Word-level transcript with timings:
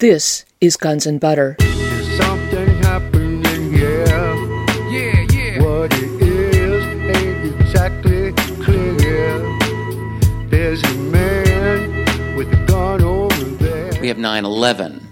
This 0.00 0.44
is 0.60 0.76
Guns 0.76 1.06
and 1.06 1.18
Butter. 1.18 1.56
There's 1.58 2.16
something 2.18 2.68
happening 2.84 3.72
here. 3.72 4.06
Yeah, 4.86 5.26
yeah. 5.32 5.60
What 5.60 5.92
it 5.92 6.22
is 6.22 6.84
ain't 7.16 7.60
exactly 7.60 8.32
clear. 8.62 9.38
There's 10.50 10.80
a 10.84 10.94
man 10.94 12.36
with 12.36 12.46
a 12.52 12.64
gun 12.66 13.02
over 13.02 13.44
there. 13.56 14.00
We 14.00 14.06
have 14.06 14.18
9 14.18 14.44
11, 14.44 15.04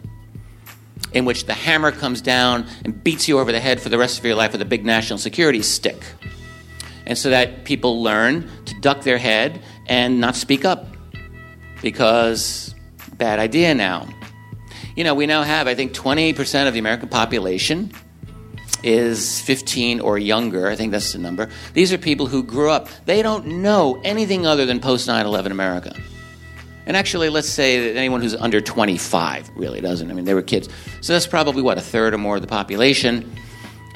in 1.15 1.25
which 1.25 1.47
the 1.47 1.55
hammer 1.55 1.91
comes 1.91 2.21
down 2.21 2.65
and 2.85 3.03
beats 3.03 3.27
you 3.27 3.41
over 3.41 3.51
the 3.51 3.59
head 3.59 3.81
for 3.81 3.89
the 3.89 3.99
rest 3.99 4.21
of 4.21 4.25
your 4.25 4.37
life 4.37 4.53
with 4.53 4.63
a 4.63 4.67
big 4.67 4.87
national 4.87 5.19
security 5.19 5.63
stick. 5.63 6.01
And 7.09 7.19
so 7.19 7.31
that 7.31 7.65
people 7.65 8.05
learn 8.05 8.49
to 8.67 8.81
duck 8.83 9.03
their 9.03 9.19
head 9.19 9.61
and 9.89 10.21
not 10.21 10.37
speak 10.37 10.65
up 10.65 10.87
because 11.83 12.73
bad 13.19 13.41
idea 13.41 13.75
now. 13.75 14.07
You 14.97 15.05
know, 15.05 15.15
we 15.15 15.27
now 15.27 15.43
have, 15.43 15.69
I 15.69 15.75
think, 15.75 15.93
20% 15.93 16.67
of 16.67 16.73
the 16.73 16.79
American 16.79 17.11
population 17.11 17.93
is 18.83 19.41
15 19.43 20.01
or 20.01 20.17
younger. 20.17 20.69
I 20.69 20.75
think 20.75 20.91
that's 20.91 21.13
the 21.13 21.19
number. 21.19 21.51
These 21.75 21.93
are 21.93 21.99
people 21.99 22.27
who 22.27 22.43
grew 22.43 22.71
up. 22.71 22.89
They 23.05 23.21
don't 23.21 23.47
know 23.63 24.01
anything 24.05 24.47
other 24.47 24.65
than 24.65 24.81
post 24.81 25.07
9 25.07 25.27
11 25.27 25.53
America. 25.53 25.95
And 26.87 26.97
actually, 26.97 27.29
let's 27.29 27.49
say 27.49 27.89
that 27.89 27.99
anyone 27.99 28.23
who's 28.23 28.35
under 28.35 28.61
25 28.61 29.51
really 29.57 29.83
doesn't. 29.83 30.11
I 30.11 30.15
mean, 30.15 30.25
they 30.25 30.35
were 30.35 30.43
kids. 30.43 30.69
So 31.03 31.13
that's 31.13 31.27
probably, 31.27 31.61
what, 31.61 31.77
a 31.77 31.83
third 31.83 32.15
or 32.15 32.19
more 32.19 32.37
of 32.37 32.43
the 32.43 32.49
population. 32.49 33.37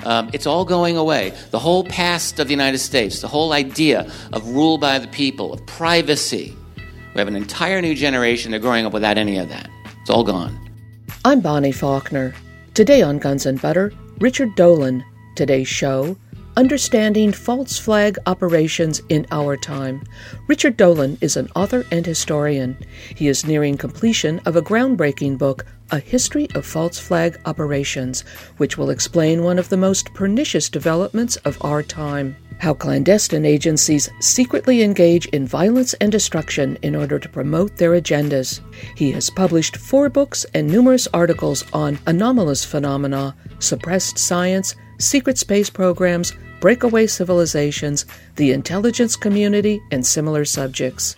Um, 0.05 0.29
it's 0.35 0.47
all 0.47 0.65
going 0.65 0.99
away. 0.99 1.33
The 1.51 1.59
whole 1.59 1.85
past 1.85 2.39
of 2.41 2.49
the 2.49 2.53
United 2.53 2.79
States, 2.79 3.21
the 3.21 3.29
whole 3.29 3.53
idea 3.53 4.11
of 4.33 4.47
rule 4.49 4.77
by 4.77 4.99
the 4.99 5.09
people, 5.09 5.53
of 5.53 5.65
privacy. 5.67 6.55
We 7.15 7.19
have 7.19 7.29
an 7.29 7.37
entire 7.37 7.80
new 7.80 7.95
generation. 7.95 8.51
They're 8.51 8.61
growing 8.61 8.85
up 8.85 8.93
without 8.93 9.17
any 9.19 9.39
of 9.39 9.49
that. 9.49 9.71
It's 10.03 10.11
all 10.11 10.25
gone. 10.25 10.70
I'm 11.23 11.41
Bonnie 11.41 11.70
Faulkner. 11.70 12.33
Today 12.73 13.02
on 13.02 13.18
Guns 13.18 13.45
and 13.45 13.60
Butter, 13.60 13.93
Richard 14.21 14.54
Dolan. 14.54 15.04
Today's 15.37 15.68
show 15.68 16.16
Understanding 16.57 17.30
False 17.30 17.79
Flag 17.79 18.16
Operations 18.24 19.02
in 19.10 19.27
Our 19.30 19.59
Time. 19.59 20.02
Richard 20.46 20.79
Dolan 20.79 21.18
is 21.21 21.37
an 21.37 21.51
author 21.54 21.85
and 21.90 22.07
historian. 22.07 22.74
He 23.15 23.29
is 23.29 23.45
nearing 23.45 23.77
completion 23.77 24.38
of 24.46 24.57
a 24.57 24.62
groundbreaking 24.62 25.37
book, 25.37 25.66
A 25.90 25.99
History 25.99 26.49
of 26.54 26.65
False 26.65 26.99
Flag 26.99 27.38
Operations, 27.45 28.23
which 28.57 28.79
will 28.79 28.88
explain 28.88 29.45
one 29.45 29.59
of 29.59 29.68
the 29.68 29.77
most 29.77 30.15
pernicious 30.15 30.71
developments 30.71 31.37
of 31.37 31.62
our 31.62 31.82
time. 31.82 32.34
How 32.61 32.75
clandestine 32.75 33.47
agencies 33.47 34.11
secretly 34.21 34.83
engage 34.83 35.25
in 35.29 35.47
violence 35.47 35.95
and 35.95 36.13
destruction 36.13 36.77
in 36.83 36.95
order 36.95 37.19
to 37.19 37.29
promote 37.29 37.77
their 37.79 37.93
agendas. 37.93 38.61
He 38.97 39.11
has 39.13 39.30
published 39.30 39.79
four 39.79 40.11
books 40.11 40.45
and 40.52 40.69
numerous 40.69 41.09
articles 41.15 41.65
on 41.73 41.99
anomalous 42.07 42.63
phenomena, 42.63 43.35
suppressed 43.61 44.19
science, 44.19 44.75
secret 44.99 45.39
space 45.39 45.71
programs, 45.71 46.35
breakaway 46.61 47.07
civilizations, 47.07 48.07
the 48.37 48.53
intelligence 48.53 49.16
community, 49.16 49.83
and 49.91 50.05
similar 50.07 50.45
subjects. 50.45 51.17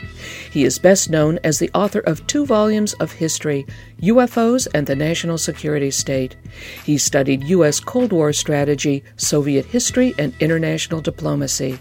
He 0.50 0.64
is 0.64 0.78
best 0.78 1.10
known 1.10 1.38
as 1.44 1.58
the 1.58 1.70
author 1.74 2.00
of 2.00 2.26
two 2.26 2.46
volumes 2.46 2.94
of 2.94 3.12
history, 3.12 3.66
UFOs 4.00 4.66
and 4.74 4.86
the 4.86 4.96
National 4.96 5.38
Security 5.38 5.90
State. 5.90 6.36
He 6.84 6.98
studied 6.98 7.44
U.S. 7.44 7.80
Cold 7.80 8.12
War 8.12 8.32
strategy, 8.32 9.04
Soviet 9.16 9.66
history, 9.66 10.14
and 10.18 10.32
international 10.40 11.00
diplomacy. 11.00 11.78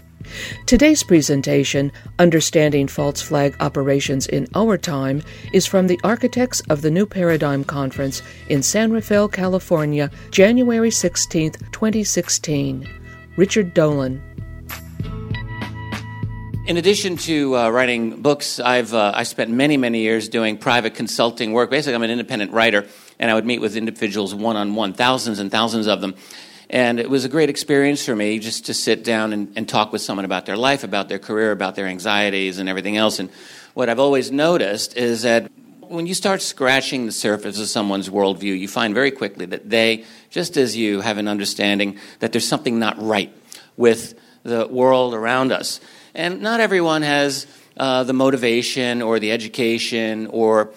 Today's 0.66 1.02
presentation, 1.02 1.90
Understanding 2.18 2.86
False 2.86 3.20
Flag 3.20 3.56
Operations 3.60 4.26
in 4.26 4.46
Our 4.54 4.78
Time, 4.78 5.22
is 5.52 5.66
from 5.66 5.86
the 5.86 5.98
Architects 6.04 6.60
of 6.70 6.82
the 6.82 6.90
New 6.90 7.06
Paradigm 7.06 7.64
Conference 7.64 8.22
in 8.48 8.62
San 8.62 8.92
Rafael, 8.92 9.28
California, 9.28 10.10
January 10.30 10.90
16, 10.90 11.52
2016. 11.72 13.01
Richard 13.36 13.72
Dolan. 13.72 14.22
In 16.66 16.76
addition 16.76 17.16
to 17.16 17.56
uh, 17.56 17.70
writing 17.70 18.22
books, 18.22 18.60
I've 18.60 18.94
uh, 18.94 19.12
I 19.14 19.24
spent 19.24 19.50
many 19.50 19.76
many 19.76 20.00
years 20.00 20.28
doing 20.28 20.58
private 20.58 20.94
consulting 20.94 21.52
work. 21.52 21.70
Basically, 21.70 21.94
I'm 21.94 22.02
an 22.02 22.10
independent 22.10 22.52
writer, 22.52 22.86
and 23.18 23.30
I 23.30 23.34
would 23.34 23.46
meet 23.46 23.60
with 23.60 23.76
individuals 23.76 24.34
one 24.34 24.56
on 24.56 24.74
one, 24.74 24.92
thousands 24.92 25.38
and 25.38 25.50
thousands 25.50 25.86
of 25.86 26.00
them. 26.00 26.14
And 26.70 27.00
it 27.00 27.10
was 27.10 27.24
a 27.24 27.28
great 27.28 27.50
experience 27.50 28.04
for 28.04 28.14
me 28.14 28.38
just 28.38 28.66
to 28.66 28.74
sit 28.74 29.04
down 29.04 29.32
and, 29.32 29.52
and 29.56 29.68
talk 29.68 29.92
with 29.92 30.00
someone 30.00 30.24
about 30.24 30.46
their 30.46 30.56
life, 30.56 30.84
about 30.84 31.08
their 31.08 31.18
career, 31.18 31.52
about 31.52 31.74
their 31.74 31.86
anxieties, 31.86 32.58
and 32.58 32.68
everything 32.68 32.96
else. 32.96 33.18
And 33.18 33.28
what 33.74 33.88
I've 33.88 33.98
always 33.98 34.30
noticed 34.30 34.96
is 34.96 35.22
that 35.22 35.50
when 35.92 36.06
you 36.06 36.14
start 36.14 36.40
scratching 36.40 37.04
the 37.04 37.12
surface 37.12 37.60
of 37.60 37.68
someone's 37.68 38.08
worldview, 38.08 38.58
you 38.58 38.66
find 38.66 38.94
very 38.94 39.10
quickly 39.10 39.44
that 39.46 39.68
they, 39.68 40.04
just 40.30 40.56
as 40.56 40.74
you, 40.74 41.02
have 41.02 41.18
an 41.18 41.28
understanding 41.28 41.98
that 42.20 42.32
there's 42.32 42.48
something 42.48 42.78
not 42.78 43.00
right 43.00 43.30
with 43.76 44.18
the 44.42 44.66
world 44.66 45.12
around 45.12 45.52
us. 45.52 45.80
And 46.14 46.40
not 46.40 46.60
everyone 46.60 47.02
has 47.02 47.46
uh, 47.76 48.04
the 48.04 48.14
motivation 48.14 49.02
or 49.02 49.18
the 49.18 49.32
education 49.32 50.28
or 50.28 50.72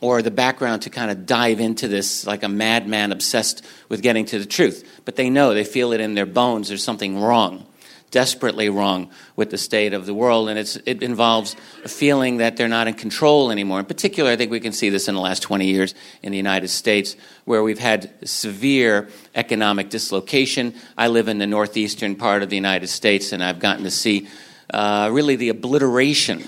or 0.00 0.22
the 0.22 0.30
background 0.30 0.82
to 0.82 0.90
kind 0.90 1.10
of 1.10 1.26
dive 1.26 1.58
into 1.58 1.88
this 1.88 2.24
like 2.24 2.44
a 2.44 2.48
madman 2.48 3.10
obsessed 3.10 3.64
with 3.88 4.00
getting 4.00 4.24
to 4.24 4.38
the 4.38 4.46
truth. 4.46 5.00
But 5.04 5.16
they 5.16 5.28
know, 5.28 5.54
they 5.54 5.64
feel 5.64 5.92
it 5.92 6.00
in 6.00 6.14
their 6.14 6.26
bones, 6.26 6.68
there's 6.68 6.84
something 6.84 7.20
wrong, 7.20 7.66
desperately 8.10 8.68
wrong 8.68 9.10
with 9.36 9.50
the 9.50 9.58
state 9.58 9.92
of 9.92 10.06
the 10.06 10.14
world. 10.14 10.48
And 10.48 10.58
it 10.58 11.02
involves 11.02 11.56
a 11.84 11.88
feeling 11.88 12.38
that 12.38 12.56
they're 12.56 12.68
not 12.68 12.88
in 12.88 12.94
control 12.94 13.50
anymore. 13.50 13.80
In 13.80 13.86
particular, 13.86 14.30
I 14.30 14.36
think 14.36 14.50
we 14.50 14.60
can 14.60 14.72
see 14.72 14.88
this 14.88 15.08
in 15.08 15.14
the 15.14 15.20
last 15.20 15.42
20 15.42 15.66
years 15.66 15.94
in 16.22 16.32
the 16.32 16.36
United 16.36 16.68
States, 16.68 17.16
where 17.44 17.62
we've 17.62 17.78
had 17.78 18.10
severe 18.26 19.08
economic 19.34 19.90
dislocation. 19.90 20.74
I 20.96 21.08
live 21.08 21.28
in 21.28 21.38
the 21.38 21.46
northeastern 21.46 22.16
part 22.16 22.42
of 22.42 22.50
the 22.50 22.56
United 22.56 22.88
States, 22.88 23.32
and 23.32 23.42
I've 23.42 23.60
gotten 23.60 23.84
to 23.84 23.90
see 23.90 24.28
uh, 24.72 25.08
really 25.12 25.36
the 25.36 25.48
obliteration 25.48 26.44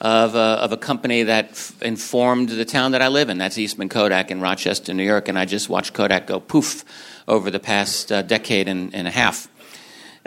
of 0.00 0.34
a, 0.34 0.38
of 0.38 0.70
a 0.72 0.76
company 0.76 1.22
that 1.22 1.50
f- 1.52 1.82
informed 1.82 2.50
the 2.50 2.64
town 2.64 2.92
that 2.92 3.00
I 3.00 3.08
live 3.08 3.30
in. 3.30 3.38
That's 3.38 3.56
Eastman 3.56 3.88
Kodak 3.88 4.30
in 4.30 4.40
Rochester, 4.40 4.92
New 4.92 5.02
York, 5.02 5.28
and 5.28 5.38
I 5.38 5.46
just 5.46 5.70
watched 5.70 5.94
Kodak 5.94 6.26
go 6.26 6.40
poof 6.40 6.84
over 7.26 7.50
the 7.50 7.58
past 7.58 8.12
uh, 8.12 8.20
decade 8.20 8.68
and, 8.68 8.94
and, 8.94 9.08
a 9.08 9.10
half. 9.10 9.48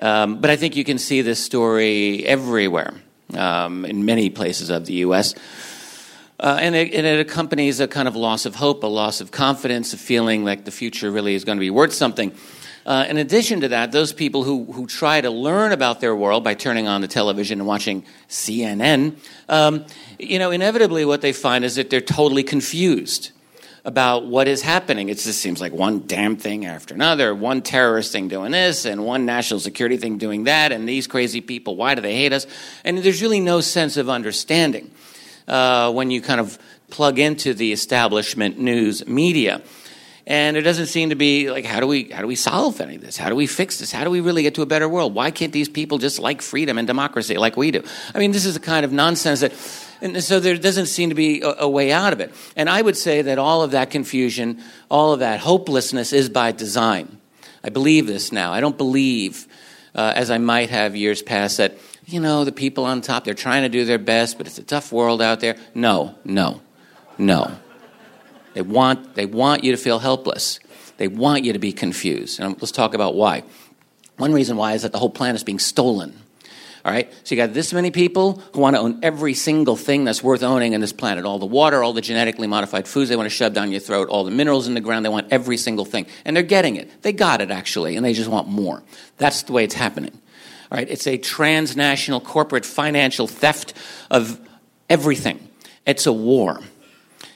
Um, 0.01 0.39
but 0.39 0.49
I 0.49 0.55
think 0.55 0.75
you 0.75 0.83
can 0.83 0.97
see 0.97 1.21
this 1.21 1.43
story 1.43 2.25
everywhere, 2.25 2.93
um, 3.33 3.85
in 3.85 4.05
many 4.05 4.29
places 4.29 4.69
of 4.69 4.85
the 4.85 4.93
U.S. 4.93 5.33
Uh, 6.39 6.57
and, 6.61 6.75
it, 6.75 6.93
and, 6.93 7.05
it, 7.05 7.19
accompanies 7.19 7.79
a 7.79 7.87
kind 7.87 8.07
of 8.07 8.15
loss 8.15 8.45
of 8.45 8.55
hope, 8.55 8.83
a 8.83 8.87
loss 8.87 9.21
of 9.21 9.31
confidence, 9.31 9.93
a 9.93 9.97
feeling 9.97 10.45
like 10.45 10.65
the 10.65 10.71
future 10.71 11.09
really 11.09 11.33
is 11.33 11.43
going 11.43 11.57
to 11.57 11.61
be 11.61 11.71
worth 11.71 11.93
something. 11.93 12.31
Uh, 12.85 13.05
in 13.09 13.17
addition 13.17 13.59
to 13.61 13.67
that, 13.67 13.91
those 13.91 14.13
people 14.13 14.43
who, 14.43 14.71
who 14.71 14.87
try 14.87 15.19
to 15.19 15.29
learn 15.29 15.71
about 15.71 15.99
their 15.99 16.15
world 16.15 16.43
by 16.43 16.53
turning 16.53 16.87
on 16.87 17.01
the 17.01 17.07
television 17.07 17.59
and 17.59 17.67
watching 17.67 18.05
CNN, 18.29 19.17
um, 19.49 19.85
you 20.19 20.39
know, 20.39 20.51
inevitably 20.51 21.03
what 21.03 21.21
they 21.21 21.33
find 21.33 21.65
is 21.65 21.75
that 21.75 21.89
they're 21.89 21.99
totally 21.99 22.43
confused 22.43 23.31
about 23.87 24.25
what 24.25 24.49
is 24.49 24.61
happening. 24.61 25.07
It 25.07 25.17
just 25.17 25.39
seems 25.39 25.61
like 25.61 25.71
one 25.71 26.03
damn 26.07 26.35
thing 26.35 26.65
after 26.65 26.93
another, 26.93 27.33
one 27.33 27.61
terrorist 27.61 28.11
thing 28.11 28.27
doing 28.27 28.51
this, 28.51 28.83
and 28.83 29.05
one 29.05 29.25
national 29.25 29.61
security 29.61 29.95
thing 29.95 30.17
doing 30.17 30.43
that, 30.43 30.73
and 30.73 30.87
these 30.87 31.07
crazy 31.07 31.39
people, 31.39 31.77
why 31.77 31.95
do 31.95 32.01
they 32.01 32.13
hate 32.13 32.33
us? 32.33 32.45
And 32.83 32.97
there's 32.97 33.21
really 33.21 33.39
no 33.39 33.61
sense 33.61 33.95
of 33.95 34.09
understanding 34.09 34.91
uh, 35.47 35.89
when 35.93 36.11
you 36.11 36.21
kind 36.21 36.41
of 36.41 36.59
plug 36.89 37.17
into 37.17 37.53
the 37.53 37.71
establishment 37.71 38.59
news 38.59 39.07
media. 39.07 39.61
And 40.25 40.57
it 40.57 40.63
doesn't 40.63 40.87
seem 40.87 41.11
to 41.11 41.15
be 41.15 41.49
like 41.49 41.63
how 41.63 41.79
do 41.79 41.87
we 41.87 42.09
how 42.09 42.19
do 42.19 42.27
we 42.27 42.35
solve 42.35 42.81
any 42.81 42.95
of 42.95 43.01
this? 43.01 43.15
How 43.15 43.29
do 43.29 43.35
we 43.35 43.47
fix 43.47 43.79
this? 43.79 43.93
How 43.93 44.03
do 44.03 44.09
we 44.09 44.19
really 44.19 44.43
get 44.43 44.55
to 44.55 44.61
a 44.61 44.65
better 44.65 44.89
world? 44.89 45.13
Why 45.15 45.31
can't 45.31 45.53
these 45.53 45.69
people 45.69 45.99
just 45.99 46.19
like 46.19 46.41
freedom 46.41 46.77
and 46.77 46.85
democracy 46.85 47.37
like 47.37 47.55
we 47.55 47.71
do? 47.71 47.81
I 48.13 48.19
mean 48.19 48.33
this 48.33 48.45
is 48.45 48.53
the 48.53 48.59
kind 48.59 48.83
of 48.83 48.91
nonsense 48.91 49.39
that 49.39 49.53
and 50.01 50.23
so 50.23 50.39
there 50.39 50.57
doesn't 50.57 50.87
seem 50.87 51.09
to 51.09 51.15
be 51.15 51.41
a, 51.41 51.55
a 51.59 51.69
way 51.69 51.91
out 51.91 52.13
of 52.13 52.19
it 52.19 52.33
and 52.55 52.69
i 52.69 52.81
would 52.81 52.97
say 52.97 53.21
that 53.21 53.37
all 53.37 53.61
of 53.61 53.71
that 53.71 53.89
confusion 53.89 54.61
all 54.89 55.13
of 55.13 55.19
that 55.19 55.39
hopelessness 55.39 56.13
is 56.13 56.29
by 56.29 56.51
design 56.51 57.17
i 57.63 57.69
believe 57.69 58.07
this 58.07 58.31
now 58.31 58.53
i 58.53 58.59
don't 58.59 58.77
believe 58.77 59.47
uh, 59.95 60.13
as 60.15 60.31
i 60.31 60.37
might 60.37 60.69
have 60.69 60.95
years 60.95 61.21
past 61.21 61.57
that 61.57 61.77
you 62.05 62.19
know 62.19 62.43
the 62.45 62.51
people 62.51 62.85
on 62.85 63.01
top 63.01 63.23
they're 63.23 63.33
trying 63.33 63.63
to 63.63 63.69
do 63.69 63.85
their 63.85 63.97
best 63.97 64.37
but 64.37 64.47
it's 64.47 64.57
a 64.57 64.63
tough 64.63 64.91
world 64.91 65.21
out 65.21 65.39
there 65.39 65.55
no 65.73 66.15
no 66.25 66.61
no 67.17 67.57
they 68.57 68.63
want, 68.63 69.13
they 69.13 69.27
want 69.27 69.63
you 69.63 69.71
to 69.71 69.77
feel 69.77 69.99
helpless. 69.99 70.59
They 70.97 71.07
want 71.07 71.45
you 71.45 71.53
to 71.53 71.59
be 71.59 71.71
confused. 71.71 72.39
And 72.39 72.59
let's 72.59 72.71
talk 72.71 72.95
about 72.95 73.13
why. 73.13 73.43
One 74.17 74.33
reason 74.33 74.57
why 74.57 74.73
is 74.73 74.81
that 74.81 74.91
the 74.91 74.97
whole 74.97 75.11
planet 75.11 75.35
is 75.35 75.43
being 75.43 75.59
stolen. 75.59 76.19
All 76.87 76.93
right? 76.93 77.11
So 77.25 77.35
you 77.35 77.41
got 77.41 77.53
this 77.53 77.73
many 77.73 77.91
people 77.91 78.41
who 78.53 78.61
want 78.61 78.77
to 78.77 78.79
own 78.79 78.99
every 79.03 79.33
single 79.33 79.75
thing 79.75 80.05
that's 80.05 80.23
worth 80.23 80.41
owning 80.41 80.71
in 80.71 80.79
this 80.79 80.93
planet 80.93 81.25
all 81.25 81.37
the 81.37 81.45
water, 81.45 81.83
all 81.83 81.91
the 81.91 81.99
genetically 81.99 82.47
modified 82.47 82.87
foods 82.87 83.09
they 83.09 83.17
want 83.17 83.25
to 83.25 83.29
shove 83.29 83.51
down 83.51 83.71
your 83.71 83.81
throat, 83.81 84.07
all 84.07 84.23
the 84.23 84.31
minerals 84.31 84.69
in 84.69 84.73
the 84.73 84.79
ground. 84.79 85.03
They 85.03 85.09
want 85.09 85.27
every 85.29 85.57
single 85.57 85.83
thing. 85.83 86.07
And 86.23 86.33
they're 86.33 86.43
getting 86.43 86.77
it. 86.77 87.01
They 87.01 87.11
got 87.11 87.41
it, 87.41 87.51
actually, 87.51 87.97
and 87.97 88.05
they 88.05 88.13
just 88.13 88.29
want 88.29 88.47
more. 88.47 88.83
That's 89.17 89.43
the 89.43 89.51
way 89.51 89.65
it's 89.65 89.73
happening. 89.73 90.17
All 90.71 90.77
right? 90.77 90.89
It's 90.89 91.07
a 91.07 91.17
transnational 91.17 92.21
corporate 92.21 92.65
financial 92.65 93.27
theft 93.27 93.73
of 94.09 94.39
everything. 94.89 95.45
It's 95.85 96.05
a 96.05 96.13
war. 96.13 96.57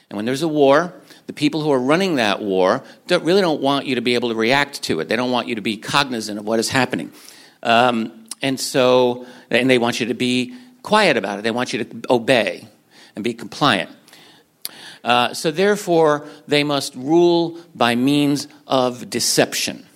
And 0.08 0.16
when 0.16 0.24
there's 0.24 0.42
a 0.42 0.48
war, 0.48 0.94
the 1.26 1.34
people 1.34 1.60
who 1.60 1.70
are 1.72 1.78
running 1.78 2.14
that 2.14 2.40
war 2.40 2.82
don't, 3.06 3.22
really 3.22 3.42
don't 3.42 3.60
want 3.60 3.84
you 3.84 3.96
to 3.96 4.00
be 4.00 4.14
able 4.14 4.30
to 4.30 4.34
react 4.34 4.82
to 4.84 5.00
it. 5.00 5.10
They 5.10 5.16
don't 5.16 5.30
want 5.30 5.48
you 5.48 5.56
to 5.56 5.60
be 5.60 5.76
cognizant 5.76 6.38
of 6.38 6.46
what 6.46 6.58
is 6.58 6.70
happening. 6.70 7.12
Um, 7.62 8.21
and 8.42 8.58
so, 8.58 9.24
and 9.50 9.70
they 9.70 9.78
want 9.78 10.00
you 10.00 10.06
to 10.06 10.14
be 10.14 10.54
quiet 10.82 11.16
about 11.16 11.38
it. 11.38 11.42
They 11.42 11.52
want 11.52 11.72
you 11.72 11.84
to 11.84 12.02
obey 12.10 12.66
and 13.14 13.22
be 13.22 13.34
compliant. 13.34 13.90
Uh, 15.04 15.32
so, 15.34 15.50
therefore, 15.50 16.26
they 16.46 16.64
must 16.64 16.94
rule 16.94 17.58
by 17.74 17.94
means 17.94 18.48
of 18.66 19.08
deception. 19.08 19.86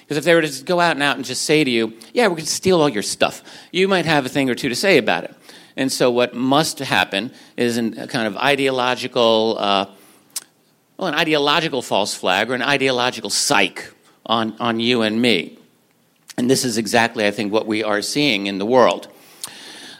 Because 0.00 0.18
if 0.18 0.24
they 0.24 0.34
were 0.34 0.42
to 0.42 0.64
go 0.64 0.80
out 0.80 0.92
and 0.92 1.02
out 1.02 1.16
and 1.16 1.24
just 1.24 1.44
say 1.44 1.64
to 1.64 1.70
you, 1.70 1.94
yeah, 2.12 2.24
we're 2.28 2.36
going 2.36 2.44
to 2.44 2.50
steal 2.50 2.80
all 2.80 2.88
your 2.88 3.02
stuff, 3.02 3.42
you 3.72 3.88
might 3.88 4.06
have 4.06 4.24
a 4.24 4.28
thing 4.28 4.48
or 4.48 4.54
two 4.54 4.68
to 4.68 4.74
say 4.74 4.98
about 4.98 5.24
it. 5.24 5.34
And 5.76 5.92
so, 5.92 6.10
what 6.10 6.34
must 6.34 6.78
happen 6.78 7.32
is 7.56 7.76
a 7.76 8.06
kind 8.06 8.26
of 8.26 8.36
ideological, 8.36 9.56
uh, 9.58 9.86
well, 10.96 11.08
an 11.08 11.14
ideological 11.14 11.82
false 11.82 12.14
flag 12.14 12.50
or 12.50 12.54
an 12.54 12.62
ideological 12.62 13.28
psych 13.28 13.92
on, 14.24 14.56
on 14.58 14.80
you 14.80 15.02
and 15.02 15.20
me. 15.20 15.58
And 16.38 16.50
this 16.50 16.64
is 16.64 16.76
exactly, 16.76 17.26
I 17.26 17.30
think, 17.30 17.52
what 17.52 17.66
we 17.66 17.82
are 17.82 18.02
seeing 18.02 18.46
in 18.46 18.58
the 18.58 18.66
world. 18.66 19.08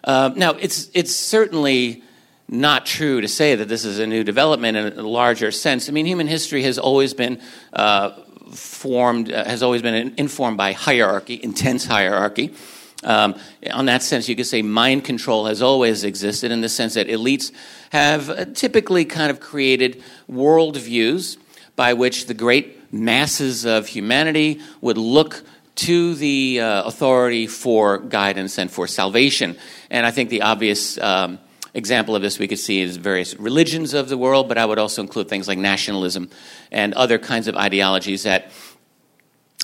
Uh, 0.05 0.31
now, 0.37 0.53
it's, 0.53 0.91
it's 0.95 1.15
certainly 1.15 2.03
not 2.49 2.87
true 2.87 3.21
to 3.21 3.29
say 3.29 3.55
that 3.55 3.69
this 3.69 3.85
is 3.85 3.99
a 3.99 4.07
new 4.07 4.23
development 4.23 4.77
in 4.77 4.99
a 4.99 5.03
larger 5.03 5.51
sense. 5.51 5.89
I 5.89 5.93
mean, 5.93 6.07
human 6.07 6.27
history 6.27 6.63
has 6.63 6.79
always 6.79 7.15
been 7.15 7.41
uh, 7.73 8.11
formed, 8.53 9.33
uh, 9.33 9.45
has 9.45 9.63
always 9.63 9.83
been 9.83 10.15
informed 10.17 10.57
by 10.57 10.73
hierarchy, 10.73 11.41
intense 11.43 11.87
hierarchy. 11.87 12.55
Um, 13.03 13.35
on 13.73 13.87
that 13.87 14.03
sense, 14.03 14.29
you 14.29 14.37
could 14.37 14.47
say 14.47 14.63
mind 14.63 15.05
control 15.05 15.47
has 15.47 15.61
always 15.61 16.05
existed 16.05 16.51
in 16.51 16.61
the 16.61 16.69
sense 16.69 16.95
that 16.95 17.09
elites 17.09 17.53
have 17.91 18.31
uh, 18.31 18.45
typically 18.47 19.05
kind 19.05 19.31
of 19.31 19.41
created 19.41 20.03
worldviews 20.31 21.37
by 21.75 21.93
which 21.93 22.27
the 22.27 22.35
great 22.35 22.93
masses 22.93 23.67
of 23.67 23.89
humanity 23.89 24.61
would 24.81 24.97
look 24.97 25.43
to 25.77 26.15
the 26.15 26.61
uh, 26.61 26.83
authority 26.85 27.47
for 27.47 27.99
guidance 27.99 28.59
and 28.59 28.71
for 28.71 28.87
salvation. 28.87 29.57
And 29.91 30.07
I 30.07 30.11
think 30.11 30.31
the 30.31 30.43
obvious 30.43 30.99
um, 30.99 31.39
example 31.75 32.17
of 32.17 32.23
this 32.23 32.39
we 32.39 32.49
could 32.49 32.59
see 32.59 32.81
is 32.81 32.97
various 32.97 33.39
religions 33.39 33.93
of 33.93 34.09
the 34.09 34.17
world, 34.17 34.49
but 34.49 34.57
I 34.57 34.65
would 34.65 34.79
also 34.79 35.03
include 35.03 35.29
things 35.29 35.47
like 35.47 35.59
nationalism 35.59 36.31
and 36.73 36.95
other 36.95 37.19
kinds 37.19 37.47
of 37.47 37.57
ideologies 37.57 38.23
that, 38.23 38.51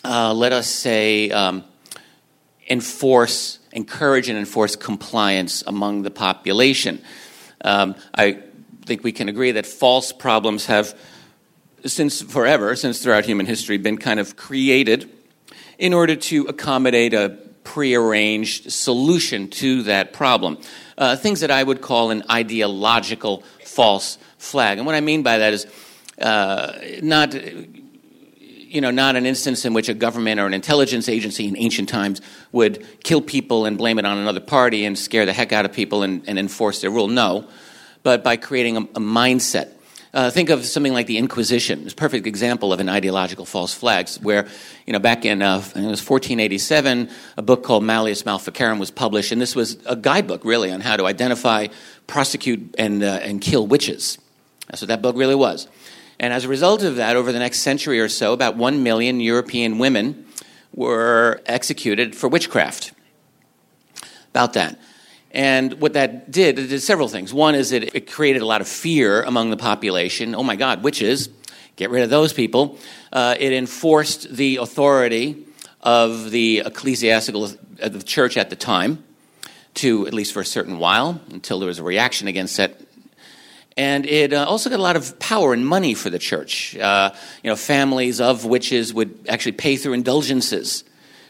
uh, 0.05 0.35
let 0.35 0.53
us 0.53 0.69
say, 0.69 1.31
um, 1.31 1.65
enforce, 2.69 3.59
encourage, 3.73 4.29
and 4.29 4.39
enforce 4.39 4.77
compliance 4.77 5.65
among 5.67 6.03
the 6.03 6.11
population. 6.11 7.03
Um, 7.65 7.95
I 8.15 8.39
think 8.85 9.03
we 9.03 9.13
can 9.13 9.29
agree 9.31 9.53
that 9.53 9.65
false 9.65 10.13
problems 10.13 10.67
have, 10.67 10.95
since 11.87 12.21
forever, 12.21 12.77
since 12.77 13.03
throughout 13.03 13.25
human 13.25 13.47
history, 13.47 13.79
been 13.79 13.97
kind 13.97 14.21
of 14.21 14.37
created 14.37 15.11
in 15.83 15.93
order 15.93 16.15
to 16.15 16.47
accommodate 16.47 17.13
a 17.13 17.37
prearranged 17.65 18.73
solution 18.73 19.49
to 19.49 19.83
that 19.83 20.13
problem. 20.13 20.57
Uh, 20.97 21.17
things 21.17 21.41
that 21.41 21.51
I 21.51 21.61
would 21.61 21.81
call 21.81 22.13
an 22.13 22.23
ideological 22.31 23.43
false 23.65 24.17
flag. 24.39 24.79
And 24.79 24.87
what 24.87 24.95
I 24.95 25.01
mean 25.01 25.25
by 25.25 25.39
that 25.39 25.53
is 25.53 25.67
uh, 26.21 26.79
not 27.03 27.35
you 27.35 28.81
know, 28.81 28.93
not 28.93 29.17
an 29.17 29.27
instance 29.27 29.65
in 29.65 29.75
which 29.75 29.89
a 29.89 29.95
government 29.95 30.39
or 30.39 30.47
an 30.47 30.55
intelligence 30.55 31.09
agency 31.09 31.49
in 31.49 31.57
ancient 31.59 31.89
times 31.89 32.21
would 32.53 32.87
kill 33.03 33.21
people 33.21 33.67
and 33.67 33.77
blame 33.77 33.99
it 33.99 34.05
on 34.05 34.19
another 34.19 34.41
party 34.41 34.85
and 34.85 34.97
scare 34.97 35.27
the 35.27 35.33
heck 35.33 35.53
out 35.53 35.65
of 35.65 35.73
people 35.73 36.05
and, 36.05 36.23
and 36.29 36.39
enforce 36.39 36.81
their 36.81 36.93
rule. 36.93 37.09
No, 37.09 37.49
but 38.05 38.23
by 38.23 38.37
creating 38.37 38.77
a, 38.77 38.81
a 38.81 39.01
mindset. 39.01 39.73
Uh, 40.15 40.31
think 40.31 40.51
of 40.51 40.67
something 40.67 40.93
like 40.93 41.07
the 41.07 41.17
Inquisition. 41.17 41.85
It's 41.85 41.95
a 41.95 41.97
perfect 41.97 42.27
example 42.27 42.71
of 42.71 42.81
an 42.81 42.91
ideological 42.91 43.47
false 43.47 43.73
flag, 43.73 44.11
where, 44.21 44.47
you 44.87 44.93
know, 44.93 44.99
back 44.99 45.25
in 45.25 45.41
uh, 45.41 45.57
it 45.57 45.77
was 45.77 46.07
1487, 46.07 47.09
a 47.39 47.43
book 47.43 47.65
called 47.65 47.83
Malleus 47.83 48.27
Maleficarum 48.27 48.79
was 48.79 48.91
published, 48.91 49.33
and 49.33 49.41
this 49.41 49.57
was 49.57 49.79
a 49.87 49.97
guidebook, 49.97 50.45
really, 50.45 50.71
on 50.71 50.83
how 50.83 50.99
to 50.99 51.07
identify, 51.07 51.69
prosecute, 52.07 52.75
and, 52.79 53.03
uh, 53.03 53.21
and 53.23 53.41
kill 53.41 53.67
witches. 53.67 54.19
That's 54.69 54.83
what 54.83 54.89
that 54.89 55.01
book 55.01 55.17
really 55.17 55.35
was. 55.35 55.67
And 56.21 56.35
as 56.35 56.45
a 56.45 56.49
result 56.49 56.83
of 56.83 56.97
that, 56.97 57.17
over 57.17 57.33
the 57.33 57.39
next 57.39 57.61
century 57.61 57.99
or 57.99 58.11
so, 58.11 58.35
about 58.35 58.57
one 58.57 58.83
million 58.83 59.19
European 59.19 59.79
women 59.79 60.27
were 60.75 61.41
executed 61.47 62.15
for 62.15 62.29
witchcraft. 62.29 62.93
About 64.29 64.53
that. 64.53 64.79
And 65.33 65.81
what 65.81 65.95
that 65.95 66.31
did, 66.31 66.59
it 66.59 66.69
did 66.69 66.81
several 66.81 67.09
things. 67.09 67.33
One 67.33 67.55
is 67.55 67.71
that 67.71 67.97
it 67.97 68.11
created 68.11 68.43
a 68.43 68.47
lot 68.47 68.61
of 68.61 68.69
fear 68.69 69.23
among 69.23 69.51
the 69.51 69.57
population. 69.57 70.35
Oh 70.35 70.43
my 70.43 70.57
God, 70.57 70.83
witches, 70.83 71.31
get 71.77 71.91
rid 71.91 72.03
of 72.05 72.11
those 72.11 72.33
people. 72.33 72.79
Uh, 73.13 73.35
it 73.39 73.53
enforced 73.53 74.35
the 74.35 74.57
authority 74.57 75.47
of 75.81 76.31
the 76.31 76.63
ecclesiastical 76.65 77.45
of 77.45 77.93
the 77.93 78.03
church 78.03 78.37
at 78.37 78.51
the 78.51 78.57
time 78.57 79.03
to 79.75 80.07
at 80.07 80.13
least 80.13 80.33
for 80.33 80.41
a 80.41 80.45
certain 80.45 80.79
while 80.79 81.21
until 81.31 81.59
there 81.59 81.67
was 81.67 81.79
a 81.79 81.83
reaction 81.83 82.29
against 82.29 82.59
it 82.59 82.89
and 83.77 84.07
it 84.07 84.33
uh, 84.33 84.45
also 84.45 84.71
got 84.71 84.79
a 84.79 84.83
lot 84.83 84.97
of 84.97 85.19
power 85.19 85.53
and 85.53 85.67
money 85.67 85.95
for 85.95 86.11
the 86.11 86.19
church. 86.19 86.77
Uh, 86.77 87.13
you 87.43 87.49
know, 87.49 87.57
families 87.57 88.21
of 88.21 88.45
witches 88.45 88.93
would 88.93 89.27
actually 89.29 89.53
pay 89.53 89.77
through 89.77 89.95
indulgences 89.95 90.85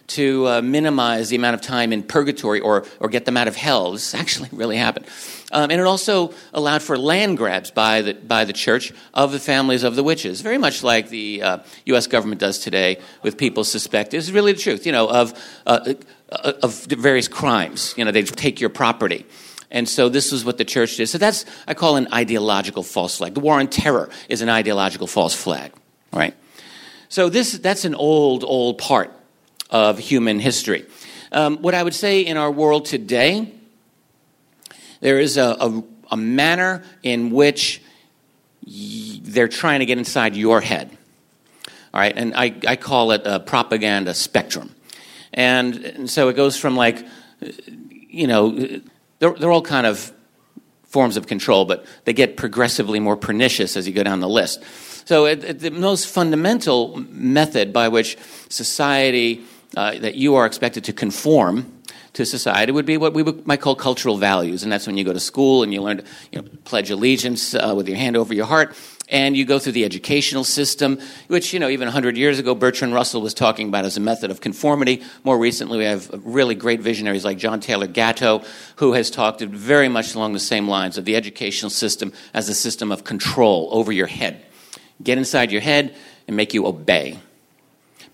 to 0.09 0.47
uh, 0.49 0.63
minimize 0.63 1.29
the 1.29 1.37
amount 1.37 1.55
of 1.55 1.61
time 1.61 1.93
in 1.93 2.03
purgatory 2.03 2.61
or, 2.61 2.85
or 3.01 3.09
get 3.09 3.25
them 3.25 3.37
out 3.37 3.49
of 3.49 3.57
hell. 3.57 3.93
This 3.93 4.15
actually 4.15 4.49
really 4.53 4.77
happened. 4.77 5.07
Um, 5.53 5.71
and 5.71 5.81
it 5.81 5.87
also 5.87 6.33
allowed 6.55 6.83
for 6.83 6.99
land 6.99 7.37
grabs 7.37 7.71
by 7.71 8.03
the, 8.03 8.15
by 8.15 8.45
the 8.45 8.53
church 8.53 8.93
of 9.13 9.33
the 9.33 9.39
families 9.39 9.83
of 9.83 9.97
the 9.97 10.03
witches, 10.03 10.41
very 10.41 10.59
much 10.59 10.83
like 10.83 11.11
the 11.11 11.43
U.S. 11.87 12.07
Uh, 12.07 12.11
government 12.11 12.41
does 12.41 12.59
today 12.59 12.99
with 13.23 13.37
people 13.37 13.65
suspected. 13.65 14.17
This 14.17 14.25
is 14.25 14.33
really 14.33 14.53
the 14.53 14.61
truth, 14.61 14.87
you 14.87 14.93
know, 14.93 15.09
of, 15.09 15.35
uh, 15.67 15.95
uh, 16.31 16.53
of 16.63 16.85
various 16.85 17.29
crimes. 17.29 17.95
You 17.97 18.05
know, 18.05 18.11
they 18.11 18.23
take 18.23 18.61
your 18.61 18.71
property. 18.71 19.27
And 19.71 19.89
so 19.89 20.09
this 20.09 20.33
is 20.33 20.45
what 20.45 20.59
the 20.59 20.65
church 20.65 20.97
did. 20.97 21.09
So 21.09 21.19
that's, 21.19 21.47
I 21.67 21.75
call 21.75 21.97
an 21.97 22.09
ideological 22.13 22.83
false 22.83 23.17
flag. 23.17 23.35
The 23.35 23.41
war 23.41 23.59
on 23.59 23.69
terror 23.69 24.11
is 24.29 24.43
an 24.43 24.49
ideological 24.49 25.07
false 25.07 25.35
flag, 25.35 25.73
right? 26.13 26.35
So 27.09 27.29
this, 27.29 27.53
that's 27.59 27.85
an 27.85 27.95
old, 27.95 28.45
old 28.45 28.79
part 28.79 29.11
of 29.73 29.99
human 29.99 30.39
history. 30.39 30.85
Um, 31.33 31.57
what 31.63 31.75
I 31.75 31.83
would 31.83 31.95
say 31.95 32.21
in 32.21 32.37
our 32.37 32.51
world 32.51 32.85
today, 32.85 33.51
there 35.01 35.19
is 35.19 35.39
a, 35.39 35.57
a, 35.59 35.83
a 36.13 36.17
manner 36.17 36.85
in 37.03 37.31
which 37.31 37.83
y- 38.65 39.19
they're 39.23 39.49
trying 39.49 39.81
to 39.81 39.87
get 39.87 39.99
inside 39.99 40.37
your 40.37 40.61
head. 40.61 40.97
All 41.95 42.01
right, 42.01 42.13
and 42.15 42.35
I, 42.35 42.55
I 42.69 42.77
call 42.77 43.13
it 43.13 43.23
a 43.25 43.41
propaganda 43.41 44.15
spectrum. 44.15 44.75
And, 45.33 45.77
and 45.77 46.11
so 46.11 46.29
it 46.29 46.35
goes 46.35 46.57
from 46.57 46.77
like, 46.77 47.05
you 47.81 48.27
know, 48.27 48.51
they're, 49.19 49.33
they're 49.33 49.51
all 49.51 49.63
kind 49.63 49.87
of 49.87 50.13
forms 50.85 51.17
of 51.17 51.27
control, 51.27 51.65
but 51.65 51.87
they 52.05 52.13
get 52.13 52.37
progressively 52.37 53.01
more 53.01 53.17
pernicious 53.17 53.77
as 53.77 53.89
you 53.89 53.95
go 53.95 54.03
down 54.03 54.21
the 54.21 54.29
list. 54.29 54.63
So, 55.05 55.35
the 55.35 55.71
most 55.71 56.07
fundamental 56.07 56.97
method 57.11 57.73
by 57.73 57.89
which 57.89 58.17
society, 58.49 59.43
uh, 59.77 59.99
that 59.99 60.15
you 60.15 60.35
are 60.35 60.47
expected 60.47 60.85
to 60.85 60.93
conform 60.93 61.81
to 62.15 62.27
society, 62.27 62.73
would 62.73 62.85
be 62.85 62.99
what 62.99 63.15
we 63.15 63.23
might 63.23 63.61
call 63.61 63.75
cultural 63.75 64.19
values. 64.19 64.63
And 64.63 64.71
that's 64.71 64.87
when 64.87 64.99
you 64.99 65.05
go 65.05 65.15
to 65.15 65.21
school 65.21 65.63
and 65.63 65.73
you 65.73 65.81
learn 65.81 65.99
to 65.99 66.05
you 66.31 66.43
know, 66.43 66.49
pledge 66.65 66.91
allegiance 66.91 67.55
uh, 67.55 67.73
with 67.75 67.89
your 67.89 67.97
hand 67.97 68.17
over 68.17 68.35
your 68.35 68.45
heart 68.45 68.77
and 69.13 69.37
you 69.37 69.45
go 69.45 69.59
through 69.59 69.73
the 69.73 69.85
educational 69.85 70.43
system, 70.43 70.99
which, 71.29 71.53
you 71.53 71.61
know, 71.61 71.69
even 71.69 71.87
100 71.87 72.17
years 72.17 72.39
ago, 72.39 72.55
Bertrand 72.55 72.95
Russell 72.95 73.21
was 73.21 73.35
talking 73.35 73.69
about 73.69 73.85
as 73.85 73.99
a 73.99 74.01
method 74.01 74.31
of 74.31 74.41
conformity. 74.41 75.03
More 75.23 75.39
recently, 75.39 75.79
we 75.79 75.85
have 75.85 76.11
really 76.25 76.55
great 76.55 76.81
visionaries 76.81 77.25
like 77.25 77.37
John 77.37 77.61
Taylor 77.61 77.87
Gatto, 77.87 78.43
who 78.77 78.95
has 78.95 79.11
talked 79.11 79.43
very 79.43 79.89
much 79.89 80.15
along 80.15 80.33
the 80.33 80.41
same 80.41 80.67
lines 80.67 80.97
of 80.97 81.05
the 81.05 81.15
educational 81.15 81.69
system 81.69 82.13
as 82.33 82.49
a 82.49 82.55
system 82.55 82.91
of 82.91 83.05
control 83.05 83.69
over 83.71 83.93
your 83.93 84.07
head. 84.07 84.43
Get 85.03 85.19
inside 85.19 85.53
your 85.53 85.61
head 85.61 85.95
and 86.27 86.35
make 86.35 86.55
you 86.55 86.67
obey, 86.67 87.19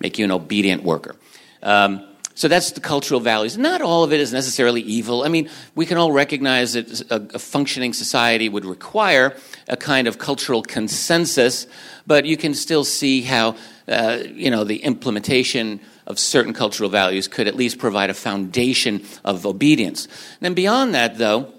make 0.00 0.18
you 0.18 0.24
an 0.24 0.32
obedient 0.32 0.82
worker. 0.82 1.14
Um, 1.62 2.04
so 2.38 2.46
that's 2.46 2.70
the 2.70 2.80
cultural 2.80 3.18
values. 3.18 3.58
Not 3.58 3.82
all 3.82 4.04
of 4.04 4.12
it 4.12 4.20
is 4.20 4.32
necessarily 4.32 4.80
evil. 4.82 5.24
I 5.24 5.28
mean, 5.28 5.50
we 5.74 5.86
can 5.86 5.98
all 5.98 6.12
recognize 6.12 6.74
that 6.74 7.00
a, 7.10 7.34
a 7.34 7.38
functioning 7.40 7.92
society 7.92 8.48
would 8.48 8.64
require 8.64 9.34
a 9.66 9.76
kind 9.76 10.06
of 10.06 10.18
cultural 10.18 10.62
consensus, 10.62 11.66
but 12.06 12.26
you 12.26 12.36
can 12.36 12.54
still 12.54 12.84
see 12.84 13.22
how, 13.22 13.56
uh, 13.88 14.18
you 14.24 14.52
know, 14.52 14.62
the 14.62 14.76
implementation 14.84 15.80
of 16.06 16.20
certain 16.20 16.52
cultural 16.52 16.88
values 16.88 17.26
could 17.26 17.48
at 17.48 17.56
least 17.56 17.78
provide 17.78 18.08
a 18.08 18.14
foundation 18.14 19.04
of 19.24 19.44
obedience. 19.44 20.04
And 20.04 20.42
then 20.42 20.54
beyond 20.54 20.94
that, 20.94 21.18
though, 21.18 21.52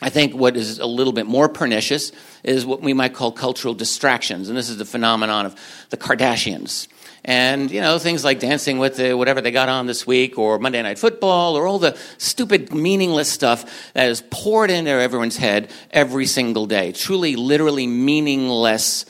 I 0.00 0.08
think 0.08 0.34
what 0.34 0.56
is 0.56 0.78
a 0.78 0.86
little 0.86 1.12
bit 1.12 1.26
more 1.26 1.46
pernicious 1.50 2.10
is 2.42 2.64
what 2.64 2.80
we 2.80 2.94
might 2.94 3.12
call 3.12 3.32
cultural 3.32 3.74
distractions. 3.74 4.48
And 4.48 4.56
this 4.56 4.70
is 4.70 4.78
the 4.78 4.86
phenomenon 4.86 5.44
of 5.44 5.56
the 5.90 5.98
Kardashians 5.98 6.88
And, 7.24 7.70
you 7.70 7.80
know, 7.80 7.98
things 7.98 8.24
like 8.24 8.40
dancing 8.40 8.78
with 8.78 8.96
the, 8.96 9.12
whatever 9.12 9.40
they 9.40 9.50
got 9.50 9.68
on 9.68 9.86
this 9.86 10.06
week, 10.06 10.38
or 10.38 10.58
Monday 10.58 10.82
Night 10.82 10.98
Football, 10.98 11.56
or 11.56 11.66
all 11.66 11.78
the 11.78 11.98
stupid, 12.16 12.72
meaningless 12.72 13.30
stuff 13.30 13.92
that 13.92 14.08
is 14.08 14.22
poured 14.30 14.70
into 14.70 14.90
everyone's 14.90 15.36
head 15.36 15.70
every 15.90 16.26
single 16.26 16.66
day. 16.66 16.92
Truly, 16.92 17.36
literally 17.36 17.86
meaningless 17.86 19.04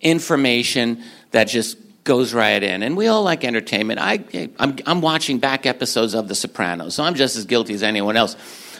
information 0.00 1.02
that 1.32 1.44
just 1.48 1.76
goes 2.04 2.32
right 2.32 2.62
in. 2.62 2.82
And 2.82 2.96
we 2.96 3.08
all 3.08 3.22
like 3.22 3.44
entertainment. 3.44 4.00
I, 4.00 4.50
I'm, 4.58 4.76
I'm 4.86 5.00
watching 5.00 5.38
back 5.38 5.66
episodes 5.66 6.14
of 6.14 6.28
The 6.28 6.34
Sopranos, 6.34 6.94
so 6.94 7.02
I'm 7.02 7.14
just 7.14 7.36
as 7.36 7.44
guilty 7.44 7.74
as 7.74 7.82
anyone 7.82 8.16
else. 8.16 8.36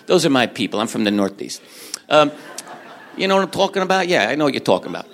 Those 0.07 0.25
are 0.25 0.31
my 0.31 0.47
people. 0.47 0.81
I'm 0.81 0.87
from 0.87 1.05
the 1.05 1.11
Northeast. 1.11 1.61
Um, 2.09 2.33
you 3.17 3.29
know 3.29 3.35
what 3.35 3.45
I'm 3.45 3.51
talking 3.51 3.83
about? 3.83 4.09
Yeah, 4.09 4.29
I 4.29 4.37
know 4.37 4.45
what 4.45 4.55
you're 4.55 4.61
talking 4.61 4.89
about. 4.89 5.07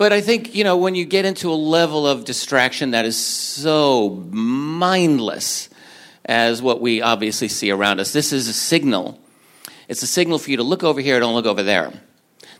But 0.00 0.14
I 0.14 0.22
think, 0.22 0.54
you 0.54 0.64
know, 0.64 0.78
when 0.78 0.94
you 0.94 1.04
get 1.04 1.26
into 1.26 1.50
a 1.50 1.52
level 1.52 2.06
of 2.06 2.24
distraction 2.24 2.92
that 2.92 3.04
is 3.04 3.18
so 3.18 4.24
mindless 4.30 5.68
as 6.24 6.62
what 6.62 6.80
we 6.80 7.02
obviously 7.02 7.48
see 7.48 7.70
around 7.70 8.00
us, 8.00 8.10
this 8.10 8.32
is 8.32 8.48
a 8.48 8.54
signal. 8.54 9.20
It's 9.88 10.02
a 10.02 10.06
signal 10.06 10.38
for 10.38 10.50
you 10.50 10.56
to 10.56 10.62
look 10.62 10.82
over 10.82 11.02
here, 11.02 11.20
don't 11.20 11.34
look 11.34 11.44
over 11.44 11.62
there. 11.62 11.92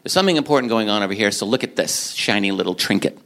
There's 0.03 0.13
something 0.13 0.37
important 0.37 0.69
going 0.69 0.91
on 0.91 1.03
over 1.03 1.15
here, 1.15 1.31
so 1.31 1.47
look 1.47 1.65
at 1.65 1.77
this 1.77 2.11
shiny 2.11 2.51
little 2.51 2.75
trinket. 2.75 3.19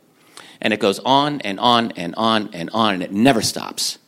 And 0.61 0.73
it 0.73 0.79
goes 0.79 1.01
on 1.01 1.41
and 1.41 1.59
on 1.59 1.91
and 1.97 2.15
on 2.15 2.51
and 2.53 2.71
on, 2.73 2.95
and 2.95 3.03
it 3.03 3.11
never 3.11 3.43
stops 3.43 3.99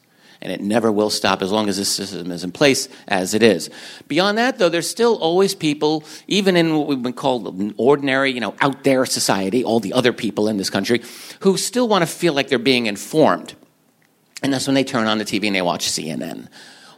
and 0.46 0.54
it 0.54 0.60
never 0.60 0.92
will 0.92 1.10
stop 1.10 1.42
as 1.42 1.50
long 1.50 1.68
as 1.68 1.76
this 1.76 1.88
system 1.88 2.30
is 2.30 2.44
in 2.44 2.52
place 2.52 2.88
as 3.08 3.34
it 3.34 3.42
is. 3.42 3.68
Beyond 4.06 4.38
that, 4.38 4.58
though, 4.58 4.68
there's 4.68 4.88
still 4.88 5.16
always 5.16 5.56
people, 5.56 6.04
even 6.28 6.54
in 6.54 6.76
what 6.76 6.86
we've 6.86 7.02
been 7.02 7.14
called 7.14 7.74
ordinary, 7.76 8.30
you 8.30 8.38
know, 8.38 8.54
out 8.60 8.84
there 8.84 9.04
society, 9.06 9.64
all 9.64 9.80
the 9.80 9.92
other 9.92 10.12
people 10.12 10.46
in 10.46 10.56
this 10.56 10.70
country, 10.70 11.02
who 11.40 11.56
still 11.56 11.88
want 11.88 12.02
to 12.02 12.06
feel 12.06 12.32
like 12.32 12.46
they're 12.46 12.60
being 12.60 12.86
informed. 12.86 13.56
And 14.40 14.52
that's 14.52 14.68
when 14.68 14.74
they 14.74 14.84
turn 14.84 15.08
on 15.08 15.18
the 15.18 15.24
TV 15.24 15.48
and 15.48 15.56
they 15.56 15.62
watch 15.62 15.88
CNN 15.88 16.46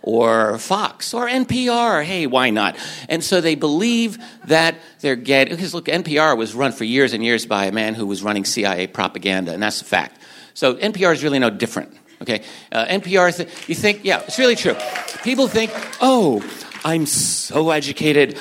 or 0.02 0.58
Fox 0.58 1.14
or 1.14 1.26
NPR. 1.26 2.04
Hey, 2.04 2.26
why 2.26 2.50
not? 2.50 2.76
And 3.08 3.24
so 3.24 3.40
they 3.40 3.54
believe 3.54 4.18
that 4.44 4.74
they're 5.00 5.16
getting, 5.16 5.56
because 5.56 5.72
look, 5.72 5.86
NPR 5.86 6.36
was 6.36 6.54
run 6.54 6.72
for 6.72 6.84
years 6.84 7.14
and 7.14 7.24
years 7.24 7.46
by 7.46 7.64
a 7.64 7.72
man 7.72 7.94
who 7.94 8.06
was 8.06 8.22
running 8.22 8.44
CIA 8.44 8.88
propaganda, 8.88 9.54
and 9.54 9.62
that's 9.62 9.80
a 9.80 9.86
fact. 9.86 10.20
So 10.52 10.74
NPR 10.74 11.14
is 11.14 11.22
really 11.22 11.38
no 11.38 11.48
different. 11.48 11.96
Okay, 12.22 12.42
uh, 12.72 12.86
NPR. 12.86 13.36
Th- 13.36 13.48
you 13.68 13.74
think? 13.74 14.00
Yeah, 14.04 14.20
it's 14.20 14.38
really 14.38 14.56
true. 14.56 14.76
People 15.22 15.48
think, 15.48 15.70
oh, 16.00 16.42
I'm 16.84 17.06
so 17.06 17.70
educated. 17.70 18.38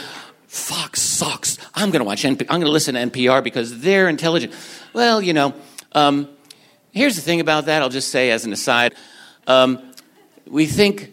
Fox 0.48 1.02
sucks. 1.02 1.58
I'm 1.76 1.92
going 1.92 2.00
to 2.00 2.06
watch. 2.06 2.24
NP- 2.24 2.48
I'm 2.50 2.60
going 2.60 2.62
to 2.62 2.72
listen 2.72 2.96
to 2.96 3.02
NPR 3.02 3.44
because 3.44 3.82
they're 3.82 4.10
intelligent. 4.10 4.54
Well, 4.94 5.22
you 5.22 5.34
know, 5.34 5.54
um, 5.92 6.28
here's 6.92 7.16
the 7.16 7.22
thing 7.22 7.40
about 7.40 7.66
that. 7.66 7.82
I'll 7.82 7.90
just 7.90 8.10
say 8.10 8.32
as 8.32 8.46
an 8.46 8.54
aside. 8.54 8.96
Um, 9.46 9.94
we 10.48 10.66
think 10.66 11.12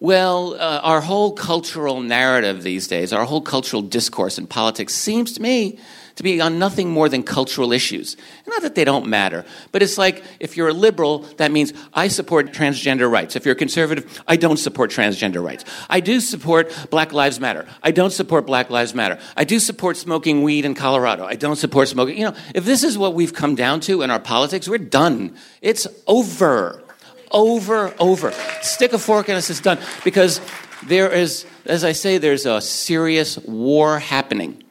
well, 0.00 0.54
uh, 0.54 0.80
our 0.82 1.02
whole 1.02 1.32
cultural 1.32 2.00
narrative 2.00 2.62
these 2.62 2.88
days, 2.88 3.12
our 3.12 3.26
whole 3.26 3.42
cultural 3.42 3.82
discourse 3.82 4.38
in 4.38 4.46
politics 4.46 4.94
seems 4.94 5.32
to 5.34 5.42
me 5.42 5.78
to 6.16 6.22
be 6.22 6.40
on 6.40 6.58
nothing 6.58 6.90
more 6.90 7.08
than 7.08 7.22
cultural 7.22 7.72
issues. 7.72 8.16
Not 8.46 8.62
that 8.62 8.74
they 8.74 8.84
don't 8.84 9.06
matter, 9.06 9.44
but 9.72 9.82
it's 9.82 9.98
like 9.98 10.22
if 10.38 10.56
you're 10.56 10.68
a 10.68 10.72
liberal, 10.72 11.20
that 11.38 11.52
means 11.52 11.72
I 11.94 12.08
support 12.08 12.52
transgender 12.52 13.10
rights. 13.10 13.36
If 13.36 13.44
you're 13.44 13.54
a 13.54 13.58
conservative, 13.58 14.22
I 14.26 14.36
don't 14.36 14.56
support 14.56 14.90
transgender 14.90 15.44
rights. 15.44 15.64
I 15.88 16.00
do 16.00 16.20
support 16.20 16.72
Black 16.90 17.12
Lives 17.12 17.40
Matter. 17.40 17.66
I 17.82 17.90
don't 17.90 18.12
support 18.12 18.46
Black 18.46 18.70
Lives 18.70 18.94
Matter. 18.94 19.18
I 19.36 19.44
do 19.44 19.58
support 19.58 19.96
smoking 19.96 20.42
weed 20.42 20.64
in 20.64 20.74
Colorado. 20.74 21.24
I 21.24 21.34
don't 21.36 21.56
support 21.56 21.88
smoking. 21.88 22.18
You 22.18 22.30
know, 22.30 22.36
if 22.54 22.64
this 22.64 22.84
is 22.84 22.98
what 22.98 23.14
we've 23.14 23.34
come 23.34 23.54
down 23.54 23.80
to 23.80 24.02
in 24.02 24.10
our 24.10 24.20
politics, 24.20 24.68
we're 24.68 24.78
done. 24.78 25.36
It's 25.60 25.86
over. 26.06 26.82
Over, 27.30 27.94
over. 27.98 28.32
Stick 28.62 28.92
a 28.92 28.98
fork 28.98 29.28
in 29.28 29.36
us, 29.36 29.50
it's 29.50 29.60
done. 29.60 29.78
Because 30.02 30.40
there 30.86 31.10
is, 31.10 31.46
as 31.64 31.84
I 31.84 31.92
say, 31.92 32.18
there's 32.18 32.46
a 32.46 32.60
serious 32.60 33.38
war 33.38 33.98
happening 33.98 34.62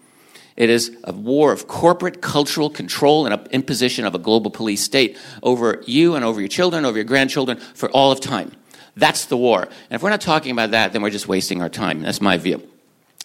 it 0.60 0.70
is 0.70 0.96
a 1.06 1.14
war 1.14 1.54
of 1.54 1.70
corporate 1.70 2.22
cultural 2.22 2.70
control 2.70 3.26
and 3.26 3.48
imposition 3.52 4.06
of 4.06 4.14
a 4.14 4.20
global 4.20 4.52
police 4.52 4.84
state 4.84 5.18
over 5.42 5.82
you 5.88 6.16
and 6.16 6.26
over 6.26 6.42
your 6.42 6.50
children, 6.50 6.84
over 6.84 6.98
your 6.98 7.06
grandchildren 7.06 7.58
for 7.58 7.90
all 7.92 8.12
of 8.12 8.20
time. 8.20 8.52
That's 8.98 9.26
the 9.26 9.38
war. 9.38 9.64
And 9.64 9.92
if 9.92 10.04
we're 10.04 10.10
not 10.10 10.20
talking 10.20 10.52
about 10.52 10.72
that, 10.72 10.92
then 10.92 11.02
we're 11.02 11.12
just 11.12 11.30
wasting 11.30 11.62
our 11.62 11.70
time. 11.70 12.02
That's 12.02 12.20
my 12.20 12.38
view. 12.38 12.62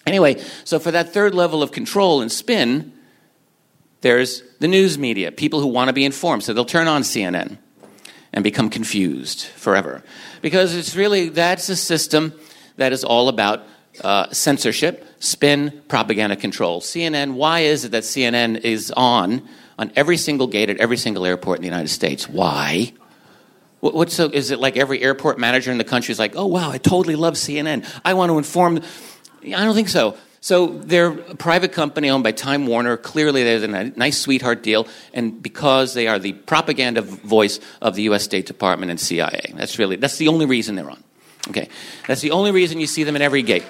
Anyway, 0.07 0.41
so 0.63 0.79
for 0.79 0.91
that 0.91 1.11
third 1.11 1.35
level 1.35 1.61
of 1.61 1.73
control 1.73 2.21
and 2.21 2.31
spin, 2.31 2.93
there's 3.99 4.41
the 4.59 4.69
news 4.69 4.97
media, 4.97 5.29
people 5.29 5.59
who 5.59 5.67
want 5.67 5.89
to 5.89 5.93
be 5.93 6.05
informed. 6.05 6.43
So 6.43 6.53
they'll 6.53 6.63
turn 6.63 6.87
on 6.87 7.01
CNN 7.01 7.57
and 8.31 8.45
become 8.45 8.69
confused 8.69 9.43
forever. 9.47 10.03
Because 10.41 10.73
it's 10.73 10.95
really, 10.95 11.27
that's 11.27 11.67
a 11.67 11.75
system 11.75 12.33
that 12.77 12.93
is 12.93 13.03
all 13.03 13.27
about 13.27 13.67
uh, 14.01 14.31
censorship, 14.31 15.05
spin, 15.19 15.81
propaganda 15.87 16.35
control. 16.35 16.81
CNN, 16.81 17.33
why 17.33 17.61
is 17.61 17.85
it 17.85 17.91
that 17.91 18.03
CNN 18.03 18.61
is 18.61 18.91
on 18.95 19.47
on 19.77 19.91
every 19.95 20.17
single 20.17 20.47
gate 20.47 20.69
at 20.69 20.77
every 20.77 20.97
single 20.97 21.25
airport 21.25 21.59
in 21.59 21.61
the 21.61 21.67
United 21.67 21.89
States? 21.89 22.29
Why? 22.29 22.93
What's 23.81 24.15
so, 24.15 24.29
is 24.29 24.51
it 24.51 24.59
like 24.59 24.77
every 24.77 25.01
airport 25.01 25.37
manager 25.37 25.71
in 25.71 25.77
the 25.77 25.83
country 25.83 26.11
is 26.11 26.17
like, 26.17 26.35
oh, 26.35 26.47
wow, 26.47 26.71
I 26.71 26.77
totally 26.79 27.15
love 27.15 27.35
CNN. 27.35 27.87
I 28.03 28.15
want 28.15 28.31
to 28.31 28.37
inform. 28.37 28.81
I 29.43 29.63
don't 29.63 29.75
think 29.75 29.89
so. 29.89 30.17
So 30.41 30.67
they're 30.67 31.07
a 31.07 31.35
private 31.35 31.71
company 31.71 32.09
owned 32.09 32.23
by 32.23 32.31
Time 32.31 32.67
Warner. 32.67 32.97
Clearly, 32.97 33.43
there's 33.43 33.63
a 33.63 33.67
nice 33.67 34.19
sweetheart 34.19 34.61
deal, 34.61 34.87
and 35.11 35.41
because 35.41 35.95
they 35.95 36.07
are 36.07 36.19
the 36.19 36.33
propaganda 36.33 37.01
voice 37.01 37.59
of 37.81 37.95
the 37.95 38.03
U.S. 38.03 38.23
State 38.23 38.45
Department 38.45 38.91
and 38.91 38.99
CIA, 38.99 39.53
that's 39.55 39.79
really 39.79 39.95
that's 39.95 40.17
the 40.17 40.27
only 40.27 40.45
reason 40.45 40.75
they're 40.75 40.89
on. 40.89 41.03
Okay, 41.47 41.67
that's 42.07 42.21
the 42.21 42.29
only 42.29 42.51
reason 42.51 42.79
you 42.79 42.85
see 42.85 43.03
them 43.03 43.15
at 43.15 43.23
every 43.23 43.41
gate. 43.41 43.65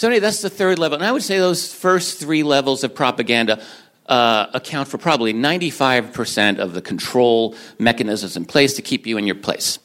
So, 0.00 0.08
anyway, 0.08 0.20
that's 0.20 0.40
the 0.40 0.48
third 0.48 0.78
level. 0.78 0.96
And 0.96 1.04
I 1.04 1.12
would 1.12 1.22
say 1.22 1.38
those 1.38 1.74
first 1.74 2.18
three 2.18 2.42
levels 2.42 2.84
of 2.84 2.94
propaganda 2.94 3.62
uh, 4.06 4.46
account 4.54 4.88
for 4.88 4.96
probably 4.96 5.34
95% 5.34 6.58
of 6.58 6.72
the 6.72 6.80
control 6.80 7.54
mechanisms 7.78 8.34
in 8.34 8.46
place 8.46 8.72
to 8.76 8.80
keep 8.80 9.06
you 9.06 9.18
in 9.18 9.26
your 9.26 9.34
place. 9.34 9.78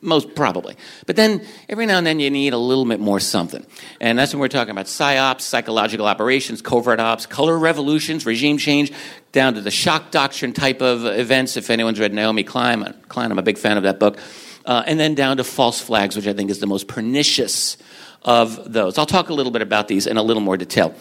Most 0.00 0.34
probably. 0.34 0.74
But 1.04 1.16
then 1.16 1.44
every 1.68 1.84
now 1.84 1.98
and 1.98 2.06
then 2.06 2.18
you 2.18 2.30
need 2.30 2.54
a 2.54 2.56
little 2.56 2.86
bit 2.86 2.98
more 2.98 3.20
something. 3.20 3.66
And 4.00 4.18
that's 4.18 4.32
when 4.32 4.40
we're 4.40 4.48
talking 4.48 4.70
about 4.70 4.86
psyops, 4.86 5.42
psychological 5.42 6.06
operations, 6.06 6.62
covert 6.62 6.98
ops, 6.98 7.26
color 7.26 7.58
revolutions, 7.58 8.24
regime 8.24 8.56
change, 8.56 8.90
down 9.32 9.52
to 9.52 9.60
the 9.60 9.70
shock 9.70 10.10
doctrine 10.10 10.54
type 10.54 10.80
of 10.80 11.04
events. 11.04 11.58
If 11.58 11.68
anyone's 11.68 12.00
read 12.00 12.14
Naomi 12.14 12.42
Klein, 12.42 12.94
Klein 13.08 13.30
I'm 13.30 13.38
a 13.38 13.42
big 13.42 13.58
fan 13.58 13.76
of 13.76 13.82
that 13.82 14.00
book. 14.00 14.16
Uh, 14.64 14.82
and 14.86 14.98
then 14.98 15.14
down 15.14 15.36
to 15.36 15.44
false 15.44 15.78
flags, 15.78 16.16
which 16.16 16.26
I 16.26 16.32
think 16.32 16.50
is 16.50 16.58
the 16.58 16.66
most 16.66 16.88
pernicious 16.88 17.76
of 18.22 18.72
those. 18.72 18.98
I'll 18.98 19.06
talk 19.06 19.28
a 19.28 19.34
little 19.34 19.52
bit 19.52 19.62
about 19.62 19.88
these 19.88 20.06
in 20.06 20.16
a 20.16 20.22
little 20.22 20.42
more 20.42 20.56
detail. 20.56 20.94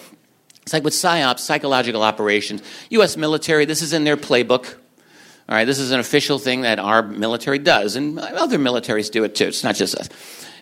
It's 0.61 0.73
like 0.73 0.83
with 0.83 0.93
PSYOPs, 0.93 1.39
psychological 1.39 2.03
operations, 2.03 2.61
U.S. 2.89 3.15
military, 3.15 3.65
this 3.65 3.81
is 3.81 3.93
in 3.93 4.03
their 4.03 4.17
playbook. 4.17 4.75
All 5.49 5.55
right, 5.55 5.63
this 5.63 5.79
is 5.79 5.91
an 5.91 5.99
official 6.01 6.39
thing 6.39 6.61
that 6.61 6.77
our 6.77 7.01
military 7.01 7.57
does, 7.57 7.95
and 7.95 8.19
other 8.19 8.59
militaries 8.59 9.09
do 9.09 9.23
it 9.23 9.33
too. 9.33 9.45
It's 9.45 9.63
not 9.63 9.75
just 9.75 9.95
us. 9.95 10.09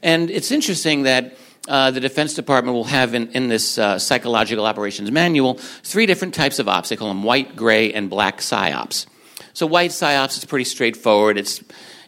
And 0.04 0.30
it's 0.30 0.52
interesting 0.52 1.04
that 1.04 1.36
uh, 1.68 1.90
the 1.90 2.00
Defense 2.00 2.36
Department 2.36 2.76
will 2.76 2.84
have 2.84 3.16
in, 3.16 3.30
in 3.30 3.48
this 3.48 3.80
uh, 3.80 3.98
psychological 3.98 4.68
operations 4.68 5.10
manual 5.10 5.56
three 5.56 6.06
different 6.06 6.36
types 6.36 6.60
of 6.60 6.70
ops. 6.70 6.90
They 6.90 6.96
call 6.96 7.08
them 7.08 7.24
white, 7.24 7.56
gray, 7.56 7.92
and 7.92 8.08
black 8.08 8.38
psyops. 8.38 9.08
So, 9.54 9.66
white 9.66 9.90
psyops 9.90 10.38
is 10.38 10.46
pretty 10.46 10.66
straightforward. 10.66 11.40
It's 11.40 11.64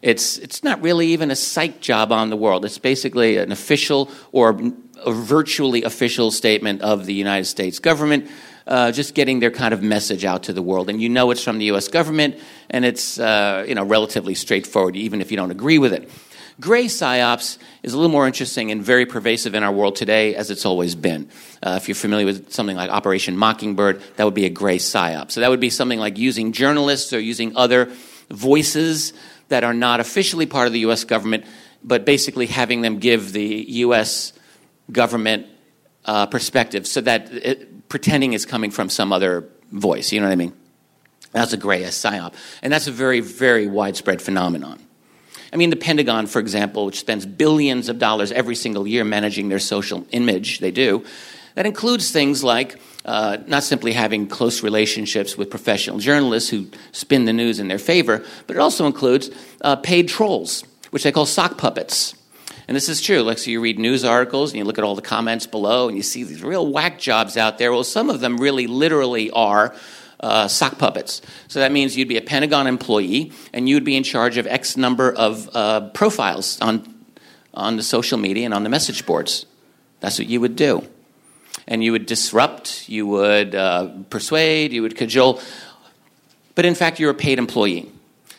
it's, 0.08 0.38
it's 0.38 0.64
not 0.64 0.82
really 0.82 1.08
even 1.08 1.32
a 1.32 1.36
psych 1.36 1.82
job 1.82 2.14
on 2.14 2.30
the 2.30 2.38
world. 2.38 2.64
It's 2.64 2.78
basically 2.78 3.36
an 3.36 3.52
official 3.52 4.10
or 4.32 4.58
a 5.04 5.12
virtually 5.12 5.84
official 5.84 6.32
statement 6.32 6.82
of 6.82 7.06
the 7.06 7.14
United 7.14 7.44
States 7.44 7.80
government, 7.80 8.30
uh, 8.68 8.94
just 8.94 9.16
getting 9.16 9.42
their 9.42 9.52
kind 9.52 9.74
of 9.74 9.84
message 9.84 10.24
out 10.24 10.44
to 10.44 10.54
the 10.54 10.62
world. 10.62 10.90
And 10.90 11.02
you 11.02 11.10
know 11.10 11.30
it's 11.32 11.44
from 11.44 11.58
the 11.58 11.66
U.S. 11.66 11.90
government, 11.90 12.38
and 12.70 12.86
it's 12.86 13.20
uh, 13.20 13.66
you 13.68 13.76
know 13.76 13.84
relatively 13.84 14.34
straightforward, 14.34 14.96
even 14.96 15.20
if 15.20 15.30
you 15.30 15.36
don't 15.36 15.52
agree 15.52 15.78
with 15.78 15.92
it. 15.92 16.10
Gray 16.62 16.86
psyops 16.86 17.58
is 17.84 17.94
a 17.94 17.98
little 17.98 18.12
more 18.12 18.26
interesting 18.26 18.72
and 18.72 18.82
very 18.82 19.06
pervasive 19.06 19.56
in 19.56 19.62
our 19.64 19.74
world 19.74 19.98
today, 19.98 20.36
as 20.36 20.50
it's 20.50 20.66
always 20.66 20.96
been. 20.96 21.30
Uh, 21.62 21.78
if 21.82 21.90
you're 21.90 21.96
familiar 21.96 22.26
with 22.26 22.54
something 22.54 22.78
like 22.78 22.90
Operation 22.90 23.36
Mockingbird, 23.36 24.02
that 24.16 24.24
would 24.24 24.34
be 24.34 24.46
a 24.46 24.50
gray 24.50 24.78
psyop. 24.78 25.32
So 25.32 25.42
that 25.42 25.50
would 25.50 25.60
be 25.60 25.70
something 25.70 26.00
like 26.00 26.18
using 26.18 26.54
journalists 26.54 27.12
or 27.12 27.20
using 27.20 27.58
other 27.58 27.92
voices 28.30 29.14
that 29.50 29.63
are 29.63 29.74
not 29.74 30.00
officially 30.00 30.46
part 30.46 30.68
of 30.68 30.74
the 30.74 30.80
U.S. 30.80 31.04
government, 31.04 31.46
but 31.84 32.06
basically 32.06 32.48
having 32.48 32.82
them 32.82 33.00
give 33.00 33.34
the 33.34 33.66
U.S. 33.70 34.34
government 34.92 35.48
uh, 36.06 36.25
perspective 36.25 36.88
so 36.88 37.01
that 37.01 37.32
it, 37.32 37.89
pretending 37.89 38.34
it's 38.34 38.46
coming 38.46 38.72
from 38.72 38.89
some 38.89 39.13
other 39.13 39.48
voice. 39.72 40.12
You 40.12 40.20
know 40.20 40.27
what 40.27 40.34
I 40.34 40.38
mean? 40.38 40.54
That's 41.32 41.54
a 41.54 41.58
gray 41.58 41.82
psyop. 41.84 42.34
And 42.62 42.72
that's 42.72 42.88
a 42.88 42.92
very, 42.92 43.20
very 43.20 43.68
widespread 43.68 44.22
phenomenon. 44.22 44.82
I 45.51 45.56
mean, 45.56 45.70
the 45.70 45.77
Pentagon, 45.77 46.27
for 46.27 46.39
example, 46.39 46.86
which 46.86 47.00
spends 47.00 47.25
billions 47.25 47.89
of 47.89 48.00
dollars 48.00 48.32
every 48.32 48.56
single 48.56 48.86
year 48.86 49.04
managing 49.04 49.50
their 49.50 49.60
social 49.60 50.06
image, 50.12 50.60
they 50.60 50.72
do, 50.72 51.06
That 51.58 51.66
includes 51.66 52.12
things 52.12 52.44
like 52.44 52.76
uh, 53.04 53.38
not 53.48 53.64
simply 53.64 53.92
having 53.94 54.28
close 54.28 54.62
relationships 54.62 55.40
with 55.40 55.50
professional 55.50 55.98
journalists 55.98 56.52
who 56.52 56.68
spin 56.92 57.26
the 57.26 57.34
news 57.34 57.60
in 57.60 57.68
their 57.68 57.80
favor, 57.80 58.24
but 58.46 58.56
it 58.56 58.60
also 58.60 58.86
includes 58.86 59.32
uh, 59.62 59.76
paid 59.76 60.08
trolls, 60.08 60.64
which 60.92 61.02
they 61.02 61.12
call 61.12 61.26
sock 61.26 61.58
puppets. 61.58 62.14
And 62.68 62.78
this 62.78 62.88
is 62.88 63.02
true. 63.02 63.24
Like, 63.24 63.40
so 63.40 63.50
you 63.50 63.60
read 63.60 63.80
news 63.80 64.06
articles 64.06 64.52
and 64.52 64.60
you 64.60 64.66
look 64.66 64.78
at 64.78 64.84
all 64.84 64.94
the 64.94 65.02
comments 65.02 65.48
below 65.48 65.88
and 65.88 65.98
you 65.98 66.04
see 66.04 66.24
these 66.24 66.44
real 66.44 66.72
whack 66.72 67.00
jobs 67.00 67.38
out 67.38 67.58
there. 67.58 67.72
Well, 67.72 67.84
some 67.84 68.12
of 68.12 68.20
them 68.20 68.38
really 68.38 68.68
literally 68.68 69.32
are 69.32 69.74
uh, 70.20 70.48
sock 70.48 70.78
puppets. 70.78 71.24
So 71.48 71.62
that 71.62 71.72
means 71.72 71.98
you'd 71.98 72.08
be 72.08 72.18
a 72.18 72.22
Pentagon 72.22 72.68
employee 72.68 73.32
and 73.52 73.68
you'd 73.68 73.84
be 73.84 73.98
in 73.98 74.04
charge 74.04 74.38
of 74.38 74.46
X 74.46 74.78
number 74.78 75.12
of 75.12 75.50
uh, 75.56 75.90
profiles 75.90 76.62
on, 76.62 77.04
on 77.56 77.78
the 77.78 77.84
social 77.84 78.20
media 78.20 78.46
and 78.46 78.54
on 78.54 78.62
the 78.62 78.70
message 78.70 79.08
boards. 79.08 79.48
That's 80.02 80.20
what 80.20 80.28
you 80.28 80.40
would 80.40 80.56
do. 80.56 80.88
And 81.68 81.84
you 81.84 81.92
would 81.92 82.06
disrupt, 82.06 82.88
you 82.88 83.06
would 83.08 83.54
uh, 83.54 83.90
persuade, 84.10 84.72
you 84.72 84.82
would 84.82 84.96
cajole. 84.96 85.42
But 86.56 86.66
in 86.66 86.76
fact, 86.76 87.00
you're 87.00 87.12
a 87.12 87.16
paid 87.16 87.40
employee. 87.40 87.92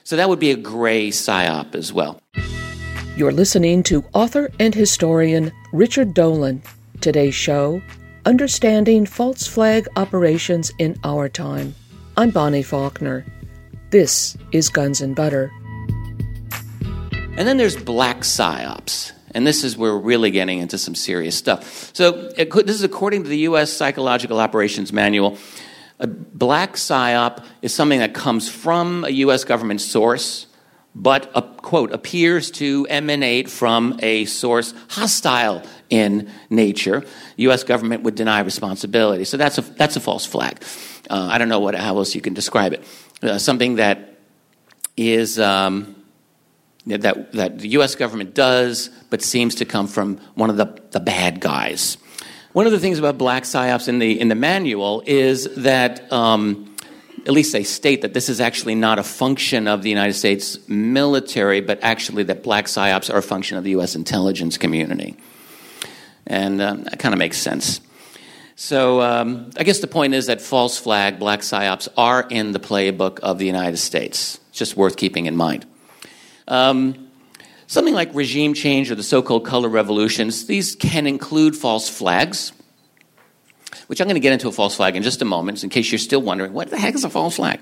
So 0.05 0.17
that 0.17 0.29
would 0.29 0.39
be 0.39 0.51
a 0.51 0.57
gray 0.57 1.11
psyop 1.11 1.75
as 1.75 1.93
well. 1.93 2.21
You're 3.17 3.33
listening 3.33 3.83
to 3.85 4.05
author 4.15 4.51
and 4.59 4.75
historian 4.75 5.53
Richard 5.73 6.15
Dolan. 6.15 6.63
Today's 7.01 7.35
show 7.35 7.83
Understanding 8.25 9.07
False 9.07 9.47
Flag 9.47 9.87
Operations 9.97 10.73
in 10.79 10.99
Our 11.05 11.29
Time. 11.29 11.75
I'm 12.17 12.31
Bonnie 12.31 12.63
Faulkner. 12.63 13.27
This 13.91 14.37
is 14.53 14.69
Guns 14.69 15.01
and 15.01 15.15
Butter. 15.15 15.53
And 17.37 17.47
then 17.47 17.57
there's 17.57 17.77
black 17.77 18.19
psyops. 18.21 19.13
And 19.35 19.47
this 19.47 19.65
is 19.65 19.77
where 19.77 19.95
we're 19.95 20.01
really 20.03 20.31
getting 20.31 20.59
into 20.59 20.79
some 20.79 20.95
serious 20.95 21.37
stuff. 21.37 21.95
So, 21.95 22.31
this 22.33 22.77
is 22.77 22.83
according 22.83 23.25
to 23.25 23.29
the 23.29 23.39
U.S. 23.39 23.73
Psychological 23.73 24.41
Operations 24.41 24.93
Manual. 24.93 25.39
A 26.01 26.07
black 26.07 26.75
psyop 26.75 27.45
is 27.61 27.75
something 27.75 27.99
that 27.99 28.15
comes 28.15 28.49
from 28.49 29.05
a 29.05 29.11
U.S. 29.11 29.45
government 29.45 29.81
source 29.81 30.47
but, 30.95 31.31
a, 31.35 31.43
quote, 31.43 31.93
appears 31.93 32.51
to 32.53 32.87
emanate 32.91 33.49
from 33.49 34.01
a 34.03 34.25
source 34.25 34.75
hostile 34.89 35.63
in 35.91 36.31
nature, 36.51 37.05
U.S. 37.37 37.63
government 37.63 38.03
would 38.03 38.17
deny 38.17 38.41
responsibility. 38.41 39.25
So 39.25 39.37
that's 39.37 39.59
a, 39.59 39.63
that's 39.63 39.97
a 39.97 40.01
false 40.01 40.27
flag. 40.27 40.63
Uh, 41.09 41.29
I 41.31 41.39
don't 41.39 41.49
know 41.49 41.61
what, 41.61 41.75
how 41.77 41.97
else 41.99 42.15
you 42.15 42.21
can 42.21 42.35
describe 42.35 42.73
it. 42.73 42.85
Uh, 43.23 43.39
something 43.39 43.77
that 43.77 44.19
is 44.97 45.39
um, 45.39 45.95
that, 46.89 47.33
that 47.33 47.59
the 47.59 47.69
U.S. 47.71 47.95
government 47.95 48.35
does, 48.35 48.91
but 49.11 49.23
seems 49.23 49.57
to 49.57 49.65
come 49.65 49.87
from 49.87 50.19
one 50.35 50.51
of 50.51 50.57
the, 50.57 50.81
the 50.91 51.01
bad 51.01 51.41
guys. 51.41 51.97
One 52.53 52.67
of 52.67 52.73
the 52.73 52.81
things 52.81 52.99
about 52.99 53.19
black 53.19 53.45
psyops 53.45 53.89
in 53.89 53.99
the, 53.99 54.19
in 54.19 54.29
the 54.29 54.35
manual 54.35 55.03
is 55.07 55.45
that 55.57 56.11
um, 56.13 56.75
at 57.27 57.33
least 57.33 57.53
they 57.53 57.63
state 57.63 58.03
that 58.03 58.15
this 58.15 58.29
is 58.29 58.41
actually 58.41 58.75
not 58.75 58.99
a 58.99 59.03
function 59.03 59.69
of 59.69 59.83
the 59.83 59.91
United 59.91 60.15
States 60.15 60.59
military, 60.67 61.61
but 61.61 61.79
actually 61.83 62.23
that 62.25 62.43
black 62.43 62.65
psyops 62.65 63.13
are 63.13 63.19
a 63.19 63.23
function 63.23 63.59
of 63.59 63.65
the 63.65 63.71
U.S. 63.71 63.95
intelligence 63.95 64.57
community. 64.57 65.17
And 66.27 66.61
uh, 66.61 66.75
that 66.75 66.99
kind 66.99 67.15
of 67.15 67.19
makes 67.19 67.39
sense. 67.39 67.81
So 68.57 69.03
um, 69.03 69.51
I 69.57 69.63
guess 69.63 69.79
the 69.79 69.87
point 69.87 70.15
is 70.15 70.27
that 70.27 70.41
false 70.41 70.79
flag, 70.79 71.21
black 71.21 71.41
psyops 71.41 71.87
are 71.97 72.27
in 72.29 72.51
the 72.53 72.59
playbook 72.59 73.21
of 73.21 73.39
the 73.39 73.47
United 73.47 73.77
States. 73.77 74.41
It's 74.49 74.59
just 74.59 74.77
worth 74.77 74.97
keeping 74.97 75.27
in 75.27 75.37
mind. 75.37 75.65
Um, 76.49 77.09
something 77.69 77.95
like 77.95 78.13
regime 78.15 78.55
change 78.55 78.91
or 78.91 78.97
the 78.97 79.03
so 79.03 79.23
called 79.23 79.47
color 79.47 79.69
revolutions, 79.69 80.47
these 80.47 80.75
can 80.75 81.07
include 81.07 81.55
false 81.55 81.89
flags 81.89 82.53
which 83.89 84.01
I'm 84.01 84.07
going 84.07 84.17
to 84.17 84.21
get 84.21 84.33
into 84.33 84.49
a 84.49 84.53
false 84.53 84.77
flag 84.77 84.97
in 84.97 85.03
just 85.03 85.23
a 85.23 85.25
moment, 85.25 85.65
in 85.65 85.71
case 85.71 85.91
you're 85.91 85.99
still 85.99 86.23
wondering, 86.23 86.53
what 86.53 86.71
the 86.71 86.79
heck 86.79 86.95
is 86.95 87.05
a 87.05 87.11
false 87.11 87.37
flag? 87.37 87.61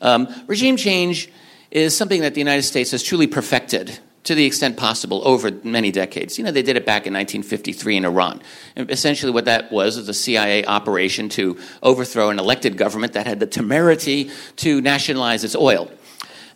Um, 0.00 0.28
regime 0.46 0.76
change 0.76 1.30
is 1.70 1.96
something 1.96 2.20
that 2.20 2.34
the 2.34 2.40
United 2.40 2.62
States 2.62 2.90
has 2.92 3.02
truly 3.02 3.26
perfected 3.26 3.98
to 4.24 4.34
the 4.34 4.44
extent 4.44 4.76
possible 4.76 5.26
over 5.26 5.50
many 5.64 5.90
decades. 5.90 6.38
You 6.38 6.44
know, 6.44 6.50
they 6.50 6.62
did 6.62 6.76
it 6.76 6.86
back 6.86 7.06
in 7.06 7.12
1953 7.12 7.96
in 7.96 8.04
Iran. 8.04 8.40
And 8.76 8.90
essentially, 8.90 9.32
what 9.32 9.46
that 9.46 9.72
was 9.72 9.96
was 9.96 10.08
a 10.08 10.14
CIA 10.14 10.64
operation 10.64 11.28
to 11.30 11.58
overthrow 11.82 12.30
an 12.30 12.38
elected 12.38 12.76
government 12.76 13.14
that 13.14 13.26
had 13.26 13.40
the 13.40 13.46
temerity 13.46 14.30
to 14.56 14.80
nationalize 14.80 15.44
its 15.44 15.56
oil. 15.56 15.90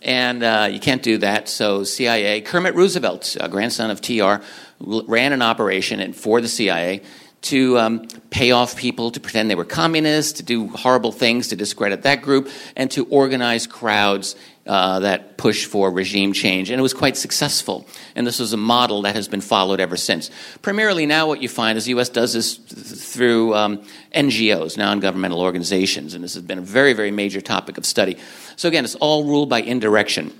And 0.02 0.42
uh, 0.42 0.68
you 0.70 0.78
can't 0.78 1.02
do 1.02 1.18
that, 1.18 1.48
so 1.48 1.82
CIA, 1.82 2.40
Kermit 2.40 2.74
Roosevelt, 2.74 3.36
grandson 3.50 3.90
of 3.90 4.00
TR, 4.00 4.36
ran 4.80 5.32
an 5.32 5.42
operation 5.42 6.12
for 6.12 6.40
the 6.40 6.48
CIA 6.48 7.02
to 7.40 7.78
um, 7.78 8.08
pay 8.30 8.50
off 8.50 8.76
people 8.76 9.10
to 9.12 9.20
pretend 9.20 9.50
they 9.50 9.54
were 9.54 9.64
communists, 9.64 10.32
to 10.34 10.42
do 10.42 10.68
horrible 10.68 11.12
things 11.12 11.48
to 11.48 11.56
discredit 11.56 12.02
that 12.02 12.22
group, 12.22 12.48
and 12.76 12.90
to 12.90 13.06
organize 13.06 13.66
crowds 13.66 14.34
uh, 14.68 15.00
that 15.00 15.38
push 15.38 15.64
for 15.64 15.90
regime 15.90 16.34
change. 16.34 16.68
And 16.70 16.78
it 16.78 16.82
was 16.82 16.92
quite 16.92 17.16
successful. 17.16 17.86
And 18.14 18.26
this 18.26 18.38
was 18.38 18.52
a 18.52 18.58
model 18.58 19.02
that 19.02 19.16
has 19.16 19.26
been 19.26 19.40
followed 19.40 19.80
ever 19.80 19.96
since. 19.96 20.30
Primarily 20.60 21.06
now, 21.06 21.26
what 21.26 21.42
you 21.42 21.48
find 21.48 21.78
is 21.78 21.86
the 21.86 21.90
U.S. 21.92 22.10
does 22.10 22.34
this 22.34 22.56
through 22.56 23.54
um, 23.54 23.82
NGOs, 24.14 24.76
non 24.76 25.00
governmental 25.00 25.40
organizations. 25.40 26.12
And 26.12 26.22
this 26.22 26.34
has 26.34 26.42
been 26.42 26.58
a 26.58 26.62
very, 26.62 26.92
very 26.92 27.10
major 27.10 27.40
topic 27.40 27.78
of 27.78 27.86
study. 27.86 28.18
So, 28.56 28.68
again, 28.68 28.84
it's 28.84 28.94
all 28.96 29.24
ruled 29.24 29.48
by 29.48 29.62
indirection. 29.62 30.38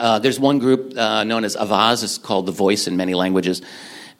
Uh, 0.00 0.18
there's 0.18 0.40
one 0.40 0.58
group 0.58 0.96
uh, 0.96 1.22
known 1.24 1.44
as 1.44 1.54
Avaaz, 1.54 2.02
it's 2.02 2.16
called 2.16 2.46
The 2.46 2.52
Voice 2.52 2.86
in 2.86 2.96
many 2.96 3.12
languages 3.12 3.60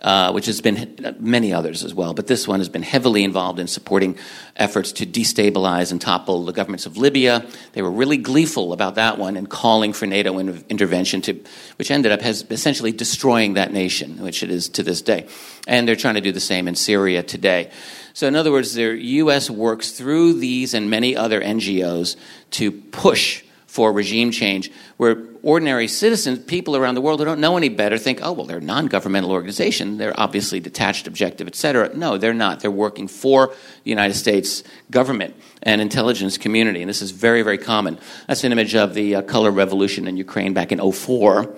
uh, 0.02 0.32
which 0.32 0.46
has 0.46 0.60
been 0.60 1.16
many 1.20 1.52
others 1.52 1.84
as 1.84 1.94
well, 1.94 2.12
but 2.12 2.26
this 2.26 2.48
one 2.48 2.58
has 2.58 2.68
been 2.68 2.82
heavily 2.82 3.22
involved 3.22 3.60
in 3.60 3.68
supporting 3.68 4.18
efforts 4.56 4.90
to 4.90 5.06
destabilize 5.06 5.92
and 5.92 6.00
topple 6.00 6.44
the 6.44 6.52
governments 6.52 6.86
of 6.86 6.96
Libya. 6.96 7.46
They 7.72 7.82
were 7.82 7.90
really 7.90 8.16
gleeful 8.16 8.72
about 8.72 8.96
that 8.96 9.16
one 9.16 9.36
and 9.36 9.48
calling 9.48 9.92
for 9.92 10.06
NATO 10.06 10.38
in- 10.38 10.64
intervention, 10.68 11.22
to, 11.22 11.40
which 11.76 11.90
ended 11.90 12.10
up 12.10 12.20
has 12.20 12.44
essentially 12.50 12.90
destroying 12.90 13.54
that 13.54 13.72
nation, 13.72 14.20
which 14.20 14.42
it 14.42 14.50
is 14.50 14.68
to 14.70 14.82
this 14.82 15.02
day. 15.02 15.28
And 15.68 15.86
they're 15.86 15.94
trying 15.94 16.14
to 16.14 16.20
do 16.20 16.32
the 16.32 16.40
same 16.40 16.66
in 16.66 16.74
Syria 16.74 17.22
today. 17.22 17.70
So, 18.12 18.26
in 18.26 18.34
other 18.34 18.50
words, 18.50 18.74
the 18.74 18.98
U.S. 19.00 19.48
works 19.48 19.92
through 19.92 20.34
these 20.34 20.74
and 20.74 20.90
many 20.90 21.16
other 21.16 21.40
NGOs 21.40 22.16
to 22.52 22.72
push 22.72 23.44
for 23.72 23.90
regime 23.90 24.30
change, 24.30 24.70
where 24.98 25.16
ordinary 25.42 25.88
citizens, 25.88 26.38
people 26.40 26.76
around 26.76 26.94
the 26.94 27.00
world 27.00 27.20
who 27.20 27.24
don't 27.24 27.40
know 27.40 27.56
any 27.56 27.70
better, 27.70 27.96
think, 27.96 28.20
oh, 28.22 28.30
well, 28.30 28.44
they're 28.44 28.58
a 28.58 28.60
non 28.60 28.86
governmental 28.86 29.30
organization. 29.30 29.96
They're 29.96 30.12
obviously 30.20 30.60
detached, 30.60 31.06
objective, 31.06 31.46
et 31.46 31.54
cetera. 31.54 31.88
No, 31.96 32.18
they're 32.18 32.34
not. 32.34 32.60
They're 32.60 32.70
working 32.70 33.08
for 33.08 33.46
the 33.46 33.90
United 33.90 34.12
States 34.12 34.62
government 34.90 35.34
and 35.62 35.80
intelligence 35.80 36.36
community. 36.36 36.82
And 36.82 36.88
this 36.90 37.00
is 37.00 37.12
very, 37.12 37.40
very 37.40 37.56
common. 37.56 37.98
That's 38.28 38.44
an 38.44 38.52
image 38.52 38.74
of 38.74 38.92
the 38.92 39.14
uh, 39.14 39.22
color 39.22 39.50
revolution 39.50 40.06
in 40.06 40.18
Ukraine 40.18 40.52
back 40.52 40.70
in 40.70 40.92
04. 40.92 41.44
Uh, 41.44 41.48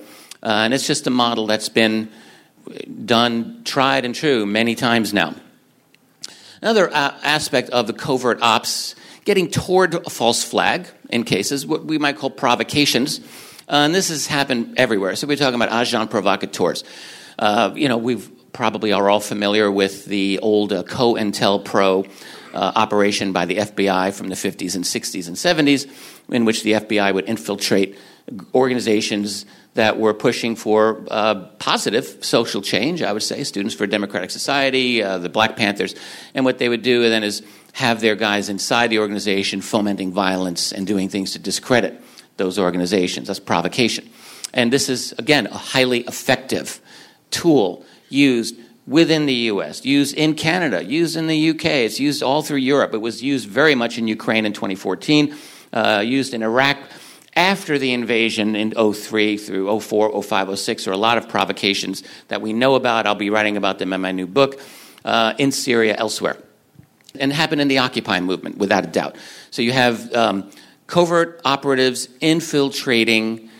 and 0.41 0.73
it's 0.73 0.87
just 0.87 1.09
a 1.09 1.11
model 1.11 1.49
that's 1.49 1.69
been 1.69 2.13
done, 3.05 3.63
tried 3.65 4.05
and 4.05 4.15
true 4.15 4.47
many 4.47 4.77
times 4.77 5.13
now. 5.13 5.35
Another 6.63 6.89
uh, 6.95 7.19
aspect 7.25 7.71
of 7.71 7.89
the 7.89 7.93
covert 7.93 8.41
ops 8.41 8.95
getting 9.25 9.51
toward 9.51 9.95
a 9.95 10.11
false 10.11 10.45
flag 10.45 10.87
in 11.11 11.25
cases, 11.25 11.67
what 11.67 11.85
we 11.85 11.99
might 11.99 12.17
call 12.17 12.31
provocations. 12.31 13.21
Uh, 13.69 13.87
and 13.87 13.95
this 13.95 14.09
has 14.09 14.27
happened 14.27 14.75
everywhere. 14.77 15.17
So 15.17 15.27
we're 15.27 15.37
talking 15.37 15.61
about 15.61 15.73
agents 15.73 16.11
provocateurs. 16.11 16.85
Uh, 17.39 17.73
you 17.75 17.89
know, 17.89 17.97
we 17.97 18.17
probably 18.53 18.93
are 18.93 19.11
all 19.11 19.21
familiar 19.21 19.71
with 19.71 20.05
the 20.05 20.39
old 20.41 20.73
uh, 20.73 20.83
COINTELPRO 20.85 22.09
uh, 22.55 22.73
operation 22.77 23.33
by 23.33 23.45
the 23.47 23.57
FBI 23.57 24.13
from 24.15 24.29
the 24.29 24.37
50s 24.37 24.77
and 24.77 24.85
60s 24.85 25.27
and 25.27 25.37
70s, 25.37 25.91
in 26.29 26.45
which 26.45 26.63
the 26.63 26.73
FBI 26.73 27.13
would 27.13 27.29
infiltrate 27.29 27.99
organizations 28.55 29.45
that 29.75 29.99
were 29.99 30.15
pushing 30.15 30.55
for 30.55 31.05
uh, 31.11 31.35
positive 31.59 32.19
social 32.21 32.63
change, 32.63 33.03
I 33.03 33.13
would 33.13 33.25
say, 33.25 33.43
Students 33.43 33.75
for 33.75 33.85
a 33.85 33.89
Democratic 33.89 34.31
Society, 34.31 35.03
uh, 35.03 35.19
the 35.19 35.29
Black 35.29 35.57
Panthers. 35.57 35.97
And 36.33 36.45
what 36.45 36.59
they 36.59 36.69
would 36.69 36.83
do 36.83 37.09
then 37.09 37.25
is 37.25 37.43
have 37.75 38.01
their 38.01 38.15
guys 38.15 38.49
inside 38.49 38.89
the 38.89 39.01
organization 39.01 39.61
fomenting 39.61 40.13
violence 40.13 40.73
and 40.73 40.87
doing 40.87 41.09
things 41.09 41.33
to 41.33 41.41
discredit 41.41 42.01
those 42.37 42.57
organizations. 42.57 43.27
That's 43.27 43.41
provocation. 43.41 44.09
And 44.53 44.73
this 44.73 44.89
is, 44.89 45.13
again, 45.19 45.49
a 45.49 45.59
highly 45.59 46.01
effective 46.01 46.81
tool 47.31 47.85
used 48.09 48.57
within 48.87 49.27
the 49.27 49.35
US, 49.51 49.85
used 49.85 50.17
in 50.17 50.35
Canada, 50.35 50.85
used 50.85 51.17
in 51.17 51.27
the 51.27 51.51
UK, 51.51 51.65
it's 51.65 51.99
used 51.99 52.23
all 52.23 52.43
through 52.43 52.59
Europe. 52.59 52.95
It 52.95 52.99
was 52.99 53.23
used 53.25 53.49
very 53.49 53.75
much 53.75 53.99
in 53.99 54.07
Ukraine 54.07 54.47
in 54.47 54.53
2014, 54.53 55.35
uh, 55.73 56.03
used 56.07 56.33
in 56.33 56.45
Iraq 56.45 56.79
after 57.35 57.77
the 57.77 57.93
invasion 57.93 58.55
in 58.55 58.71
03 58.71 59.37
through 59.37 59.81
04, 59.81 60.23
05, 60.23 60.59
06. 60.59 60.85
There 60.85 60.93
are 60.93 60.95
a 60.95 60.99
lot 60.99 61.19
of 61.19 61.29
provocations 61.29 62.05
that 62.29 62.41
we 62.41 62.53
know 62.53 62.77
about. 62.77 63.09
I'll 63.09 63.17
be 63.17 63.31
writing 63.31 63.57
about 63.57 63.81
them 63.81 63.93
in 63.93 64.01
my 64.01 64.13
new 64.13 64.29
book, 64.29 64.61
uh, 65.05 65.35
in 65.39 65.51
Syria, 65.51 65.97
elsewhere 65.99 66.37
and 67.19 67.33
happened 67.33 67.61
in 67.61 67.69
the 67.69 67.79
Occupy 67.79 68.21
movement, 68.21 68.59
without 68.59 68.85
a 68.85 68.89
doubt. 68.89 69.17
So 69.51 69.63
you 69.63 69.73
have 69.73 70.13
um, 70.15 70.51
covert 70.87 71.41
operatives 71.45 72.09
infiltrating 72.21 73.51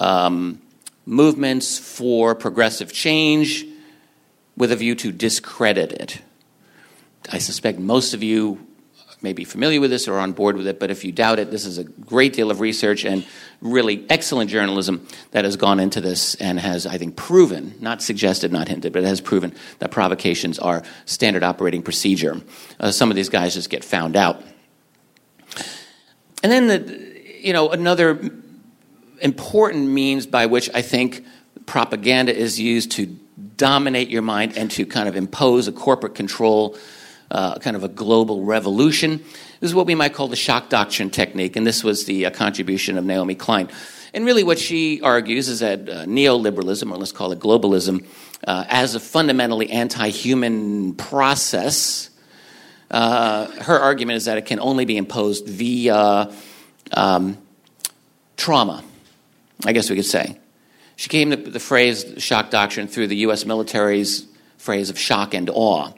um, 0.00 0.60
movements 1.04 1.78
for 1.78 2.34
progressive 2.34 2.92
change 2.92 3.64
with 4.56 4.72
a 4.72 4.76
view 4.76 4.94
to 4.96 5.12
discredit 5.12 5.92
it. 5.92 6.20
I 7.30 7.38
suspect 7.38 7.78
most 7.78 8.14
of 8.14 8.22
you 8.22 8.65
may 9.26 9.32
be 9.32 9.42
familiar 9.42 9.80
with 9.80 9.90
this 9.90 10.06
or 10.06 10.20
on 10.20 10.30
board 10.30 10.56
with 10.56 10.68
it, 10.68 10.78
but 10.78 10.88
if 10.88 11.04
you 11.04 11.10
doubt 11.10 11.40
it, 11.40 11.50
this 11.50 11.64
is 11.64 11.78
a 11.78 11.82
great 11.82 12.32
deal 12.32 12.48
of 12.48 12.60
research 12.60 13.04
and 13.04 13.26
really 13.60 14.06
excellent 14.08 14.48
journalism 14.48 15.04
that 15.32 15.44
has 15.44 15.56
gone 15.56 15.80
into 15.80 16.00
this 16.00 16.36
and 16.36 16.60
has, 16.60 16.86
I 16.86 16.96
think, 16.96 17.16
proven, 17.16 17.74
not 17.80 18.00
suggested, 18.02 18.52
not 18.52 18.68
hinted, 18.68 18.92
but 18.92 19.02
it 19.02 19.06
has 19.06 19.20
proven 19.20 19.52
that 19.80 19.90
provocations 19.90 20.60
are 20.60 20.84
standard 21.06 21.42
operating 21.42 21.82
procedure. 21.82 22.40
Uh, 22.78 22.92
some 22.92 23.10
of 23.10 23.16
these 23.16 23.28
guys 23.28 23.54
just 23.54 23.68
get 23.68 23.82
found 23.82 24.14
out. 24.14 24.44
And 26.44 26.52
then, 26.52 26.68
the, 26.68 27.40
you 27.40 27.52
know, 27.52 27.70
another 27.70 28.30
important 29.20 29.88
means 29.88 30.24
by 30.24 30.46
which 30.46 30.70
I 30.72 30.82
think 30.82 31.24
propaganda 31.66 32.32
is 32.32 32.60
used 32.60 32.92
to 32.92 33.06
dominate 33.56 34.08
your 34.08 34.22
mind 34.22 34.56
and 34.56 34.70
to 34.70 34.86
kind 34.86 35.08
of 35.08 35.16
impose 35.16 35.66
a 35.66 35.72
corporate 35.72 36.14
control 36.14 36.76
uh, 37.30 37.58
kind 37.58 37.76
of 37.76 37.84
a 37.84 37.88
global 37.88 38.44
revolution. 38.44 39.18
This 39.60 39.70
is 39.70 39.74
what 39.74 39.86
we 39.86 39.94
might 39.94 40.14
call 40.14 40.28
the 40.28 40.36
shock 40.36 40.68
doctrine 40.68 41.10
technique, 41.10 41.56
and 41.56 41.66
this 41.66 41.82
was 41.82 42.04
the 42.04 42.26
uh, 42.26 42.30
contribution 42.30 42.98
of 42.98 43.04
Naomi 43.04 43.34
Klein. 43.34 43.68
And 44.14 44.24
really, 44.24 44.44
what 44.44 44.58
she 44.58 45.00
argues 45.02 45.48
is 45.48 45.60
that 45.60 45.80
uh, 45.88 46.04
neoliberalism, 46.04 46.90
or 46.90 46.96
let's 46.96 47.12
call 47.12 47.32
it 47.32 47.38
globalism, 47.38 48.06
uh, 48.46 48.64
as 48.68 48.94
a 48.94 49.00
fundamentally 49.00 49.70
anti 49.70 50.08
human 50.08 50.94
process, 50.94 52.10
uh, 52.90 53.46
her 53.62 53.78
argument 53.78 54.16
is 54.16 54.26
that 54.26 54.38
it 54.38 54.46
can 54.46 54.60
only 54.60 54.84
be 54.84 54.96
imposed 54.96 55.46
via 55.48 56.32
um, 56.92 57.36
trauma, 58.36 58.84
I 59.64 59.72
guess 59.72 59.90
we 59.90 59.96
could 59.96 60.06
say. 60.06 60.38
She 60.94 61.08
came 61.08 61.30
to 61.30 61.36
the 61.36 61.60
phrase 61.60 62.06
shock 62.18 62.50
doctrine 62.50 62.88
through 62.88 63.08
the 63.08 63.16
U.S. 63.16 63.44
military's 63.44 64.26
phrase 64.56 64.88
of 64.88 64.98
shock 64.98 65.34
and 65.34 65.50
awe 65.50 65.92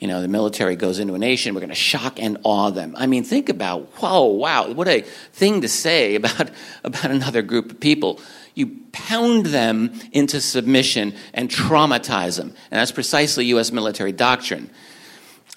you 0.00 0.08
know, 0.08 0.20
the 0.20 0.28
military 0.28 0.76
goes 0.76 0.98
into 0.98 1.14
a 1.14 1.18
nation, 1.18 1.54
we're 1.54 1.60
going 1.60 1.68
to 1.70 1.74
shock 1.74 2.20
and 2.20 2.38
awe 2.42 2.70
them. 2.70 2.94
I 2.96 3.06
mean, 3.06 3.24
think 3.24 3.48
about, 3.48 3.88
whoa, 3.98 4.24
wow, 4.24 4.70
what 4.72 4.88
a 4.88 5.02
thing 5.32 5.60
to 5.62 5.68
say 5.68 6.14
about, 6.16 6.50
about 6.82 7.10
another 7.10 7.42
group 7.42 7.70
of 7.70 7.80
people. 7.80 8.20
You 8.54 8.78
pound 8.92 9.46
them 9.46 9.92
into 10.12 10.40
submission 10.40 11.14
and 11.32 11.48
traumatize 11.48 12.36
them. 12.36 12.48
And 12.70 12.80
that's 12.80 12.92
precisely 12.92 13.46
U.S. 13.46 13.72
military 13.72 14.12
doctrine. 14.12 14.70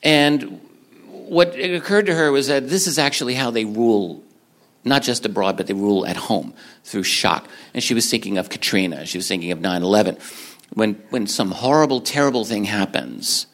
And 0.03 0.61
what 1.07 1.55
occurred 1.59 2.05
to 2.07 2.15
her 2.15 2.31
was 2.31 2.47
that 2.47 2.69
this 2.69 2.87
is 2.87 2.97
actually 2.97 3.35
how 3.35 3.51
they 3.51 3.65
rule, 3.65 4.23
not 4.83 5.03
just 5.03 5.25
abroad, 5.25 5.57
but 5.57 5.67
they 5.67 5.73
rule 5.73 6.05
at 6.05 6.15
home 6.15 6.53
through 6.83 7.03
shock. 7.03 7.47
And 7.73 7.83
she 7.83 7.93
was 7.93 8.09
thinking 8.09 8.37
of 8.37 8.49
Katrina, 8.49 9.05
she 9.05 9.17
was 9.17 9.27
thinking 9.27 9.51
of 9.51 9.59
9 9.59 9.83
11. 9.83 10.17
When, 10.73 10.95
when 11.09 11.27
some 11.27 11.51
horrible, 11.51 12.01
terrible 12.01 12.43
thing 12.43 12.65
happens, 12.65 13.47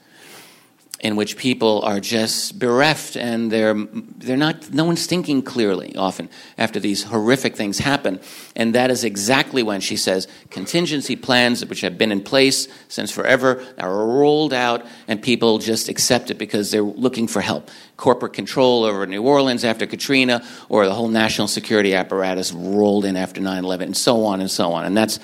in 1.04 1.18
which 1.18 1.36
people 1.36 1.82
are 1.82 2.00
just 2.00 2.58
bereft 2.58 3.18
and 3.18 3.52
they're 3.52 3.74
they're 3.74 4.38
not 4.38 4.72
no 4.72 4.86
one's 4.86 5.06
thinking 5.06 5.42
clearly 5.42 5.94
often 5.98 6.30
after 6.58 6.80
these 6.80 7.04
horrific 7.04 7.58
things 7.58 7.78
happen. 7.78 8.22
And 8.56 8.74
that 8.74 8.90
is 8.90 9.04
exactly 9.04 9.64
when 9.64 9.82
she 9.82 9.98
says 9.98 10.30
contingency 10.50 11.18
plans 11.18 11.64
which 11.66 11.82
have 11.82 11.98
been 11.98 12.14
in 12.14 12.24
place 12.24 12.70
since 12.88 13.12
forever 13.12 13.62
are 13.78 13.94
rolled 13.94 14.54
out 14.54 14.86
and 15.10 15.22
people 15.22 15.58
just 15.58 15.90
accept 15.90 16.32
it 16.32 16.38
because 16.38 16.72
they're 16.72 16.82
looking 16.82 17.28
for 17.28 17.42
help. 17.42 17.70
Corporate 17.98 18.32
control 18.32 18.86
over 18.86 19.06
New 19.06 19.24
Orleans 19.24 19.66
after 19.66 19.86
Katrina 19.86 20.42
or 20.70 20.86
the 20.86 20.94
whole 20.94 21.10
national 21.10 21.50
security 21.50 21.94
apparatus 21.94 22.54
rolled 22.54 23.04
in 23.04 23.18
after 23.18 23.42
9/11 23.42 23.82
and 23.82 23.98
so 23.98 24.24
on 24.24 24.40
and 24.40 24.50
so 24.50 24.72
on. 24.72 24.86
And 24.86 24.96
that's 24.96 25.20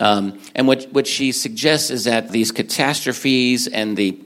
um, 0.00 0.38
and 0.54 0.68
what, 0.68 0.84
what 0.92 1.06
she 1.06 1.32
suggests 1.32 1.90
is 1.90 2.04
that 2.04 2.30
these 2.30 2.52
catastrophes 2.52 3.66
and 3.66 3.96
the 3.96 4.18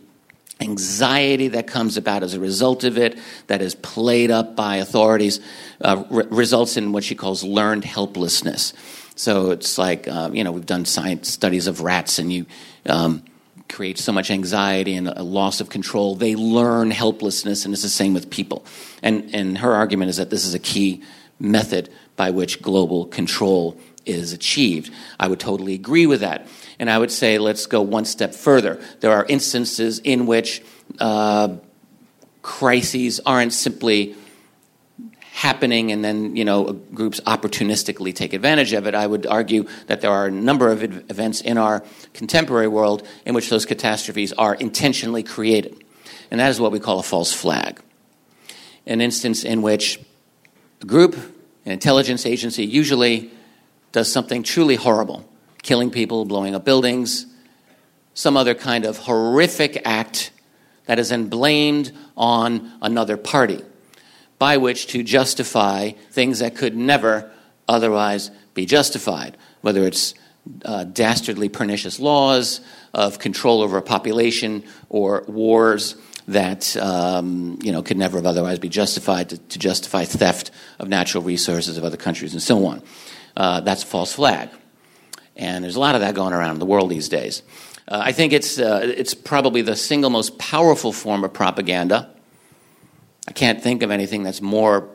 anxiety 0.60 1.48
that 1.48 1.66
comes 1.66 1.96
about 1.96 2.22
as 2.22 2.34
a 2.34 2.40
result 2.40 2.84
of 2.84 2.96
it, 2.96 3.18
that 3.48 3.60
is 3.62 3.74
played 3.74 4.30
up 4.30 4.54
by 4.54 4.76
authorities, 4.76 5.40
uh, 5.80 6.04
re- 6.10 6.26
results 6.30 6.76
in 6.76 6.92
what 6.92 7.04
she 7.04 7.14
calls 7.14 7.42
learned 7.42 7.84
helplessness. 7.84 8.72
So 9.14 9.50
it's 9.50 9.76
like, 9.78 10.08
uh, 10.08 10.30
you 10.32 10.44
know, 10.44 10.52
we've 10.52 10.66
done 10.66 10.84
science 10.84 11.28
studies 11.28 11.66
of 11.66 11.80
rats, 11.80 12.18
and 12.18 12.32
you 12.32 12.46
um, 12.86 13.22
create 13.68 13.98
so 13.98 14.12
much 14.12 14.30
anxiety 14.30 14.94
and 14.94 15.08
a 15.08 15.22
loss 15.22 15.60
of 15.60 15.68
control. 15.68 16.14
They 16.14 16.34
learn 16.36 16.90
helplessness, 16.90 17.64
and 17.64 17.74
it's 17.74 17.82
the 17.82 17.88
same 17.88 18.14
with 18.14 18.30
people. 18.30 18.64
And, 19.02 19.34
and 19.34 19.58
her 19.58 19.74
argument 19.74 20.10
is 20.10 20.16
that 20.16 20.30
this 20.30 20.44
is 20.44 20.54
a 20.54 20.58
key 20.58 21.02
method 21.38 21.90
by 22.16 22.30
which 22.30 22.62
global 22.62 23.06
control 23.06 23.76
is 24.04 24.32
achieved. 24.32 24.92
I 25.18 25.28
would 25.28 25.40
totally 25.40 25.74
agree 25.74 26.06
with 26.06 26.20
that. 26.20 26.46
And 26.82 26.90
I 26.90 26.98
would 26.98 27.12
say 27.12 27.38
let's 27.38 27.66
go 27.66 27.80
one 27.80 28.04
step 28.04 28.34
further. 28.34 28.80
There 28.98 29.12
are 29.12 29.24
instances 29.28 30.00
in 30.00 30.26
which 30.26 30.64
uh, 30.98 31.58
crises 32.42 33.20
aren't 33.24 33.52
simply 33.52 34.16
happening 35.30 35.92
and 35.92 36.04
then 36.04 36.34
you 36.34 36.44
know 36.44 36.72
groups 36.72 37.20
opportunistically 37.20 38.12
take 38.12 38.32
advantage 38.32 38.72
of 38.72 38.88
it. 38.88 38.96
I 38.96 39.06
would 39.06 39.26
argue 39.26 39.68
that 39.86 40.00
there 40.00 40.10
are 40.10 40.26
a 40.26 40.30
number 40.32 40.72
of 40.72 40.82
events 40.82 41.40
in 41.40 41.56
our 41.56 41.84
contemporary 42.14 42.66
world 42.66 43.06
in 43.24 43.32
which 43.32 43.48
those 43.48 43.64
catastrophes 43.64 44.32
are 44.32 44.56
intentionally 44.56 45.22
created. 45.22 45.84
And 46.32 46.40
that 46.40 46.50
is 46.50 46.58
what 46.58 46.72
we 46.72 46.80
call 46.80 46.98
a 46.98 47.04
false 47.04 47.32
flag. 47.32 47.80
An 48.86 49.00
instance 49.00 49.44
in 49.44 49.62
which 49.62 50.00
a 50.80 50.86
group 50.86 51.14
an 51.64 51.70
intelligence 51.70 52.26
agency 52.26 52.66
usually 52.66 53.30
does 53.92 54.10
something 54.10 54.42
truly 54.42 54.74
horrible 54.74 55.28
killing 55.62 55.90
people, 55.90 56.24
blowing 56.24 56.54
up 56.54 56.64
buildings, 56.64 57.26
some 58.14 58.36
other 58.36 58.54
kind 58.54 58.84
of 58.84 58.98
horrific 58.98 59.80
act 59.84 60.30
that 60.86 60.98
is 60.98 61.08
then 61.08 61.28
blamed 61.28 61.92
on 62.16 62.72
another 62.82 63.16
party, 63.16 63.60
by 64.38 64.56
which 64.56 64.88
to 64.88 65.02
justify 65.02 65.90
things 66.10 66.40
that 66.40 66.56
could 66.56 66.76
never 66.76 67.30
otherwise 67.68 68.30
be 68.54 68.66
justified, 68.66 69.36
whether 69.60 69.86
it's 69.86 70.14
uh, 70.64 70.84
dastardly 70.84 71.48
pernicious 71.48 72.00
laws 72.00 72.60
of 72.92 73.18
control 73.18 73.62
over 73.62 73.78
a 73.78 73.82
population 73.82 74.64
or 74.88 75.24
wars 75.28 75.96
that 76.28 76.76
um, 76.76 77.58
you 77.62 77.72
know 77.72 77.82
could 77.82 77.96
never 77.96 78.18
have 78.18 78.26
otherwise 78.26 78.58
be 78.58 78.68
justified 78.68 79.28
to, 79.28 79.38
to, 79.38 79.58
justify 79.58 80.04
theft 80.04 80.50
of 80.78 80.88
natural 80.88 81.22
resources 81.22 81.78
of 81.78 81.84
other 81.84 81.96
countries 81.96 82.32
and 82.32 82.42
so 82.42 82.66
on. 82.66 82.82
Uh, 83.36 83.60
that's 83.60 83.82
false 83.82 84.12
flag. 84.12 84.48
And 85.36 85.64
there's 85.64 85.76
a 85.76 85.80
lot 85.80 85.94
of 85.94 86.00
that 86.02 86.14
going 86.14 86.32
around 86.32 86.54
in 86.54 86.58
the 86.58 86.66
world 86.66 86.90
these 86.90 87.08
days. 87.08 87.42
Uh, 87.88 88.00
I 88.04 88.12
think 88.12 88.32
it's, 88.32 88.58
uh, 88.58 88.80
it's 88.82 89.14
probably 89.14 89.62
the 89.62 89.76
single 89.76 90.10
most 90.10 90.38
powerful 90.38 90.92
form 90.92 91.24
of 91.24 91.32
propaganda. 91.32 92.10
I 93.26 93.32
can't 93.32 93.62
think 93.62 93.82
of 93.82 93.90
anything 93.90 94.22
that's 94.22 94.40
more, 94.40 94.88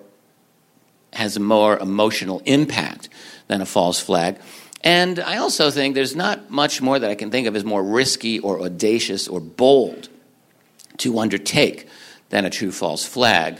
has 1.14 1.38
a 1.38 1.40
more 1.40 1.78
emotional 1.78 2.42
impact 2.46 3.10
than 3.48 3.62
a 3.62 3.66
false 3.66 4.00
flag. 4.00 4.40
And 4.84 5.20
I 5.20 5.38
also 5.38 5.72
think 5.72 5.96
there's 5.96 6.16
not 6.16 6.50
much 6.52 6.82
more 6.82 7.00
that 7.00 7.10
I 7.10 7.16
can 7.16 7.32
think 7.32 7.48
of 7.48 7.56
as 7.56 7.64
more 7.64 7.84
risky 7.84 8.40
or 8.40 8.62
audacious 8.62 9.28
or 9.28 9.40
bold 9.40 10.10
to 10.98 11.20
undertake 11.20 11.88
than 12.30 12.46
a 12.46 12.50
true 12.50 12.72
false 12.72 13.06
flag. 13.06 13.60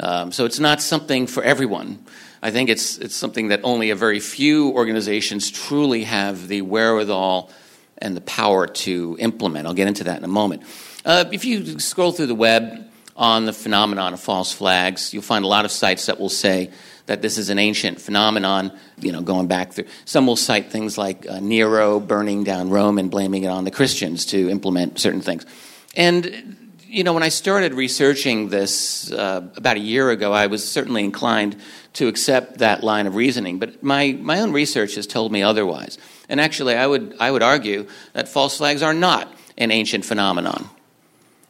Um, 0.00 0.32
so 0.32 0.44
it's 0.44 0.58
not 0.58 0.80
something 0.80 1.26
for 1.26 1.42
everyone. 1.42 2.04
I 2.42 2.50
think 2.50 2.68
it's, 2.68 2.98
it's 2.98 3.14
something 3.14 3.48
that 3.48 3.60
only 3.62 3.90
a 3.90 3.96
very 3.96 4.18
few 4.18 4.70
organizations 4.70 5.50
truly 5.50 6.04
have 6.04 6.48
the 6.48 6.62
wherewithal 6.62 7.50
and 7.98 8.16
the 8.16 8.20
power 8.20 8.66
to 8.66 9.16
implement. 9.20 9.66
I'll 9.66 9.74
get 9.74 9.86
into 9.86 10.04
that 10.04 10.18
in 10.18 10.24
a 10.24 10.28
moment. 10.28 10.64
Uh, 11.04 11.24
if 11.30 11.44
you 11.44 11.78
scroll 11.78 12.10
through 12.10 12.26
the 12.26 12.34
web 12.34 12.90
on 13.16 13.46
the 13.46 13.52
phenomenon 13.52 14.12
of 14.12 14.20
false 14.20 14.52
flags, 14.52 15.14
you'll 15.14 15.22
find 15.22 15.44
a 15.44 15.48
lot 15.48 15.64
of 15.64 15.70
sites 15.70 16.06
that 16.06 16.18
will 16.18 16.28
say 16.28 16.70
that 17.06 17.22
this 17.22 17.38
is 17.38 17.48
an 17.48 17.58
ancient 17.58 18.00
phenomenon, 18.00 18.72
you 18.98 19.12
know, 19.12 19.20
going 19.20 19.46
back 19.46 19.72
through. 19.72 19.86
Some 20.04 20.26
will 20.26 20.36
cite 20.36 20.70
things 20.70 20.98
like 20.98 21.28
uh, 21.28 21.38
Nero 21.40 22.00
burning 22.00 22.42
down 22.42 22.70
Rome 22.70 22.98
and 22.98 23.10
blaming 23.10 23.44
it 23.44 23.48
on 23.48 23.64
the 23.64 23.70
Christians 23.70 24.26
to 24.26 24.50
implement 24.50 24.98
certain 24.98 25.20
things. 25.20 25.46
And 25.94 26.56
you 26.92 27.04
know, 27.04 27.14
when 27.14 27.22
I 27.22 27.30
started 27.30 27.72
researching 27.72 28.50
this 28.50 29.10
uh, 29.10 29.48
about 29.56 29.78
a 29.78 29.80
year 29.80 30.10
ago, 30.10 30.32
I 30.32 30.46
was 30.48 30.70
certainly 30.70 31.02
inclined 31.02 31.56
to 31.94 32.06
accept 32.06 32.58
that 32.58 32.84
line 32.84 33.06
of 33.06 33.14
reasoning. 33.16 33.58
But 33.58 33.82
my, 33.82 34.12
my 34.20 34.40
own 34.40 34.52
research 34.52 34.96
has 34.96 35.06
told 35.06 35.32
me 35.32 35.42
otherwise. 35.42 35.96
And 36.28 36.38
actually, 36.38 36.74
I 36.74 36.86
would, 36.86 37.16
I 37.18 37.30
would 37.30 37.42
argue 37.42 37.88
that 38.12 38.28
false 38.28 38.58
flags 38.58 38.82
are 38.82 38.92
not 38.92 39.34
an 39.56 39.70
ancient 39.70 40.04
phenomenon. 40.04 40.68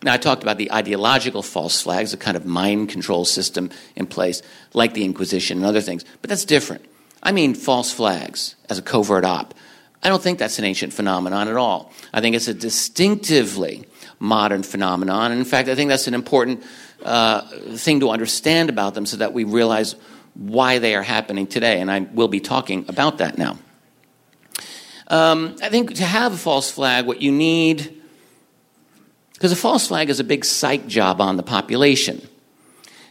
Now, 0.05 0.15
I 0.15 0.17
talked 0.17 0.45
about 0.45 0.59
the 0.59 0.71
ideological 0.71 1.43
false 1.43 1.83
flags, 1.83 2.15
a 2.15 2.17
kind 2.17 2.37
of 2.37 2.47
mind 2.47 2.91
control 2.91 3.25
system 3.25 3.71
in 3.97 4.07
place, 4.07 4.43
like 4.75 4.95
the 4.95 5.05
Inquisition 5.05 5.59
and 5.59 5.67
other 5.67 5.81
things, 5.81 6.05
but 6.21 6.31
that's 6.31 6.45
different. 6.45 6.85
I 7.21 7.33
mean, 7.33 7.55
false 7.55 7.93
flags 7.93 8.55
as 8.69 8.79
a 8.79 8.83
covert 8.83 9.25
op. 9.25 9.55
I 10.05 10.09
don't 10.09 10.23
think 10.23 10.39
that's 10.39 10.59
an 10.59 10.65
ancient 10.65 10.93
phenomenon 10.93 11.49
at 11.49 11.57
all. 11.57 11.93
I 12.13 12.21
think 12.21 12.35
it's 12.35 12.49
a 12.49 12.55
distinctively 12.55 13.87
modern 14.23 14.63
phenomenon. 14.63 15.33
And 15.33 15.41
in 15.41 15.45
fact, 15.45 15.69
I 15.69 15.75
think 15.75 15.89
that's 15.89 16.07
an 16.07 16.15
important 16.15 16.63
uh, 17.05 17.41
thing 17.75 18.01
to 18.01 18.11
understand 18.11 18.71
about 18.71 18.95
them 18.95 19.05
so 19.05 19.17
that 19.17 19.33
we 19.33 19.43
realize 19.43 19.97
why 20.35 20.79
they 20.79 20.95
are 20.95 21.03
happening 21.03 21.49
today. 21.49 21.81
And 21.81 21.91
I 21.91 22.01
will 22.01 22.29
be 22.29 22.39
talking 22.39 22.85
about 22.89 23.19
that 23.19 23.37
now. 23.37 23.59
Um, 25.09 25.57
I 25.61 25.69
think 25.69 25.95
to 25.95 26.05
have 26.05 26.33
a 26.33 26.37
false 26.37 26.71
flag, 26.71 27.05
what 27.05 27.21
you 27.21 27.33
need 27.33 28.01
Because 29.35 29.51
a 29.51 29.57
false 29.57 29.89
flag 29.89 30.09
is 30.09 30.21
a 30.21 30.25
big 30.25 30.45
psych 30.45 30.87
job 30.87 31.21
on 31.21 31.37
the 31.37 31.43
population. 31.43 32.23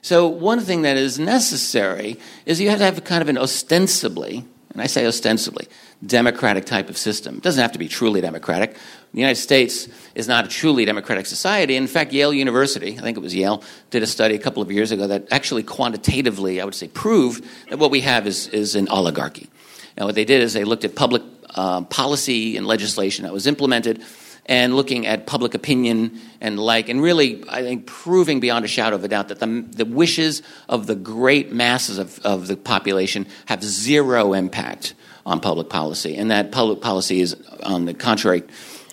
So, 0.02 0.30
one 0.30 0.62
thing 0.62 0.84
that 0.84 0.96
is 0.96 1.20
necessary 1.20 2.18
is 2.46 2.62
you 2.62 2.70
have 2.70 2.80
to 2.80 2.86
have 2.86 3.04
kind 3.04 3.22
of 3.22 3.28
an 3.28 3.38
ostensibly, 3.38 4.46
and 4.74 4.82
I 4.82 4.88
say 4.88 5.06
ostensibly, 5.06 5.68
democratic 6.06 6.66
type 6.66 6.90
of 6.90 6.98
system. 6.98 7.38
It 7.38 7.44
doesn't 7.44 7.62
have 7.62 7.74
to 7.74 7.80
be 7.80 7.88
truly 7.88 8.22
democratic. 8.22 8.74
The 9.14 9.20
United 9.20 9.40
States 9.40 9.90
is 10.16 10.28
not 10.28 10.46
a 10.46 10.48
truly 10.48 10.86
democratic 10.86 11.26
society. 11.26 11.76
In 11.76 11.88
fact, 11.88 12.14
Yale 12.14 12.34
University, 12.34 12.98
I 12.98 13.02
think 13.02 13.18
it 13.18 13.22
was 13.22 13.36
Yale, 13.36 13.64
did 13.90 14.02
a 14.02 14.08
study 14.08 14.36
a 14.36 14.40
couple 14.40 14.62
of 14.62 14.72
years 14.72 14.92
ago 14.92 15.08
that 15.08 15.28
actually 15.32 15.64
quantitatively, 15.64 16.62
I 16.62 16.66
would 16.66 16.76
say, 16.76 16.88
proved 16.88 17.46
that 17.70 17.80
what 17.80 17.92
we 17.92 18.02
have 18.02 18.28
is, 18.28 18.48
is 18.48 18.76
an 18.76 18.88
oligarchy. 18.88 19.50
And 19.98 20.06
what 20.06 20.16
they 20.16 20.26
did 20.26 20.42
is 20.42 20.54
they 20.54 20.64
looked 20.64 20.86
at 20.86 20.96
public 20.96 21.22
uh, 21.54 21.82
policy 21.82 22.56
and 22.56 22.66
legislation 22.66 23.24
that 23.24 23.34
was 23.34 23.48
implemented 23.48 24.02
and 24.46 24.76
looking 24.76 25.06
at 25.06 25.28
public 25.28 25.54
opinion 25.54 26.20
and 26.42 26.60
like, 26.60 26.90
and 26.90 27.02
really, 27.02 27.44
I 27.50 27.62
think, 27.62 27.86
proving 27.86 28.40
beyond 28.40 28.66
a 28.66 28.68
shadow 28.68 28.96
of 28.96 29.04
a 29.04 29.08
doubt 29.08 29.28
that 29.30 29.40
the, 29.40 29.66
the 29.70 29.86
wishes 29.86 30.42
of 30.68 30.88
the 30.88 30.96
great 30.96 31.52
masses 31.52 31.98
of, 31.98 32.20
of 32.20 32.48
the 32.48 32.58
population 32.58 33.28
have 33.46 33.64
zero 33.64 34.34
impact 34.34 34.94
on 35.26 35.40
public 35.40 35.70
policy, 35.70 36.18
and 36.18 36.32
that 36.32 36.52
public 36.52 36.82
policy 36.82 37.22
is, 37.22 37.36
on 37.64 37.86
the 37.86 37.94
contrary, 37.94 38.44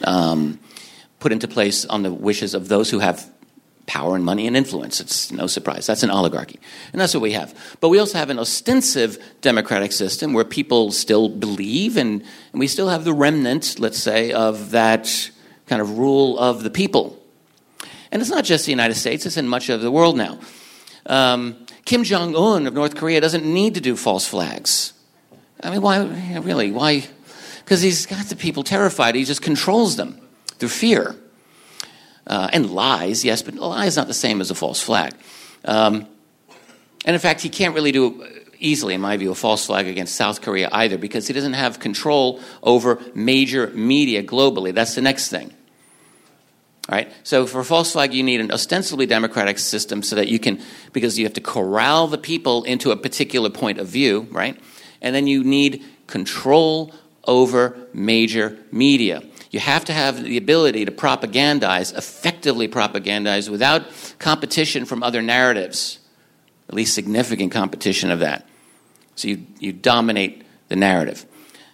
um, 0.05 0.61
put 1.21 1.33
into 1.33 1.49
place 1.49 1.87
on 1.87 2.03
the 2.03 2.13
wishes 2.13 2.55
of 2.55 2.69
those 2.69 2.91
who 2.91 2.99
have 2.99 3.29
power 3.87 4.15
and 4.15 4.25
money 4.25 4.47
and 4.47 4.55
influence. 4.55 5.01
It's 5.01 5.33
no 5.33 5.47
surprise. 5.47 5.87
That's 5.87 6.03
an 6.03 6.11
oligarchy. 6.11 6.61
And 6.93 7.01
that's 7.01 7.15
what 7.15 7.23
we 7.23 7.33
have. 7.33 7.55
But 7.81 7.89
we 7.89 7.99
also 7.99 8.19
have 8.19 8.29
an 8.29 8.39
ostensive 8.39 9.19
democratic 9.41 9.93
system 9.93 10.35
where 10.35 10.45
people 10.45 10.93
still 10.93 11.31
believe, 11.31 11.97
and, 11.97 12.23
and 12.53 12.61
we 12.61 12.67
still 12.67 12.91
have 12.91 13.05
the 13.05 13.15
remnant, 13.15 13.81
let's 13.81 13.99
say, 13.99 14.31
of 14.33 14.73
that 14.73 15.31
kind 15.69 15.83
of 15.83 15.99
rule 15.99 16.39
of 16.39 16.63
the 16.63 16.71
people. 16.71 17.19
And 18.11 18.23
it's 18.23 18.31
not 18.31 18.45
just 18.45 18.65
the 18.65 18.73
United 18.73 18.95
States, 18.95 19.27
it's 19.27 19.37
in 19.37 19.49
much 19.49 19.69
of 19.69 19.81
the 19.81 19.91
world 19.91 20.17
now. 20.17 20.39
Um, 21.07 21.67
Kim 21.85 22.05
Jong 22.05 22.35
un 22.35 22.67
of 22.67 22.75
North 22.75 22.97
Korea 22.97 23.21
doesn't 23.21 23.45
need 23.45 23.75
to 23.75 23.81
do 23.81 23.97
false 23.97 24.27
flags. 24.27 24.93
I 25.63 25.71
mean, 25.71 25.83
why, 25.83 25.99
really? 26.39 26.71
Why? 26.71 27.07
Because 27.65 27.83
he's 27.83 28.07
got 28.07 28.27
the 28.27 28.37
people 28.37 28.63
terrified. 28.63 29.15
He 29.15 29.25
just 29.25 29.43
controls 29.43 29.97
them 29.97 30.21
through 30.59 30.69
fear. 30.69 31.17
Uh, 32.27 32.51
and 32.53 32.71
lies, 32.71 33.25
yes, 33.25 33.41
but 33.41 33.55
a 33.55 33.65
lie 33.65 33.87
is 33.87 33.97
not 33.97 34.07
the 34.07 34.15
same 34.15 34.43
as 34.43 34.51
a 34.51 34.55
false 34.55 34.83
flag. 34.83 35.15
Um, 35.65 36.07
and 37.07 37.15
in 37.15 37.19
fact, 37.19 37.41
he 37.41 37.49
can't 37.49 37.75
really 37.75 37.91
do 37.91 38.23
easily, 38.59 38.93
in 38.93 39.01
my 39.01 39.17
view, 39.17 39.31
a 39.31 39.35
false 39.35 39.65
flag 39.65 39.87
against 39.87 40.15
South 40.15 40.43
Korea 40.43 40.69
either 40.73 40.99
because 40.99 41.27
he 41.27 41.33
doesn't 41.33 41.55
have 41.55 41.81
control 41.81 42.41
over 42.63 43.01
major 43.15 43.69
media 43.69 44.23
globally. 44.23 44.75
That's 44.75 44.95
the 44.95 45.01
next 45.01 45.29
thing. 45.29 45.55
Right? 46.91 47.13
So 47.23 47.47
for 47.47 47.63
false 47.65 47.93
flag, 47.93 48.15
you 48.15 48.23
need 48.23 48.41
an 48.41 48.51
ostensibly 48.51 49.05
democratic 49.05 49.59
system 49.59 50.03
so 50.03 50.17
that 50.17 50.29
you 50.29 50.39
can, 50.39 50.59
because 50.95 51.19
you 51.19 51.27
have 51.27 51.35
to 51.35 51.41
corral 51.43 52.07
the 52.07 52.17
people 52.17 52.65
into 52.65 52.93
a 52.93 52.97
particular 52.97 53.51
point 53.51 53.79
of 53.79 53.89
view, 53.89 54.27
right? 54.31 54.59
And 55.03 55.15
then 55.15 55.27
you 55.27 55.45
need 55.45 55.85
control 56.07 56.95
over 57.25 57.77
major 57.93 58.57
media. 58.73 59.23
You 59.51 59.61
have 59.61 59.85
to 59.85 59.93
have 59.93 60.25
the 60.25 60.39
ability 60.39 60.87
to 60.87 60.91
propagandize, 60.91 61.95
effectively 61.97 62.69
propagandize, 62.69 63.51
without 63.51 63.83
competition 64.19 64.87
from 64.87 65.03
other 65.03 65.21
narratives, 65.21 65.99
at 66.69 66.75
least 66.75 66.95
significant 66.95 67.53
competition 67.53 68.11
of 68.11 68.21
that. 68.21 68.47
So 69.15 69.29
you, 69.29 69.47
you 69.59 69.73
dominate 69.75 70.43
the 70.69 70.77
narrative. 70.77 71.27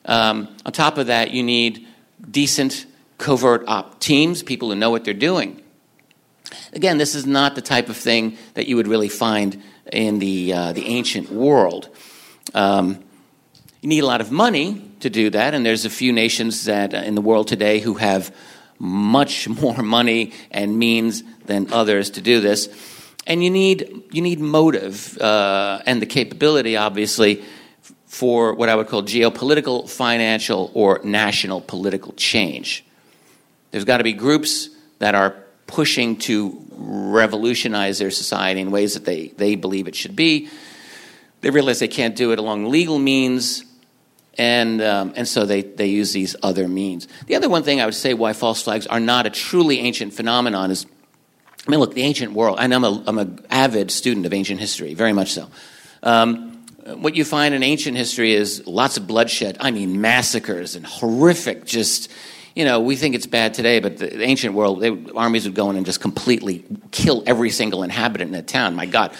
Um, 0.04 0.48
on 0.66 0.72
top 0.72 0.98
of 0.98 1.06
that, 1.06 1.30
you 1.30 1.44
need 1.44 1.86
decent 2.28 2.86
covert 3.18 3.64
op 3.66 4.00
teams, 4.00 4.42
people 4.42 4.68
who 4.70 4.74
know 4.74 4.90
what 4.90 5.04
they're 5.04 5.14
doing. 5.14 5.60
Again, 6.72 6.98
this 6.98 7.14
is 7.14 7.26
not 7.26 7.54
the 7.54 7.62
type 7.62 7.88
of 7.88 7.96
thing 7.96 8.36
that 8.54 8.66
you 8.66 8.76
would 8.76 8.88
really 8.88 9.08
find 9.08 9.62
in 9.92 10.18
the, 10.18 10.52
uh, 10.52 10.72
the 10.72 10.86
ancient 10.86 11.30
world. 11.30 11.88
Um, 12.54 13.02
you 13.80 13.88
need 13.88 14.00
a 14.00 14.06
lot 14.06 14.20
of 14.20 14.30
money 14.30 14.90
to 15.00 15.10
do 15.10 15.30
that, 15.30 15.54
and 15.54 15.64
there's 15.64 15.84
a 15.84 15.90
few 15.90 16.12
nations 16.12 16.64
that 16.64 16.94
uh, 16.94 16.98
in 16.98 17.14
the 17.14 17.20
world 17.20 17.48
today 17.48 17.80
who 17.80 17.94
have 17.94 18.34
much 18.78 19.48
more 19.60 19.82
money 19.82 20.32
and 20.50 20.78
means 20.78 21.22
than 21.44 21.72
others 21.72 22.10
to 22.10 22.20
do 22.20 22.40
this. 22.40 22.68
And 23.26 23.42
you 23.42 23.50
need, 23.50 24.04
you 24.10 24.20
need 24.20 24.38
motive 24.40 25.16
uh, 25.18 25.80
and 25.86 26.00
the 26.00 26.06
capability, 26.06 26.76
obviously, 26.76 27.42
for 28.06 28.54
what 28.54 28.68
I 28.68 28.74
would 28.74 28.86
call 28.86 29.02
geopolitical, 29.02 29.88
financial, 29.88 30.70
or 30.74 31.00
national 31.02 31.62
political 31.62 32.12
change. 32.14 32.84
There's 33.74 33.84
got 33.84 33.98
to 33.98 34.04
be 34.04 34.12
groups 34.12 34.68
that 35.00 35.16
are 35.16 35.34
pushing 35.66 36.14
to 36.18 36.64
revolutionize 36.70 37.98
their 37.98 38.12
society 38.12 38.60
in 38.60 38.70
ways 38.70 38.94
that 38.94 39.04
they, 39.04 39.30
they 39.36 39.56
believe 39.56 39.88
it 39.88 39.96
should 39.96 40.14
be. 40.14 40.48
They 41.40 41.50
realize 41.50 41.80
they 41.80 41.88
can't 41.88 42.14
do 42.14 42.30
it 42.30 42.38
along 42.38 42.66
legal 42.66 43.00
means, 43.00 43.64
and, 44.38 44.80
um, 44.80 45.12
and 45.16 45.26
so 45.26 45.44
they, 45.44 45.62
they 45.62 45.88
use 45.88 46.12
these 46.12 46.36
other 46.40 46.68
means. 46.68 47.08
The 47.26 47.34
other 47.34 47.48
one 47.48 47.64
thing 47.64 47.80
I 47.80 47.84
would 47.84 47.96
say 47.96 48.14
why 48.14 48.32
false 48.32 48.62
flags 48.62 48.86
are 48.86 49.00
not 49.00 49.26
a 49.26 49.30
truly 49.30 49.80
ancient 49.80 50.14
phenomenon 50.14 50.70
is 50.70 50.86
I 51.66 51.70
mean, 51.72 51.80
look, 51.80 51.94
the 51.94 52.02
ancient 52.02 52.32
world, 52.32 52.58
and 52.60 52.72
I'm 52.72 52.84
an 52.84 53.02
I'm 53.08 53.18
a 53.18 53.28
avid 53.50 53.90
student 53.90 54.24
of 54.24 54.32
ancient 54.32 54.60
history, 54.60 54.94
very 54.94 55.12
much 55.12 55.32
so. 55.32 55.48
Um, 56.00 56.64
what 56.98 57.16
you 57.16 57.24
find 57.24 57.52
in 57.52 57.64
ancient 57.64 57.96
history 57.96 58.34
is 58.34 58.64
lots 58.68 58.98
of 58.98 59.08
bloodshed. 59.08 59.56
I 59.58 59.72
mean, 59.72 60.00
massacres 60.00 60.76
and 60.76 60.86
horrific, 60.86 61.64
just 61.64 62.08
you 62.54 62.64
know, 62.64 62.80
we 62.80 62.96
think 62.96 63.14
it's 63.14 63.26
bad 63.26 63.54
today, 63.54 63.80
but 63.80 63.96
the, 63.98 64.22
ancient 64.22 64.54
world, 64.54 64.80
they, 64.80 64.96
armies 65.14 65.44
would 65.44 65.54
go 65.54 65.70
in 65.70 65.76
and 65.76 65.84
just 65.84 66.00
completely 66.00 66.64
kill 66.92 67.22
every 67.26 67.50
single 67.50 67.82
inhabitant 67.82 68.30
in 68.30 68.34
a 68.36 68.42
town. 68.42 68.74
My 68.74 68.86
God. 68.86 69.14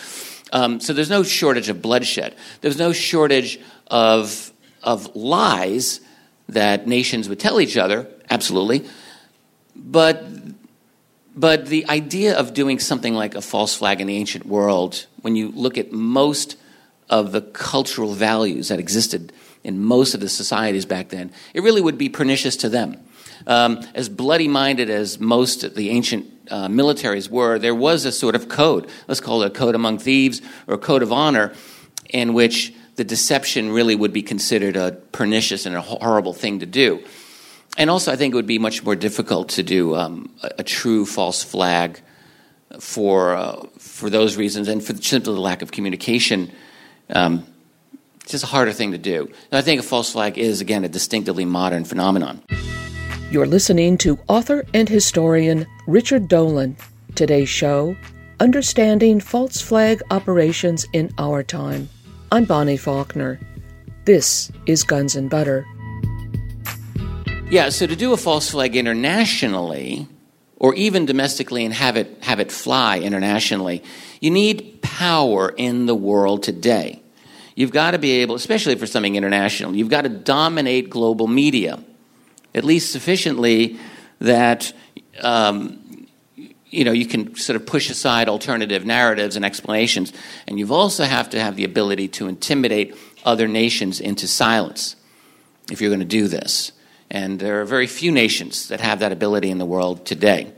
Um, 0.53 0.79
so 0.79 0.93
there's 0.93 1.11
no 1.11 1.25
shortage 1.25 1.69
of 1.69 1.83
bloodshed. 1.83 2.37
There's 2.61 2.79
no 2.79 2.93
shortage 2.93 3.59
of, 3.89 4.53
of 4.83 5.17
lies 5.17 6.01
that 6.49 6.87
nations 6.87 7.29
would 7.29 7.41
tell 7.41 7.61
each 7.61 7.77
other, 7.77 8.09
absolutely. 8.31 8.87
But, 9.75 10.25
but 11.35 11.67
the 11.67 11.89
idea 11.89 12.39
of 12.39 12.55
doing 12.55 12.79
something 12.79 13.15
like 13.15 13.35
a 13.35 13.41
false 13.41 13.75
flag 13.75 14.01
in 14.01 14.07
the 14.07 14.17
ancient 14.17 14.47
world, 14.47 15.07
when 15.23 15.35
you 15.35 15.51
look 15.51 15.77
at 15.77 15.91
most 15.91 16.57
of 17.11 17.33
the 17.33 17.41
cultural 17.41 18.13
values 18.13 18.69
that 18.69 18.79
existed 18.79 19.33
in 19.65 19.83
most 19.83 20.15
of 20.15 20.21
the 20.21 20.29
societies 20.29 20.87
back 20.87 21.09
then, 21.09 21.33
it 21.53 21.63
really 21.63 21.81
would 21.81 21.99
be 21.99 22.09
pernicious 22.09 22.57
to 22.59 22.69
them. 22.69 23.01
Um, 23.47 23.81
as 23.95 24.09
bloody 24.09 24.49
minded 24.49 24.91
as 24.91 25.21
most 25.21 25.65
of 25.65 25.75
the 25.75 25.91
ancient 25.91 26.27
uh, 26.51 26.69
militaries 26.69 27.29
were, 27.29 27.59
there 27.59 27.75
was 27.75 28.05
a 28.05 28.13
sort 28.13 28.35
of 28.35 28.49
code. 28.49 28.89
Let's 29.09 29.21
call 29.21 29.43
it 29.43 29.47
a 29.47 29.51
code 29.51 29.75
among 29.75 29.99
thieves 29.99 30.41
or 30.67 30.75
a 30.75 30.79
code 30.79 31.03
of 31.03 31.13
honor 31.13 31.53
in 32.09 32.33
which 32.35 32.73
the 32.97 33.05
deception 33.05 33.71
really 33.71 33.95
would 33.95 34.13
be 34.13 34.23
considered 34.23 34.77
a 34.77 34.93
pernicious 35.13 35.67
and 35.67 35.75
a 35.75 35.81
horrible 35.81 36.33
thing 36.33 36.61
to 36.61 36.67
do. 36.67 37.03
And 37.77 37.91
also, 37.91 38.13
I 38.13 38.17
think 38.17 38.35
it 38.35 38.37
would 38.37 38.47
be 38.47 38.59
much 38.59 38.85
more 38.85 38.95
difficult 38.95 39.49
to 39.51 39.63
do 39.63 39.97
um, 39.97 40.33
a, 40.43 40.51
a, 40.59 40.63
true 40.63 41.05
false 41.05 41.43
flag 41.43 42.01
for, 42.79 43.35
uh, 43.35 43.67
for 43.79 44.09
those 44.09 44.37
reasons 44.37 44.69
and 44.69 44.83
for 44.83 44.95
simply 44.95 45.35
the 45.35 45.41
lack 45.41 45.61
of 45.61 45.73
communication. 45.73 46.53
Um, 47.11 47.45
it's 48.21 48.31
just 48.31 48.45
a 48.45 48.47
harder 48.47 48.73
thing 48.73 48.93
to 48.93 48.99
do. 48.99 49.27
And 49.51 49.59
I 49.59 49.61
think 49.61 49.81
a 49.81 49.83
false 49.83 50.13
flag 50.13 50.39
is, 50.39 50.61
again, 50.61 50.85
a 50.85 50.89
distinctively 50.89 51.45
modern 51.45 51.85
phenomenon. 51.85 52.43
You're 53.35 53.47
listening 53.49 53.99
to 53.99 54.17
author 54.29 54.65
and 54.75 54.89
historian 54.89 55.67
Richard 55.89 56.29
Dolan. 56.29 56.77
Today's 57.17 57.49
show 57.49 57.97
Understanding 58.39 59.19
False 59.19 59.61
Flag 59.61 60.01
Operations 60.13 60.87
in 60.93 61.13
Our 61.19 61.43
Time. 61.43 61.89
I'm 62.31 62.45
Bonnie 62.45 62.77
Faulkner. 62.77 63.41
This 64.05 64.53
is 64.67 64.85
Guns 64.85 65.17
and 65.17 65.29
Butter. 65.29 65.67
Yeah, 67.51 67.71
so 67.71 67.89
to 67.89 67.97
do 67.97 68.13
a 68.13 68.17
false 68.17 68.53
flag 68.53 68.77
internationally, 68.77 70.07
or 70.55 70.73
even 70.77 71.05
domestically 71.05 71.65
and 71.65 71.75
have 71.75 71.97
it, 71.97 72.23
have 72.23 72.39
it 72.39 72.53
fly 72.53 73.01
internationally, 73.01 73.83
you 74.21 74.31
need 74.31 74.81
power 74.81 75.53
in 75.57 75.87
the 75.87 75.95
world 75.97 76.45
today. 76.45 77.03
You've 77.57 77.73
got 77.73 77.91
to 77.91 77.99
be 77.99 78.13
able, 78.13 78.37
especially 78.37 78.77
for 78.77 78.87
something 78.87 79.17
international, 79.17 79.75
you've 79.75 79.91
got 79.91 80.03
to 80.03 80.09
dominate 80.09 80.89
global 80.89 81.27
media 81.27 81.83
at 82.55 82.65
least 82.65 82.93
sufficiently 82.93 83.79
that 84.21 84.73
um, 85.23 86.07
you 86.71 86.85
know 86.85 86.93
you 86.93 87.07
can 87.07 87.35
sort 87.37 87.57
of 87.57 87.67
push 87.67 87.91
aside 87.91 88.29
alternative 88.29 88.85
narratives 88.85 89.37
and 89.37 89.45
explanations, 89.45 90.13
and 90.47 90.59
you 90.59 90.73
also 90.73 91.05
have 91.05 91.31
to 91.31 91.41
have 91.41 91.57
the 91.57 91.65
ability 91.65 92.09
to 92.09 92.29
intimidate 92.29 92.95
other 93.25 93.49
nations 93.49 94.01
into 94.01 94.29
silence 94.29 94.97
if 95.71 95.81
you're 95.81 95.91
going 95.91 96.01
to 96.01 96.07
do 96.07 96.29
this. 96.29 96.73
And 97.11 97.39
there 97.39 97.61
are 97.61 97.65
very 97.65 97.87
few 97.87 98.11
nations 98.11 98.69
that 98.69 98.81
have 98.81 99.01
that 99.01 99.13
ability 99.13 99.51
in 99.51 99.59
the 99.59 99.67
world 99.67 100.05
today. 100.05 100.53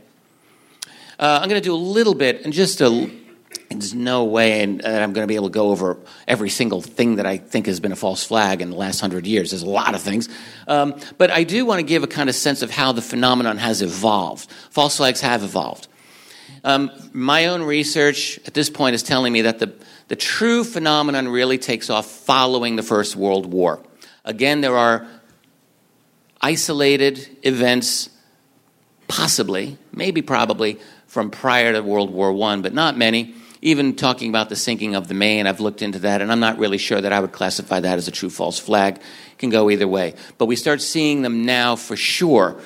Uh, 1.19 1.39
I'm 1.41 1.49
going 1.49 1.61
to 1.61 1.65
do 1.65 1.73
a 1.73 1.75
little 1.75 2.13
bit 2.13 2.43
and 2.43 2.53
just 2.53 2.81
a 2.81 3.09
there's 3.69 3.93
no 3.93 4.25
way 4.25 4.61
and, 4.61 4.81
that 4.81 5.01
I'm 5.01 5.13
going 5.13 5.23
to 5.23 5.27
be 5.27 5.35
able 5.35 5.49
to 5.49 5.53
go 5.53 5.69
over 5.69 5.97
every 6.27 6.49
single 6.49 6.81
thing 6.81 7.17
that 7.17 7.25
I 7.25 7.37
think 7.37 7.65
has 7.67 7.79
been 7.79 7.91
a 7.91 7.95
false 7.95 8.23
flag 8.23 8.61
in 8.61 8.69
the 8.69 8.75
last 8.75 8.99
hundred 8.99 9.27
years. 9.27 9.51
There's 9.51 9.63
a 9.63 9.69
lot 9.69 9.95
of 9.95 10.01
things. 10.01 10.29
Um, 10.67 10.99
but 11.17 11.31
I 11.31 11.43
do 11.43 11.65
want 11.65 11.79
to 11.79 11.83
give 11.83 12.03
a 12.03 12.07
kind 12.07 12.29
of 12.29 12.35
sense 12.35 12.61
of 12.61 12.71
how 12.71 12.91
the 12.91 13.01
phenomenon 13.01 13.57
has 13.57 13.81
evolved. 13.81 14.51
False 14.69 14.97
flags 14.97 15.21
have 15.21 15.43
evolved. 15.43 15.87
Um, 16.63 16.91
my 17.13 17.47
own 17.47 17.63
research 17.63 18.39
at 18.45 18.53
this 18.53 18.69
point 18.69 18.95
is 18.95 19.03
telling 19.03 19.31
me 19.31 19.43
that 19.43 19.59
the, 19.59 19.73
the 20.07 20.15
true 20.15 20.63
phenomenon 20.63 21.27
really 21.27 21.57
takes 21.57 21.89
off 21.89 22.05
following 22.05 22.75
the 22.75 22.83
First 22.83 23.15
World 23.15 23.45
War. 23.45 23.81
Again, 24.25 24.61
there 24.61 24.75
are 24.75 25.07
isolated 26.41 27.37
events, 27.43 28.09
possibly, 29.07 29.77
maybe 29.91 30.21
probably, 30.21 30.79
from 31.07 31.31
prior 31.31 31.73
to 31.73 31.81
World 31.81 32.11
War 32.11 32.31
I, 32.49 32.57
but 32.57 32.73
not 32.73 32.97
many. 32.97 33.33
Even 33.61 33.95
talking 33.95 34.29
about 34.29 34.49
the 34.49 34.55
sinking 34.55 34.95
of 34.95 35.07
the 35.07 35.13
Maine, 35.13 35.47
I've 35.47 35.59
looked 35.59 35.81
into 35.81 35.99
that, 35.99 36.21
and 36.21 36.31
I'm 36.31 36.39
not 36.39 36.59
really 36.59 36.77
sure 36.77 37.01
that 37.01 37.11
I 37.11 37.19
would 37.19 37.31
classify 37.31 37.79
that 37.79 37.97
as 37.97 38.07
a 38.07 38.11
true 38.11 38.29
false 38.29 38.59
flag. 38.59 38.97
It 38.97 39.37
can 39.37 39.49
go 39.49 39.69
either 39.69 39.87
way. 39.87 40.13
But 40.37 40.45
we 40.45 40.55
start 40.55 40.81
seeing 40.81 41.21
them 41.21 41.45
now 41.45 41.75
for 41.75 41.95
sure 41.95 42.59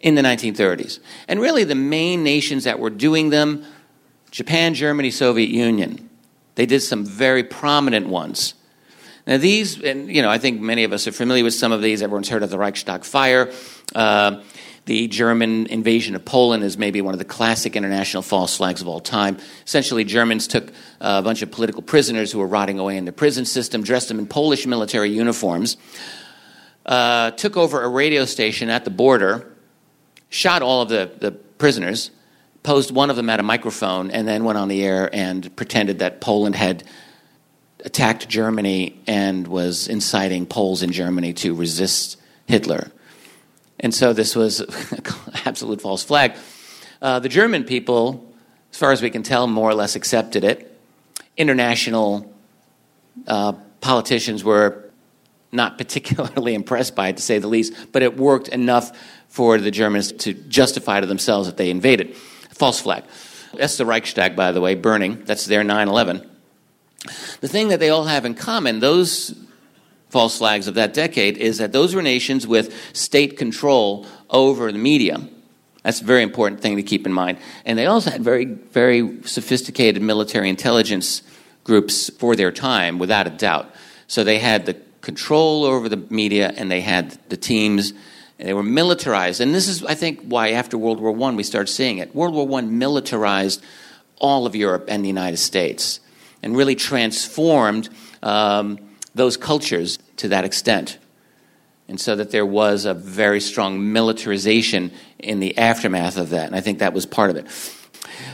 in 0.00 0.14
the 0.14 0.22
1930s. 0.22 1.00
And 1.28 1.40
really, 1.40 1.64
the 1.64 1.74
main 1.74 2.22
nations 2.22 2.64
that 2.64 2.78
were 2.78 2.90
doing 2.90 3.30
them 3.30 3.64
Japan, 4.30 4.74
Germany, 4.74 5.10
Soviet 5.10 5.50
Union. 5.50 6.08
They 6.54 6.66
did 6.66 6.80
some 6.80 7.04
very 7.04 7.42
prominent 7.42 8.08
ones. 8.08 8.54
Now, 9.26 9.36
these, 9.36 9.82
and 9.82 10.08
you 10.08 10.22
know, 10.22 10.30
I 10.30 10.38
think 10.38 10.60
many 10.60 10.84
of 10.84 10.92
us 10.92 11.06
are 11.06 11.12
familiar 11.12 11.44
with 11.44 11.54
some 11.54 11.72
of 11.72 11.82
these. 11.82 12.02
Everyone's 12.02 12.28
heard 12.28 12.42
of 12.42 12.50
the 12.50 12.58
Reichstag 12.58 13.04
fire. 13.04 13.52
Uh, 13.94 14.42
the 14.86 15.08
German 15.08 15.66
invasion 15.66 16.14
of 16.14 16.24
Poland 16.24 16.64
is 16.64 16.78
maybe 16.78 17.00
one 17.00 17.14
of 17.14 17.18
the 17.18 17.24
classic 17.24 17.76
international 17.76 18.22
false 18.22 18.56
flags 18.56 18.80
of 18.80 18.88
all 18.88 19.00
time. 19.00 19.36
Essentially, 19.66 20.04
Germans 20.04 20.46
took 20.46 20.72
a 21.00 21.22
bunch 21.22 21.42
of 21.42 21.50
political 21.50 21.82
prisoners 21.82 22.32
who 22.32 22.38
were 22.38 22.46
rotting 22.46 22.78
away 22.78 22.96
in 22.96 23.04
the 23.04 23.12
prison 23.12 23.44
system, 23.44 23.82
dressed 23.82 24.08
them 24.08 24.18
in 24.18 24.26
Polish 24.26 24.66
military 24.66 25.10
uniforms, 25.10 25.76
uh, 26.86 27.30
took 27.32 27.56
over 27.56 27.82
a 27.82 27.88
radio 27.88 28.24
station 28.24 28.68
at 28.70 28.84
the 28.84 28.90
border, 28.90 29.46
shot 30.28 30.62
all 30.62 30.82
of 30.82 30.88
the, 30.88 31.10
the 31.18 31.32
prisoners, 31.32 32.10
posed 32.62 32.90
one 32.90 33.10
of 33.10 33.16
them 33.16 33.30
at 33.30 33.40
a 33.40 33.42
microphone, 33.42 34.10
and 34.10 34.26
then 34.26 34.44
went 34.44 34.58
on 34.58 34.68
the 34.68 34.82
air 34.82 35.08
and 35.12 35.54
pretended 35.56 36.00
that 36.00 36.20
Poland 36.20 36.56
had 36.56 36.84
attacked 37.84 38.28
Germany 38.28 39.00
and 39.06 39.46
was 39.46 39.88
inciting 39.88 40.46
Poles 40.46 40.82
in 40.82 40.92
Germany 40.92 41.32
to 41.34 41.54
resist 41.54 42.16
Hitler. 42.46 42.90
And 43.80 43.94
so 43.94 44.12
this 44.12 44.36
was 44.36 44.62
absolute 45.46 45.80
false 45.80 46.04
flag. 46.04 46.34
Uh, 47.00 47.18
the 47.18 47.28
German 47.28 47.64
people, 47.64 48.32
as 48.72 48.78
far 48.78 48.92
as 48.92 49.02
we 49.02 49.10
can 49.10 49.22
tell, 49.22 49.46
more 49.46 49.70
or 49.70 49.74
less 49.74 49.96
accepted 49.96 50.44
it. 50.44 50.78
International 51.36 52.30
uh, 53.26 53.52
politicians 53.80 54.44
were 54.44 54.90
not 55.50 55.78
particularly 55.78 56.54
impressed 56.54 56.94
by 56.94 57.08
it, 57.08 57.16
to 57.16 57.22
say 57.22 57.38
the 57.38 57.48
least, 57.48 57.74
but 57.92 58.02
it 58.02 58.16
worked 58.16 58.48
enough 58.48 58.96
for 59.28 59.58
the 59.58 59.70
Germans 59.70 60.12
to 60.12 60.34
justify 60.34 61.00
to 61.00 61.06
themselves 61.06 61.46
that 61.46 61.56
they 61.56 61.70
invaded. 61.70 62.14
False 62.50 62.80
flag. 62.80 63.04
That's 63.54 63.78
the 63.78 63.86
Reichstag, 63.86 64.36
by 64.36 64.52
the 64.52 64.60
way, 64.60 64.74
burning. 64.74 65.24
That's 65.24 65.46
their 65.46 65.64
9 65.64 65.88
11. 65.88 66.28
The 67.40 67.48
thing 67.48 67.68
that 67.68 67.80
they 67.80 67.88
all 67.88 68.04
have 68.04 68.26
in 68.26 68.34
common, 68.34 68.80
those 68.80 69.34
false 70.10 70.38
flags 70.38 70.66
of 70.66 70.74
that 70.74 70.92
decade 70.92 71.38
is 71.38 71.58
that 71.58 71.72
those 71.72 71.94
were 71.94 72.02
nations 72.02 72.46
with 72.46 72.74
state 72.94 73.38
control 73.38 74.06
over 74.28 74.70
the 74.70 74.78
media. 74.78 75.20
That's 75.82 76.00
a 76.00 76.04
very 76.04 76.22
important 76.22 76.60
thing 76.60 76.76
to 76.76 76.82
keep 76.82 77.06
in 77.06 77.12
mind. 77.12 77.38
And 77.64 77.78
they 77.78 77.86
also 77.86 78.10
had 78.10 78.22
very, 78.22 78.44
very 78.44 79.22
sophisticated 79.22 80.02
military 80.02 80.48
intelligence 80.48 81.22
groups 81.64 82.10
for 82.10 82.36
their 82.36 82.52
time, 82.52 82.98
without 82.98 83.26
a 83.26 83.30
doubt. 83.30 83.74
So 84.06 84.24
they 84.24 84.38
had 84.38 84.66
the 84.66 84.74
control 85.00 85.64
over 85.64 85.88
the 85.88 85.96
media 85.96 86.52
and 86.56 86.70
they 86.70 86.80
had 86.80 87.18
the 87.30 87.36
teams. 87.36 87.92
And 88.38 88.48
they 88.48 88.54
were 88.54 88.62
militarized. 88.62 89.40
And 89.40 89.54
this 89.54 89.68
is, 89.68 89.84
I 89.84 89.94
think, 89.94 90.20
why 90.22 90.50
after 90.50 90.76
World 90.76 91.00
War 91.00 91.14
I 91.14 91.34
we 91.34 91.42
start 91.42 91.68
seeing 91.68 91.98
it. 91.98 92.14
World 92.14 92.34
War 92.34 92.58
I 92.58 92.62
militarized 92.62 93.62
all 94.18 94.46
of 94.46 94.54
Europe 94.54 94.84
and 94.88 95.02
the 95.02 95.08
United 95.08 95.38
States 95.38 96.00
and 96.42 96.56
really 96.56 96.74
transformed. 96.74 97.88
Um, 98.22 98.78
those 99.14 99.36
cultures 99.36 99.98
to 100.16 100.28
that 100.28 100.44
extent. 100.44 100.98
And 101.88 102.00
so 102.00 102.14
that 102.16 102.30
there 102.30 102.46
was 102.46 102.84
a 102.84 102.94
very 102.94 103.40
strong 103.40 103.92
militarization 103.92 104.92
in 105.18 105.40
the 105.40 105.58
aftermath 105.58 106.16
of 106.16 106.30
that. 106.30 106.46
And 106.46 106.54
I 106.54 106.60
think 106.60 106.78
that 106.78 106.92
was 106.92 107.04
part 107.04 107.30
of 107.30 107.36
it. 107.36 107.46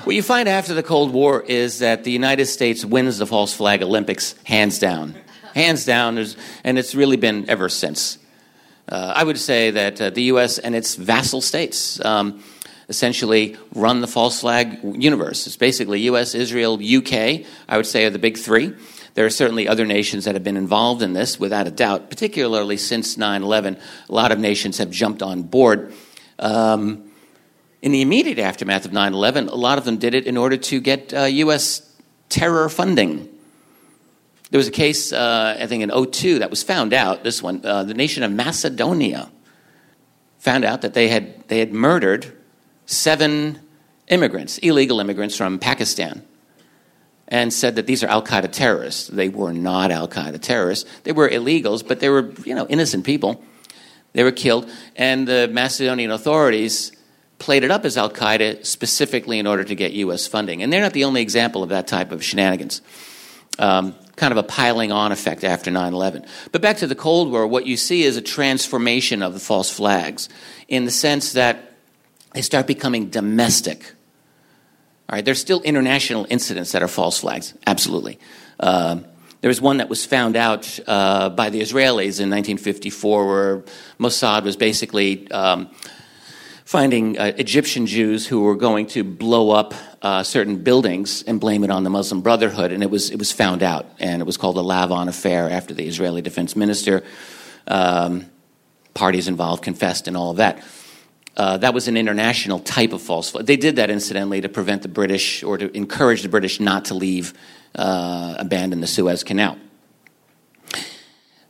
What 0.04 0.14
you 0.14 0.22
find 0.22 0.48
after 0.48 0.74
the 0.74 0.82
Cold 0.82 1.12
War 1.12 1.42
is 1.42 1.78
that 1.78 2.04
the 2.04 2.10
United 2.10 2.46
States 2.46 2.84
wins 2.84 3.18
the 3.18 3.26
false 3.26 3.54
flag 3.54 3.82
Olympics 3.82 4.34
hands 4.44 4.78
down. 4.78 5.14
Hands 5.54 5.82
down, 5.84 6.18
and 6.64 6.78
it's 6.78 6.94
really 6.94 7.16
been 7.16 7.48
ever 7.48 7.68
since. 7.68 8.18
Uh, 8.88 9.12
I 9.16 9.24
would 9.24 9.38
say 9.38 9.70
that 9.70 10.00
uh, 10.00 10.10
the 10.10 10.24
U.S. 10.24 10.58
and 10.58 10.74
its 10.74 10.94
vassal 10.94 11.40
states 11.40 12.04
um, 12.04 12.42
essentially 12.88 13.56
run 13.74 14.00
the 14.00 14.06
false 14.06 14.40
flag 14.40 14.78
universe. 14.82 15.46
It's 15.46 15.56
basically 15.56 16.02
U.S., 16.02 16.34
Israel, 16.34 16.74
UK, 16.74 17.46
I 17.68 17.76
would 17.76 17.86
say, 17.86 18.04
are 18.04 18.10
the 18.10 18.18
big 18.18 18.38
three. 18.38 18.74
There 19.16 19.24
are 19.24 19.30
certainly 19.30 19.66
other 19.66 19.86
nations 19.86 20.26
that 20.26 20.34
have 20.34 20.44
been 20.44 20.58
involved 20.58 21.00
in 21.00 21.14
this, 21.14 21.40
without 21.40 21.66
a 21.66 21.70
doubt, 21.70 22.10
particularly 22.10 22.76
since 22.76 23.16
9 23.16 23.42
11. 23.42 23.78
A 24.10 24.12
lot 24.12 24.30
of 24.30 24.38
nations 24.38 24.76
have 24.76 24.90
jumped 24.90 25.22
on 25.22 25.42
board. 25.42 25.94
Um, 26.38 27.10
in 27.80 27.92
the 27.92 28.02
immediate 28.02 28.38
aftermath 28.38 28.84
of 28.84 28.92
9 28.92 29.14
11, 29.14 29.48
a 29.48 29.54
lot 29.54 29.78
of 29.78 29.86
them 29.86 29.96
did 29.96 30.14
it 30.14 30.26
in 30.26 30.36
order 30.36 30.58
to 30.58 30.80
get 30.80 31.14
uh, 31.14 31.22
U.S. 31.24 31.90
terror 32.28 32.68
funding. 32.68 33.26
There 34.50 34.58
was 34.58 34.68
a 34.68 34.72
case, 34.72 35.14
uh, 35.14 35.56
I 35.58 35.66
think, 35.66 35.82
in 35.82 35.90
02 35.90 36.40
that 36.40 36.50
was 36.50 36.62
found 36.62 36.92
out, 36.92 37.24
this 37.24 37.42
one, 37.42 37.64
uh, 37.64 37.84
the 37.84 37.94
nation 37.94 38.22
of 38.22 38.30
Macedonia 38.30 39.30
found 40.40 40.62
out 40.66 40.82
that 40.82 40.92
they 40.92 41.08
had, 41.08 41.48
they 41.48 41.60
had 41.60 41.72
murdered 41.72 42.36
seven 42.84 43.60
immigrants, 44.08 44.58
illegal 44.58 45.00
immigrants 45.00 45.34
from 45.34 45.58
Pakistan 45.58 46.22
and 47.28 47.52
said 47.52 47.76
that 47.76 47.86
these 47.86 48.02
are 48.04 48.06
Al 48.08 48.22
Qaeda 48.22 48.52
terrorists. 48.52 49.08
They 49.08 49.28
were 49.28 49.52
not 49.52 49.90
Al 49.90 50.08
Qaeda 50.08 50.40
terrorists. 50.40 50.88
They 51.02 51.12
were 51.12 51.28
illegals, 51.28 51.86
but 51.86 52.00
they 52.00 52.08
were 52.08 52.32
you 52.44 52.54
know 52.54 52.66
innocent 52.68 53.04
people. 53.04 53.42
They 54.12 54.22
were 54.22 54.32
killed, 54.32 54.70
and 54.94 55.28
the 55.28 55.48
Macedonian 55.50 56.10
authorities 56.10 56.92
played 57.38 57.64
it 57.64 57.70
up 57.70 57.84
as 57.84 57.96
Al 57.96 58.10
Qaeda 58.10 58.64
specifically 58.64 59.38
in 59.38 59.46
order 59.46 59.64
to 59.64 59.74
get 59.74 59.92
U.S. 59.92 60.26
funding. 60.26 60.62
And 60.62 60.72
they're 60.72 60.80
not 60.80 60.94
the 60.94 61.04
only 61.04 61.20
example 61.20 61.62
of 61.62 61.68
that 61.68 61.86
type 61.86 62.12
of 62.12 62.24
shenanigans. 62.24 62.80
Um, 63.58 63.94
kind 64.16 64.32
of 64.32 64.38
a 64.38 64.42
piling 64.42 64.92
on 64.92 65.12
effect 65.12 65.44
after 65.44 65.70
9 65.70 65.92
11. 65.92 66.24
But 66.52 66.62
back 66.62 66.78
to 66.78 66.86
the 66.86 66.94
Cold 66.94 67.30
War, 67.30 67.46
what 67.46 67.66
you 67.66 67.76
see 67.76 68.02
is 68.02 68.16
a 68.16 68.22
transformation 68.22 69.22
of 69.22 69.34
the 69.34 69.40
false 69.40 69.70
flags 69.70 70.28
in 70.68 70.84
the 70.84 70.90
sense 70.90 71.32
that 71.34 71.72
they 72.32 72.42
start 72.42 72.66
becoming 72.66 73.08
domestic 73.08 73.92
all 75.08 75.14
right, 75.14 75.24
there's 75.24 75.40
still 75.40 75.62
international 75.62 76.26
incidents 76.28 76.72
that 76.72 76.82
are 76.82 76.88
false 76.88 77.20
flags, 77.20 77.54
absolutely. 77.66 78.18
Uh, 78.58 79.00
there 79.40 79.48
was 79.48 79.60
one 79.60 79.76
that 79.76 79.88
was 79.88 80.04
found 80.04 80.34
out 80.34 80.80
uh, 80.86 81.28
by 81.28 81.50
the 81.50 81.60
Israelis 81.60 82.18
in 82.18 82.30
1954 82.30 83.26
where 83.26 83.64
Mossad 84.00 84.42
was 84.42 84.56
basically 84.56 85.30
um, 85.30 85.70
finding 86.64 87.16
uh, 87.16 87.32
Egyptian 87.36 87.86
Jews 87.86 88.26
who 88.26 88.40
were 88.40 88.56
going 88.56 88.88
to 88.88 89.04
blow 89.04 89.52
up 89.52 89.72
uh, 90.02 90.24
certain 90.24 90.64
buildings 90.64 91.22
and 91.22 91.38
blame 91.38 91.62
it 91.62 91.70
on 91.70 91.84
the 91.84 91.90
Muslim 91.90 92.22
Brotherhood, 92.22 92.72
and 92.72 92.82
it 92.82 92.90
was, 92.90 93.10
it 93.10 93.18
was 93.20 93.30
found 93.30 93.62
out. 93.62 93.86
And 94.00 94.20
it 94.20 94.24
was 94.24 94.36
called 94.36 94.56
the 94.56 94.64
Lavon 94.64 95.06
Affair 95.06 95.48
after 95.48 95.74
the 95.74 95.86
Israeli 95.86 96.22
defense 96.22 96.56
minister, 96.56 97.04
um, 97.68 98.26
parties 98.94 99.28
involved 99.28 99.62
confessed, 99.62 100.08
and 100.08 100.16
all 100.16 100.32
of 100.32 100.38
that. 100.38 100.64
Uh, 101.36 101.58
that 101.58 101.74
was 101.74 101.86
an 101.86 101.96
international 101.96 102.60
type 102.60 102.92
of 102.92 103.02
false 103.02 103.30
flag. 103.30 103.44
They 103.44 103.56
did 103.56 103.76
that, 103.76 103.90
incidentally, 103.90 104.40
to 104.40 104.48
prevent 104.48 104.82
the 104.82 104.88
British 104.88 105.42
or 105.42 105.58
to 105.58 105.74
encourage 105.76 106.22
the 106.22 106.30
British 106.30 106.60
not 106.60 106.86
to 106.86 106.94
leave, 106.94 107.34
uh, 107.74 108.36
abandon 108.38 108.80
the 108.80 108.86
Suez 108.86 109.22
Canal. 109.22 109.58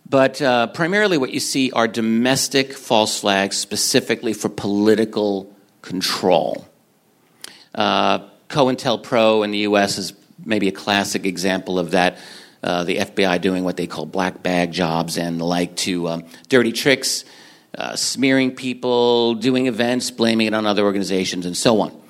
But 0.08 0.42
uh, 0.42 0.68
primarily, 0.68 1.18
what 1.18 1.30
you 1.30 1.40
see 1.40 1.70
are 1.70 1.86
domestic 1.86 2.72
false 2.72 3.20
flags 3.20 3.56
specifically 3.56 4.32
for 4.32 4.48
political 4.48 5.52
control. 5.82 6.66
Uh, 7.74 8.20
COINTELPRO 8.48 9.44
in 9.44 9.50
the 9.50 9.58
US 9.58 9.98
is 9.98 10.12
maybe 10.44 10.68
a 10.68 10.72
classic 10.72 11.26
example 11.26 11.78
of 11.78 11.92
that. 11.92 12.18
Uh, 12.62 12.82
the 12.84 12.96
FBI 12.96 13.40
doing 13.40 13.62
what 13.62 13.76
they 13.76 13.86
call 13.86 14.06
black 14.06 14.42
bag 14.42 14.72
jobs 14.72 15.18
and 15.18 15.38
the 15.38 15.44
like 15.44 15.76
to 15.76 16.08
um, 16.08 16.24
dirty 16.48 16.72
tricks 16.72 17.24
uh, 17.76 17.96
smearing 17.96 18.54
people, 18.54 19.34
doing 19.34 19.66
events, 19.66 20.10
blaming 20.10 20.46
it 20.46 20.54
on 20.54 20.66
other 20.66 20.84
organizations, 20.84 21.46
and 21.46 21.56
so 21.56 21.80
on. 21.80 22.02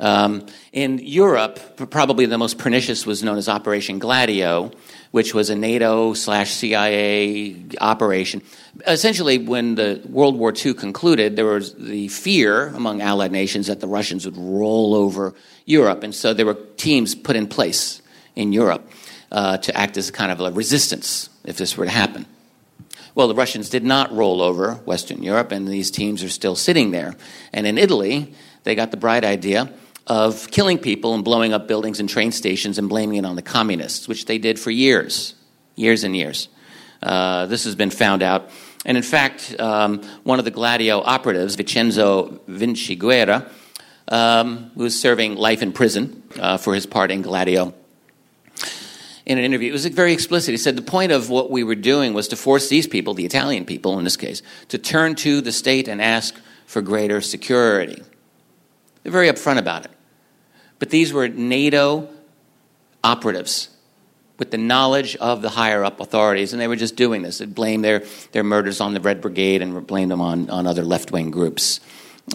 Um, 0.00 0.46
in 0.72 0.98
Europe, 0.98 1.90
probably 1.90 2.26
the 2.26 2.38
most 2.38 2.58
pernicious 2.58 3.06
was 3.06 3.22
known 3.22 3.38
as 3.38 3.48
Operation 3.48 3.98
Gladio, 4.00 4.72
which 5.12 5.32
was 5.32 5.50
a 5.50 5.54
NATO 5.54 6.14
slash 6.14 6.50
CIA 6.52 7.56
operation. 7.80 8.42
Essentially, 8.86 9.38
when 9.38 9.76
the 9.76 10.02
World 10.08 10.36
War 10.36 10.52
II 10.52 10.74
concluded, 10.74 11.36
there 11.36 11.46
was 11.46 11.74
the 11.74 12.08
fear 12.08 12.66
among 12.68 13.00
Allied 13.00 13.30
nations 13.30 13.68
that 13.68 13.78
the 13.78 13.86
Russians 13.86 14.24
would 14.24 14.36
roll 14.36 14.94
over 14.94 15.34
Europe, 15.64 16.02
and 16.02 16.14
so 16.14 16.34
there 16.34 16.46
were 16.46 16.58
teams 16.76 17.14
put 17.14 17.36
in 17.36 17.46
place 17.46 18.02
in 18.34 18.52
Europe 18.52 18.90
uh, 19.30 19.58
to 19.58 19.76
act 19.76 19.96
as 19.96 20.08
a 20.08 20.12
kind 20.12 20.32
of 20.32 20.40
a 20.40 20.50
resistance 20.50 21.30
if 21.44 21.56
this 21.56 21.76
were 21.76 21.84
to 21.84 21.90
happen. 21.90 22.26
Well, 23.14 23.28
the 23.28 23.34
Russians 23.34 23.70
did 23.70 23.84
not 23.84 24.12
roll 24.12 24.42
over 24.42 24.74
Western 24.74 25.22
Europe, 25.22 25.52
and 25.52 25.68
these 25.68 25.90
teams 25.90 26.24
are 26.24 26.28
still 26.28 26.56
sitting 26.56 26.90
there. 26.90 27.14
And 27.52 27.66
in 27.66 27.78
Italy, 27.78 28.34
they 28.64 28.74
got 28.74 28.90
the 28.90 28.96
bright 28.96 29.24
idea 29.24 29.72
of 30.06 30.50
killing 30.50 30.78
people 30.78 31.14
and 31.14 31.24
blowing 31.24 31.52
up 31.52 31.68
buildings 31.68 32.00
and 32.00 32.08
train 32.08 32.32
stations 32.32 32.76
and 32.76 32.88
blaming 32.88 33.18
it 33.18 33.24
on 33.24 33.36
the 33.36 33.42
communists, 33.42 34.08
which 34.08 34.26
they 34.26 34.38
did 34.38 34.58
for 34.58 34.70
years, 34.70 35.34
years 35.76 36.02
and 36.02 36.16
years. 36.16 36.48
Uh, 37.02 37.46
this 37.46 37.64
has 37.64 37.76
been 37.76 37.90
found 37.90 38.22
out. 38.22 38.50
And 38.84 38.96
in 38.96 39.02
fact, 39.02 39.54
um, 39.60 40.02
one 40.24 40.38
of 40.38 40.44
the 40.44 40.50
Gladio 40.50 41.00
operatives, 41.00 41.54
Vincenzo 41.54 42.40
Vinciguerra, 42.48 43.48
um, 44.08 44.70
who 44.74 44.82
was 44.82 45.00
serving 45.00 45.36
life 45.36 45.62
in 45.62 45.72
prison 45.72 46.22
uh, 46.38 46.56
for 46.58 46.74
his 46.74 46.84
part 46.84 47.10
in 47.10 47.22
Gladio, 47.22 47.74
in 49.26 49.38
an 49.38 49.44
interview, 49.44 49.70
it 49.70 49.72
was 49.72 49.86
very 49.86 50.12
explicit. 50.12 50.52
He 50.52 50.58
said 50.58 50.76
the 50.76 50.82
point 50.82 51.12
of 51.12 51.30
what 51.30 51.50
we 51.50 51.64
were 51.64 51.74
doing 51.74 52.12
was 52.12 52.28
to 52.28 52.36
force 52.36 52.68
these 52.68 52.86
people, 52.86 53.14
the 53.14 53.24
Italian 53.24 53.64
people 53.64 53.98
in 53.98 54.04
this 54.04 54.16
case, 54.16 54.42
to 54.68 54.78
turn 54.78 55.14
to 55.16 55.40
the 55.40 55.52
state 55.52 55.88
and 55.88 56.02
ask 56.02 56.34
for 56.66 56.82
greater 56.82 57.20
security. 57.20 58.02
They're 59.02 59.12
very 59.12 59.28
upfront 59.28 59.58
about 59.58 59.84
it. 59.84 59.90
But 60.78 60.90
these 60.90 61.12
were 61.12 61.28
NATO 61.28 62.08
operatives 63.02 63.70
with 64.38 64.50
the 64.50 64.58
knowledge 64.58 65.16
of 65.16 65.42
the 65.42 65.50
higher 65.50 65.84
up 65.84 66.00
authorities, 66.00 66.52
and 66.52 66.60
they 66.60 66.68
were 66.68 66.76
just 66.76 66.96
doing 66.96 67.22
this. 67.22 67.38
They 67.38 67.46
blamed 67.46 67.84
their, 67.84 68.02
their 68.32 68.42
murders 68.42 68.80
on 68.80 68.92
the 68.92 69.00
Red 69.00 69.20
Brigade 69.20 69.62
and 69.62 69.86
blamed 69.86 70.10
them 70.10 70.20
on, 70.20 70.50
on 70.50 70.66
other 70.66 70.82
left 70.82 71.12
wing 71.12 71.30
groups. 71.30 71.80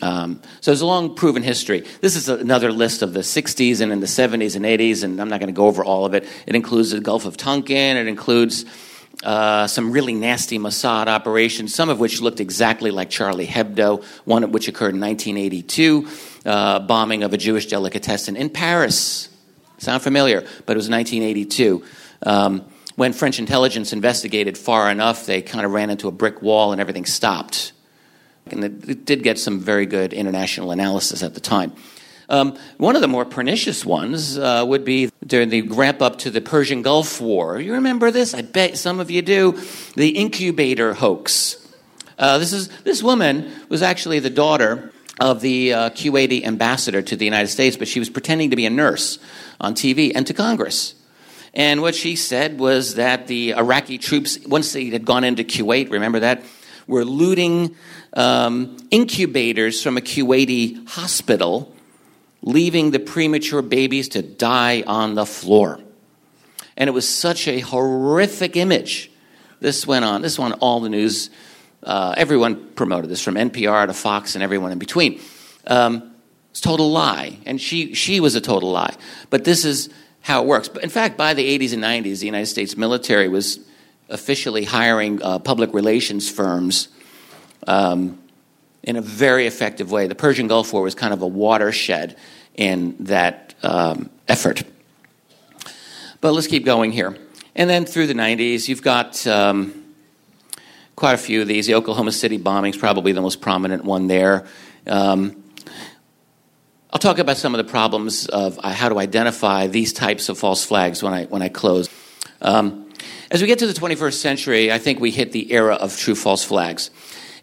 Um, 0.01 0.41
so 0.61 0.71
there's 0.71 0.81
a 0.81 0.85
long 0.85 1.15
proven 1.15 1.43
history. 1.43 1.85
This 2.01 2.15
is 2.15 2.29
another 2.29 2.71
list 2.71 3.01
of 3.01 3.13
the 3.13 3.21
60s 3.21 3.81
and 3.81 3.91
in 3.91 3.99
the 3.99 4.05
70s 4.05 4.55
and 4.55 4.65
80s, 4.65 5.03
and 5.03 5.19
I'm 5.19 5.29
not 5.29 5.39
going 5.39 5.53
to 5.53 5.57
go 5.57 5.65
over 5.65 5.83
all 5.83 6.05
of 6.05 6.13
it. 6.13 6.27
It 6.45 6.55
includes 6.55 6.91
the 6.91 6.99
Gulf 6.99 7.25
of 7.25 7.37
Tonkin, 7.37 7.97
it 7.97 8.07
includes 8.07 8.65
uh, 9.23 9.67
some 9.67 9.91
really 9.91 10.13
nasty 10.13 10.57
Mossad 10.57 11.07
operations, 11.07 11.73
some 11.75 11.89
of 11.89 11.99
which 11.99 12.21
looked 12.21 12.39
exactly 12.39 12.91
like 12.91 13.09
Charlie 13.09 13.47
Hebdo, 13.47 14.03
one 14.25 14.43
of 14.43 14.51
which 14.51 14.67
occurred 14.67 14.93
in 14.93 15.01
1982, 15.01 16.07
uh, 16.45 16.79
bombing 16.79 17.23
of 17.23 17.33
a 17.33 17.37
Jewish 17.37 17.65
delicatessen 17.65 18.35
in 18.37 18.49
Paris. 18.49 19.27
Sound 19.79 20.01
familiar? 20.03 20.41
But 20.41 20.73
it 20.73 20.77
was 20.77 20.89
1982. 20.89 21.83
Um, 22.23 22.65
when 22.95 23.13
French 23.13 23.39
intelligence 23.39 23.93
investigated 23.93 24.57
far 24.57 24.89
enough, 24.91 25.25
they 25.25 25.41
kind 25.41 25.65
of 25.65 25.71
ran 25.71 25.89
into 25.89 26.07
a 26.07 26.11
brick 26.11 26.41
wall 26.41 26.71
and 26.71 26.81
everything 26.81 27.05
stopped. 27.05 27.71
And 28.47 28.63
it, 28.63 29.05
did 29.05 29.23
get 29.23 29.37
some 29.37 29.59
very 29.59 29.85
good 29.85 30.13
international 30.13 30.71
analysis 30.71 31.23
at 31.23 31.33
the 31.33 31.39
time. 31.39 31.73
Um, 32.29 32.57
one 32.77 32.95
of 32.95 33.01
the 33.01 33.07
more 33.07 33.25
pernicious 33.25 33.83
ones 33.83 34.37
uh, 34.37 34.63
would 34.67 34.85
be 34.85 35.09
during 35.25 35.49
the 35.49 35.63
ramp 35.63 36.01
up 36.01 36.19
to 36.19 36.29
the 36.29 36.41
Persian 36.41 36.83
Gulf 36.83 37.19
War. 37.19 37.59
You 37.59 37.73
remember 37.73 38.11
this? 38.11 38.33
I 38.33 38.43
bet 38.43 38.77
some 38.77 38.99
of 38.99 39.09
you 39.09 39.21
do. 39.21 39.59
The 39.95 40.09
incubator 40.09 40.93
hoax. 40.93 41.55
Uh, 42.19 42.37
this, 42.37 42.53
is, 42.53 42.67
this 42.83 43.01
woman 43.01 43.51
was 43.69 43.81
actually 43.81 44.19
the 44.19 44.29
daughter 44.29 44.91
of 45.19 45.41
the 45.41 45.73
uh, 45.73 45.89
Kuwaiti 45.89 46.45
ambassador 46.45 47.01
to 47.01 47.15
the 47.15 47.25
United 47.25 47.47
States, 47.47 47.77
but 47.77 47.87
she 47.87 47.99
was 47.99 48.09
pretending 48.09 48.51
to 48.51 48.55
be 48.55 48.65
a 48.65 48.69
nurse 48.69 49.19
on 49.59 49.73
TV 49.73 50.11
and 50.13 50.25
to 50.27 50.33
Congress. 50.33 50.95
And 51.53 51.81
what 51.81 51.95
she 51.95 52.15
said 52.15 52.59
was 52.59 52.95
that 52.95 53.27
the 53.27 53.51
Iraqi 53.55 53.97
troops, 53.97 54.37
once 54.45 54.71
they 54.71 54.85
had 54.85 55.03
gone 55.03 55.23
into 55.23 55.43
Kuwait, 55.43 55.89
remember 55.89 56.19
that, 56.19 56.43
were 56.89 57.05
looting 57.05 57.75
um, 58.13 58.75
incubators 58.91 59.81
from 59.81 59.97
a 59.97 60.01
Kuwaiti 60.01 60.87
hospital 60.89 61.73
leaving 62.41 62.91
the 62.91 62.99
premature 62.99 63.61
babies 63.61 64.09
to 64.09 64.21
die 64.21 64.83
on 64.87 65.15
the 65.15 65.25
floor. 65.25 65.79
And 66.75 66.87
it 66.87 66.91
was 66.91 67.07
such 67.07 67.47
a 67.47 67.59
horrific 67.59 68.55
image. 68.55 69.11
This 69.59 69.85
went 69.85 70.05
on. 70.05 70.21
This 70.21 70.39
went 70.39 70.53
on 70.53 70.59
all 70.59 70.79
the 70.79 70.89
news. 70.89 71.29
Uh, 71.83 72.13
everyone 72.17 72.69
promoted 72.73 73.09
this, 73.09 73.21
from 73.21 73.35
NPR 73.35 73.87
to 73.87 73.93
Fox 73.93 74.35
and 74.35 74.43
everyone 74.43 74.71
in 74.71 74.79
between. 74.79 75.19
Um, 75.67 76.13
it's 76.51 76.61
total 76.61 76.91
lie, 76.91 77.37
and 77.45 77.61
she 77.61 77.93
she 77.93 78.19
was 78.19 78.35
a 78.35 78.41
total 78.41 78.71
lie. 78.71 78.95
But 79.29 79.43
this 79.43 79.65
is 79.65 79.89
how 80.21 80.41
it 80.41 80.47
works. 80.47 80.67
But 80.67 80.83
in 80.83 80.89
fact, 80.89 81.17
by 81.17 81.33
the 81.33 81.59
80s 81.59 81.73
and 81.73 81.83
90s, 81.83 82.19
the 82.19 82.25
United 82.25 82.47
States 82.47 82.75
military 82.75 83.27
was 83.27 83.59
officially 84.09 84.63
hiring 84.63 85.21
uh, 85.21 85.39
public 85.39 85.73
relations 85.73 86.29
firms 86.29 86.89
um, 87.67 88.19
in 88.83 88.95
a 88.95 89.01
very 89.01 89.47
effective 89.47 89.91
way. 89.91 90.07
The 90.07 90.15
Persian 90.15 90.47
Gulf 90.47 90.73
War 90.73 90.81
was 90.81 90.95
kind 90.95 91.13
of 91.13 91.21
a 91.21 91.27
watershed 91.27 92.17
in 92.55 92.95
that 93.01 93.55
um, 93.63 94.09
effort. 94.27 94.63
But 96.21 96.33
let's 96.33 96.47
keep 96.47 96.65
going 96.65 96.91
here. 96.91 97.17
And 97.55 97.69
then 97.69 97.85
through 97.85 98.07
the 98.07 98.13
90s, 98.13 98.67
you've 98.67 98.81
got 98.81 99.25
um, 99.27 99.79
quite 100.95 101.13
a 101.13 101.17
few 101.17 101.41
of 101.41 101.47
these. 101.47 101.67
The 101.67 101.75
Oklahoma 101.75 102.11
City 102.11 102.37
bombing 102.37 102.73
is 102.73 102.77
probably 102.77 103.11
the 103.11 103.21
most 103.21 103.41
prominent 103.41 103.85
one 103.85 104.07
there. 104.07 104.45
Um, 104.85 105.43
I'll 106.91 106.99
talk 106.99 107.19
about 107.19 107.37
some 107.37 107.53
of 107.53 107.63
the 107.63 107.69
problems 107.69 108.27
of 108.27 108.59
uh, 108.63 108.73
how 108.73 108.89
to 108.89 108.99
identify 108.99 109.67
these 109.67 109.93
types 109.93 110.27
of 110.27 110.39
false 110.39 110.65
flags 110.65 111.03
when 111.03 111.13
I, 111.13 111.25
when 111.25 111.41
I 111.41 111.49
close. 111.49 111.89
Um, 112.41 112.88
as 113.31 113.41
we 113.41 113.47
get 113.47 113.59
to 113.59 113.67
the 113.67 113.73
21st 113.73 114.13
century, 114.13 114.71
I 114.71 114.77
think 114.77 114.99
we 114.99 115.11
hit 115.11 115.31
the 115.31 115.51
era 115.51 115.75
of 115.75 115.97
true 115.97 116.15
false 116.15 116.43
flags. 116.43 116.89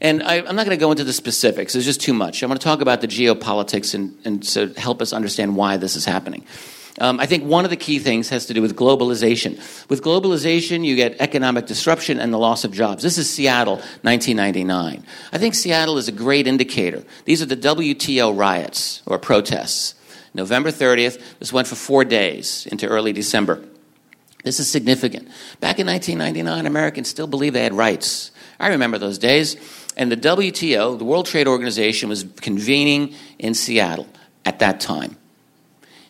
And 0.00 0.22
I, 0.22 0.36
am 0.36 0.56
not 0.56 0.66
going 0.66 0.76
to 0.76 0.80
go 0.80 0.90
into 0.90 1.04
the 1.04 1.12
specifics, 1.12 1.74
it's 1.74 1.84
just 1.84 2.00
too 2.00 2.12
much. 2.12 2.42
I'm 2.42 2.48
going 2.48 2.58
to 2.58 2.64
talk 2.64 2.80
about 2.80 3.00
the 3.00 3.08
geopolitics 3.08 3.94
and, 3.94 4.16
and 4.24 4.44
so 4.44 4.68
help 4.74 5.00
us 5.00 5.12
understand 5.12 5.56
why 5.56 5.76
this 5.76 5.96
is 5.96 6.04
happening. 6.04 6.44
Um, 6.98 7.20
I 7.20 7.26
think 7.26 7.44
one 7.44 7.64
of 7.64 7.70
the 7.70 7.76
key 7.76 7.98
things 7.98 8.30
has 8.30 8.46
to 8.46 8.54
do 8.54 8.62
with 8.62 8.74
globalization. 8.74 9.56
With 9.90 10.02
globalization, 10.02 10.84
you 10.84 10.96
get 10.96 11.16
economic 11.20 11.66
disruption 11.66 12.18
and 12.18 12.32
the 12.32 12.38
loss 12.38 12.64
of 12.64 12.72
jobs. 12.72 13.02
This 13.02 13.18
is 13.18 13.28
Seattle, 13.28 13.76
1999. 13.76 15.04
I 15.32 15.38
think 15.38 15.54
Seattle 15.54 15.98
is 15.98 16.08
a 16.08 16.12
great 16.12 16.46
indicator. 16.46 17.04
These 17.26 17.42
are 17.42 17.46
the 17.46 17.56
WTO 17.56 18.36
riots 18.36 19.02
or 19.04 19.18
protests. 19.18 19.94
November 20.32 20.70
30th, 20.70 21.22
this 21.38 21.52
went 21.52 21.68
for 21.68 21.74
four 21.74 22.04
days 22.04 22.66
into 22.70 22.86
early 22.86 23.12
December. 23.12 23.62
This 24.46 24.60
is 24.60 24.70
significant. 24.70 25.26
Back 25.58 25.80
in 25.80 25.88
1999, 25.88 26.66
Americans 26.66 27.08
still 27.08 27.26
believed 27.26 27.56
they 27.56 27.64
had 27.64 27.74
rights. 27.74 28.30
I 28.60 28.68
remember 28.68 28.96
those 28.96 29.18
days. 29.18 29.56
And 29.96 30.12
the 30.12 30.16
WTO, 30.16 30.96
the 30.96 31.04
World 31.04 31.26
Trade 31.26 31.48
Organization, 31.48 32.08
was 32.08 32.24
convening 32.40 33.12
in 33.40 33.54
Seattle 33.54 34.06
at 34.44 34.60
that 34.60 34.78
time. 34.78 35.16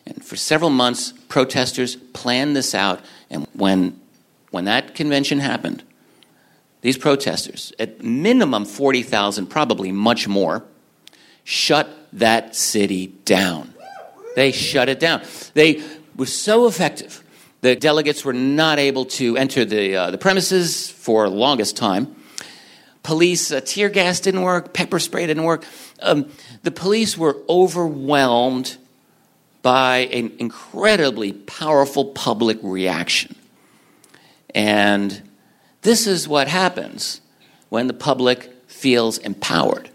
And 0.05 0.23
for 0.23 0.35
several 0.35 0.69
months, 0.69 1.13
protesters 1.29 1.95
planned 1.95 2.55
this 2.55 2.75
out. 2.75 3.01
And 3.31 3.47
when, 3.53 3.99
when 4.51 4.65
that 4.65 4.93
convention 4.93 5.39
happened, 5.39 5.81
these 6.81 6.95
protesters, 6.95 7.73
at 7.79 8.03
minimum 8.03 8.65
40,000, 8.65 9.47
probably 9.47 9.91
much 9.91 10.27
more, 10.27 10.63
shut 11.43 11.89
that 12.13 12.55
city 12.55 13.07
down. 13.25 13.73
They 14.35 14.51
shut 14.51 14.89
it 14.89 14.99
down. 14.99 15.23
They 15.55 15.83
were 16.15 16.27
so 16.27 16.67
effective. 16.67 17.23
The 17.61 17.75
delegates 17.75 18.23
were 18.23 18.33
not 18.33 18.79
able 18.79 19.05
to 19.05 19.35
enter 19.37 19.65
the, 19.65 19.95
uh, 19.95 20.11
the 20.11 20.17
premises 20.17 20.89
for 20.89 21.29
the 21.29 21.35
longest 21.35 21.75
time 21.75 22.15
police, 23.07 23.53
uh, 23.53 23.61
tear 23.61 23.87
gas 23.87 24.19
didn't 24.19 24.41
work, 24.41 24.73
pepper 24.73 24.99
spray 24.99 25.25
didn't 25.25 25.45
work. 25.45 25.63
Um, 26.01 26.29
the 26.63 26.71
police 26.71 27.17
were 27.17 27.37
overwhelmed 27.47 28.75
by 29.61 30.09
an 30.11 30.33
incredibly 30.39 31.31
powerful 31.31 32.03
public 32.03 32.59
reaction. 32.61 33.33
And 34.53 35.21
this 35.83 36.05
is 36.05 36.27
what 36.27 36.49
happens 36.49 37.21
when 37.69 37.87
the 37.87 37.93
public 37.93 38.53
feels 38.67 39.19
empowered. 39.19 39.89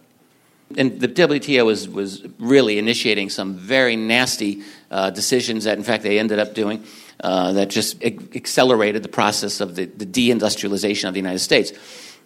And 0.78 0.98
the 0.98 1.08
WTO 1.08 1.66
was, 1.66 1.86
was 1.86 2.26
really 2.38 2.78
initiating 2.78 3.28
some 3.28 3.56
very 3.56 3.94
nasty 3.94 4.62
uh, 4.90 5.10
decisions 5.10 5.64
that, 5.64 5.76
in 5.76 5.84
fact, 5.84 6.02
they 6.02 6.18
ended 6.18 6.38
up 6.38 6.54
doing 6.54 6.82
uh, 7.22 7.52
that 7.52 7.70
just 7.70 8.02
accelerated 8.02 9.02
the 9.02 9.08
process 9.08 9.60
of 9.60 9.76
the, 9.76 9.84
the 9.84 10.06
deindustrialization 10.06 11.06
of 11.06 11.14
the 11.14 11.20
United 11.20 11.38
States. 11.38 11.72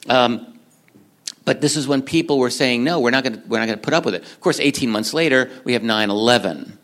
Um, 0.08 0.54
but 1.44 1.60
this 1.60 1.76
is 1.76 1.86
when 1.86 2.02
people 2.02 2.38
were 2.38 2.50
saying, 2.50 2.82
no, 2.82 2.98
we're 2.98 3.10
not 3.10 3.22
going 3.22 3.40
to 3.40 3.76
put 3.76 3.94
up 3.94 4.04
with 4.04 4.14
it. 4.14 4.22
Of 4.22 4.40
course, 4.40 4.58
18 4.58 4.90
months 4.90 5.14
later, 5.14 5.50
we 5.64 5.74
have 5.74 5.82
9 5.82 6.10
11, 6.10 6.78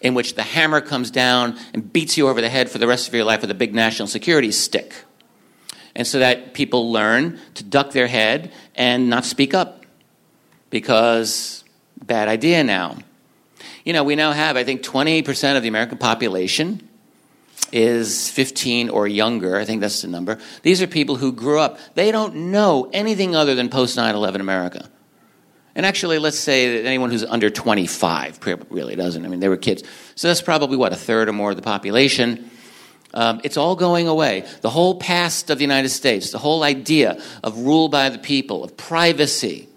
in 0.00 0.14
which 0.14 0.34
the 0.34 0.42
hammer 0.42 0.80
comes 0.80 1.10
down 1.10 1.58
and 1.74 1.92
beats 1.92 2.16
you 2.16 2.28
over 2.28 2.40
the 2.40 2.48
head 2.48 2.70
for 2.70 2.78
the 2.78 2.86
rest 2.86 3.08
of 3.08 3.14
your 3.14 3.24
life 3.24 3.40
with 3.40 3.50
a 3.50 3.54
big 3.54 3.74
national 3.74 4.06
security 4.06 4.52
stick. 4.52 4.94
And 5.96 6.06
so 6.06 6.20
that 6.20 6.54
people 6.54 6.92
learn 6.92 7.40
to 7.54 7.64
duck 7.64 7.90
their 7.90 8.06
head 8.06 8.52
and 8.76 9.10
not 9.10 9.24
speak 9.24 9.54
up 9.54 9.84
because 10.70 11.64
bad 12.04 12.28
idea 12.28 12.62
now. 12.62 12.98
you 13.84 13.92
know, 13.92 14.04
we 14.04 14.14
now 14.14 14.32
have, 14.32 14.56
I 14.56 14.64
think, 14.64 14.82
28% 14.82 15.56
of 15.56 15.62
the 15.62 15.68
American 15.68 15.98
population 15.98 16.87
is 17.72 18.30
15 18.30 18.88
or 18.88 19.06
younger. 19.06 19.56
I 19.56 19.64
think 19.64 19.80
that's 19.80 20.02
the 20.02 20.08
number. 20.08 20.38
These 20.62 20.82
are 20.82 20.86
people 20.86 21.16
who 21.16 21.32
grew 21.32 21.58
up. 21.58 21.78
They 21.94 22.10
don't 22.10 22.50
know 22.50 22.88
anything 22.92 23.36
other 23.36 23.54
than 23.54 23.68
post 23.68 23.96
9 23.96 24.14
11 24.14 24.40
America. 24.40 24.88
And 25.74 25.86
actually, 25.86 26.18
let's 26.18 26.38
say 26.38 26.76
that 26.78 26.88
anyone 26.88 27.10
who's 27.10 27.24
under 27.24 27.50
25 27.50 28.40
really 28.70 28.96
doesn't. 28.96 29.24
I 29.24 29.28
mean, 29.28 29.38
they 29.38 29.48
were 29.48 29.56
kids. 29.56 29.84
So 30.16 30.26
that's 30.26 30.42
probably, 30.42 30.76
what, 30.76 30.92
a 30.92 30.96
third 30.96 31.28
or 31.28 31.32
more 31.32 31.50
of 31.50 31.56
the 31.56 31.62
population. 31.62 32.50
Um, 33.14 33.40
it's 33.44 33.56
all 33.56 33.76
going 33.76 34.08
away. 34.08 34.44
The 34.60 34.70
whole 34.70 34.96
past 34.96 35.50
of 35.50 35.58
the 35.58 35.64
United 35.64 35.90
States, 35.90 36.32
the 36.32 36.38
whole 36.38 36.64
idea 36.64 37.22
of 37.44 37.58
rule 37.58 37.88
by 37.88 38.08
the 38.08 38.18
people, 38.18 38.64
of 38.64 38.76
privacy. 38.76 39.68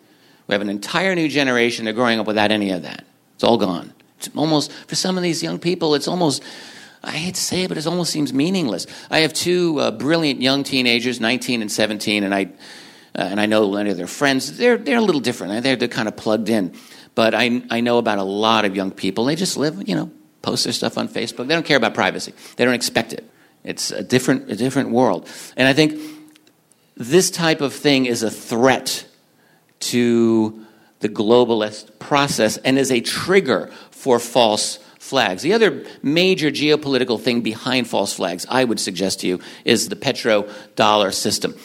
We 0.47 0.53
have 0.53 0.61
an 0.61 0.69
entire 0.69 1.13
new 1.13 1.27
generation. 1.27 1.85
They're 1.85 1.93
growing 1.93 2.19
up 2.19 2.25
without 2.25 2.51
any 2.51 2.71
of 2.71 2.81
that. 2.81 3.05
It's 3.35 3.43
all 3.43 3.57
gone. 3.57 3.93
It's 4.17 4.29
almost, 4.35 4.71
for 4.71 4.95
some 4.95 5.17
of 5.17 5.23
these 5.23 5.43
young 5.43 5.59
people, 5.59 5.95
it's 5.95 6.07
almost, 6.07 6.43
I 7.03 7.11
hate 7.11 7.35
to 7.35 7.41
say 7.41 7.63
it, 7.63 7.67
but 7.67 7.77
it 7.77 7.87
almost 7.87 8.11
seems 8.11 8.31
meaningless. 8.31 8.85
I 9.09 9.19
have 9.19 9.33
two 9.33 9.79
uh, 9.79 9.91
brilliant 9.91 10.41
young 10.41 10.63
teenagers, 10.63 11.19
19 11.19 11.61
and 11.61 11.71
17, 11.71 12.23
and 12.23 12.33
I, 12.33 12.43
uh, 13.15 13.21
and 13.21 13.41
I 13.41 13.47
know 13.47 13.71
many 13.71 13.89
of 13.89 13.97
their 13.97 14.07
friends. 14.07 14.57
They're, 14.57 14.77
they're 14.77 14.99
a 14.99 15.01
little 15.01 15.21
different. 15.21 15.63
They're, 15.63 15.75
they're 15.75 15.87
kind 15.87 16.07
of 16.07 16.15
plugged 16.15 16.49
in. 16.49 16.73
But 17.15 17.33
I, 17.33 17.63
I 17.69 17.81
know 17.81 17.97
about 17.97 18.19
a 18.19 18.23
lot 18.23 18.65
of 18.65 18.75
young 18.75 18.91
people. 18.91 19.25
They 19.25 19.35
just 19.35 19.57
live, 19.57 19.87
you 19.87 19.95
know, 19.95 20.11
post 20.41 20.63
their 20.63 20.73
stuff 20.73 20.97
on 20.97 21.09
Facebook. 21.09 21.47
They 21.47 21.55
don't 21.55 21.65
care 21.65 21.77
about 21.77 21.93
privacy. 21.93 22.33
They 22.55 22.65
don't 22.65 22.73
expect 22.73 23.13
it. 23.13 23.29
It's 23.63 23.91
a 23.91 24.03
different, 24.03 24.49
a 24.49 24.55
different 24.55 24.89
world. 24.89 25.27
And 25.57 25.67
I 25.67 25.73
think 25.73 25.99
this 26.95 27.31
type 27.31 27.61
of 27.61 27.73
thing 27.73 28.05
is 28.05 28.23
a 28.23 28.31
threat 28.31 29.05
to 29.81 30.65
the 30.99 31.09
globalist 31.09 31.99
process 31.99 32.57
and 32.57 32.77
is 32.77 32.91
a 32.91 33.01
trigger 33.01 33.71
for 33.89 34.19
false 34.19 34.79
flags. 35.01 35.41
The 35.41 35.53
other 35.53 35.83
major 36.03 36.51
geopolitical 36.51 37.19
thing 37.19 37.41
behind 37.41 37.87
false 37.87 38.13
flags, 38.13 38.45
I 38.47 38.63
would 38.63 38.79
suggest 38.79 39.21
to 39.21 39.27
you, 39.27 39.39
is 39.65 39.89
the 39.89 39.95
petrodollar 39.95 41.11
system. 41.11 41.55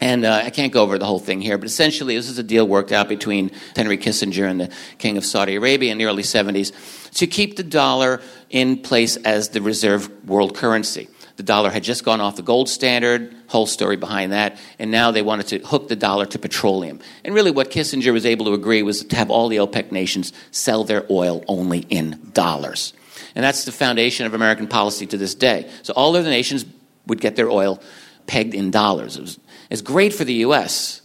And 0.00 0.24
uh, 0.24 0.42
I 0.44 0.50
can't 0.50 0.72
go 0.72 0.82
over 0.82 0.96
the 0.96 1.04
whole 1.04 1.18
thing 1.18 1.40
here, 1.40 1.58
but 1.58 1.66
essentially, 1.66 2.16
this 2.16 2.28
is 2.28 2.38
a 2.38 2.42
deal 2.42 2.66
worked 2.66 2.92
out 2.92 3.08
between 3.08 3.50
Henry 3.74 3.98
Kissinger 3.98 4.48
and 4.48 4.60
the 4.60 4.70
King 4.98 5.16
of 5.16 5.24
Saudi 5.24 5.56
Arabia 5.56 5.90
in 5.90 5.98
the 5.98 6.04
early 6.04 6.22
70s 6.22 6.72
to 7.14 7.26
keep 7.26 7.56
the 7.56 7.64
dollar 7.64 8.22
in 8.48 8.78
place 8.78 9.16
as 9.16 9.50
the 9.50 9.60
reserve 9.60 10.08
world 10.24 10.54
currency. 10.56 11.08
The 11.36 11.42
dollar 11.42 11.70
had 11.70 11.82
just 11.82 12.04
gone 12.04 12.20
off 12.20 12.36
the 12.36 12.42
gold 12.42 12.68
standard, 12.68 13.34
whole 13.48 13.66
story 13.66 13.96
behind 13.96 14.32
that, 14.32 14.58
and 14.78 14.90
now 14.90 15.10
they 15.10 15.22
wanted 15.22 15.46
to 15.48 15.58
hook 15.66 15.88
the 15.88 15.96
dollar 15.96 16.26
to 16.26 16.38
petroleum. 16.38 17.00
And 17.24 17.34
really, 17.34 17.50
what 17.50 17.70
Kissinger 17.70 18.12
was 18.12 18.26
able 18.26 18.46
to 18.46 18.52
agree 18.52 18.82
was 18.82 19.04
to 19.04 19.16
have 19.16 19.30
all 19.30 19.48
the 19.48 19.56
OPEC 19.56 19.92
nations 19.92 20.32
sell 20.50 20.84
their 20.84 21.06
oil 21.10 21.44
only 21.48 21.80
in 21.88 22.30
dollars. 22.32 22.92
And 23.34 23.42
that's 23.42 23.64
the 23.64 23.72
foundation 23.72 24.26
of 24.26 24.34
American 24.34 24.66
policy 24.66 25.06
to 25.06 25.16
this 25.16 25.34
day. 25.34 25.70
So 25.82 25.94
all 25.94 26.16
of 26.16 26.24
the 26.24 26.30
nations 26.30 26.66
would 27.06 27.20
get 27.20 27.36
their 27.36 27.50
oil 27.50 27.80
pegged 28.26 28.54
in 28.54 28.70
dollars. 28.70 29.16
It 29.16 29.22
was 29.22 29.38
is 29.70 29.80
great 29.80 30.12
for 30.12 30.24
the 30.24 30.34
U.S. 30.34 31.00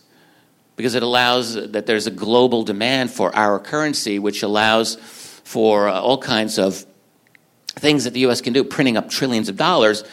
because 0.75 0.93
it 0.93 1.01
allows 1.01 1.53
that 1.53 1.85
there's 1.85 2.05
a 2.05 2.11
global 2.11 2.63
demand 2.63 3.11
for 3.11 3.33
our 3.33 3.59
currency, 3.59 4.19
which 4.19 4.43
allows 4.43 4.95
for 5.45 5.87
uh, 5.87 5.97
all 5.97 6.17
kinds 6.17 6.59
of 6.59 6.85
things 7.77 8.03
that 8.03 8.13
the 8.13 8.21
U.S. 8.21 8.41
can 8.41 8.53
do, 8.53 8.63
printing 8.63 8.97
up 8.97 9.09
trillions 9.09 9.49
of 9.49 9.57
dollars 9.57 10.03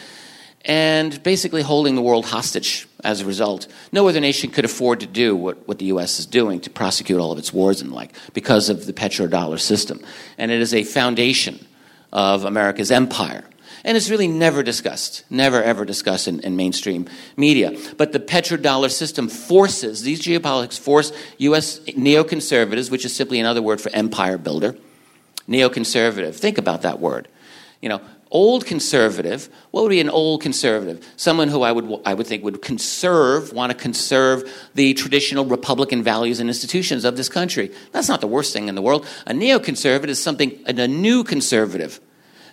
and 0.63 1.21
basically 1.21 1.61
holding 1.61 1.93
the 1.93 2.01
world 2.01 2.25
hostage 2.25 2.87
as 3.03 3.21
a 3.21 3.25
result. 3.25 3.67
No 3.91 4.07
other 4.07 4.19
nation 4.19 4.49
could 4.49 4.65
afford 4.65 5.01
to 5.01 5.05
do 5.05 5.35
what, 5.35 5.67
what 5.67 5.77
the 5.77 5.85
U.S. 5.85 6.19
is 6.19 6.25
doing 6.25 6.59
to 6.61 6.69
prosecute 6.69 7.19
all 7.19 7.31
of 7.31 7.37
its 7.37 7.53
wars 7.53 7.81
and 7.81 7.91
like 7.91 8.13
because 8.33 8.69
of 8.69 8.85
the 8.85 8.93
petrodollar 8.93 9.59
system. 9.59 10.03
And 10.37 10.51
it 10.51 10.61
is 10.61 10.73
a 10.73 10.83
foundation 10.83 11.65
of 12.11 12.45
America's 12.45 12.91
empire 12.91 13.43
and 13.85 13.95
it's 13.95 14.09
really 14.09 14.27
never 14.27 14.63
discussed, 14.63 15.23
never 15.29 15.61
ever 15.61 15.85
discussed 15.85 16.27
in, 16.27 16.39
in 16.39 16.55
mainstream 16.55 17.07
media. 17.37 17.77
But 17.97 18.13
the 18.13 18.19
petrodollar 18.19 18.89
system 18.89 19.29
forces, 19.29 20.01
these 20.01 20.21
geopolitics 20.21 20.77
force 20.77 21.13
U.S. 21.37 21.79
neoconservatives, 21.81 22.89
which 22.89 23.05
is 23.05 23.15
simply 23.15 23.39
another 23.39 23.61
word 23.61 23.79
for 23.79 23.91
empire 23.91 24.39
builder, 24.39 24.75
neoconservative. 25.47 26.33
Think 26.33 26.57
about 26.57 26.81
that 26.81 26.99
word. 26.99 27.27
You 27.81 27.89
know, 27.89 28.01
old 28.31 28.65
conservative, 28.65 29.49
what 29.71 29.83
would 29.83 29.89
be 29.89 29.99
an 29.99 30.09
old 30.09 30.41
conservative? 30.41 31.05
Someone 31.17 31.47
who 31.47 31.61
I 31.61 31.71
would, 31.71 32.01
I 32.05 32.13
would 32.13 32.27
think 32.27 32.43
would 32.43 32.61
conserve, 32.61 33.53
want 33.53 33.71
to 33.71 33.77
conserve 33.77 34.49
the 34.73 34.93
traditional 34.93 35.45
Republican 35.45 36.03
values 36.03 36.39
and 36.39 36.49
institutions 36.49 37.05
of 37.05 37.17
this 37.17 37.29
country. 37.29 37.71
That's 37.91 38.09
not 38.09 38.21
the 38.21 38.27
worst 38.27 38.53
thing 38.53 38.67
in 38.67 38.75
the 38.75 38.81
world. 38.81 39.05
A 39.27 39.33
neoconservative 39.33 40.07
is 40.07 40.21
something, 40.21 40.57
a 40.65 40.87
new 40.87 41.23
conservative 41.23 41.99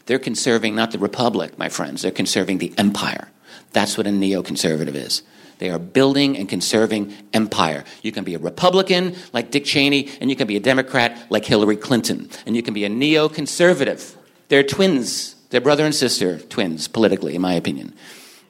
they're 0.06 0.18
conserving 0.18 0.74
not 0.74 0.90
the 0.90 0.98
republic, 0.98 1.58
my 1.58 1.68
friends, 1.68 2.02
they're 2.02 2.10
conserving 2.10 2.58
the 2.58 2.72
empire. 2.76 3.28
That's 3.72 3.96
what 3.96 4.06
a 4.06 4.10
neoconservative 4.10 4.94
is. 4.94 5.22
They 5.58 5.70
are 5.70 5.78
building 5.78 6.36
and 6.36 6.48
conserving 6.48 7.14
empire. 7.32 7.84
You 8.02 8.10
can 8.10 8.24
be 8.24 8.34
a 8.34 8.38
Republican 8.38 9.14
like 9.32 9.50
Dick 9.50 9.64
Cheney, 9.64 10.10
and 10.20 10.28
you 10.28 10.34
can 10.34 10.48
be 10.48 10.56
a 10.56 10.60
Democrat 10.60 11.26
like 11.30 11.44
Hillary 11.44 11.76
Clinton, 11.76 12.28
and 12.46 12.56
you 12.56 12.62
can 12.62 12.74
be 12.74 12.84
a 12.84 12.90
neoconservative. 12.90 14.16
They're 14.52 14.62
twins. 14.62 15.34
They're 15.48 15.62
brother 15.62 15.86
and 15.86 15.94
sister 15.94 16.38
twins, 16.38 16.86
politically, 16.86 17.34
in 17.34 17.40
my 17.40 17.54
opinion. 17.54 17.94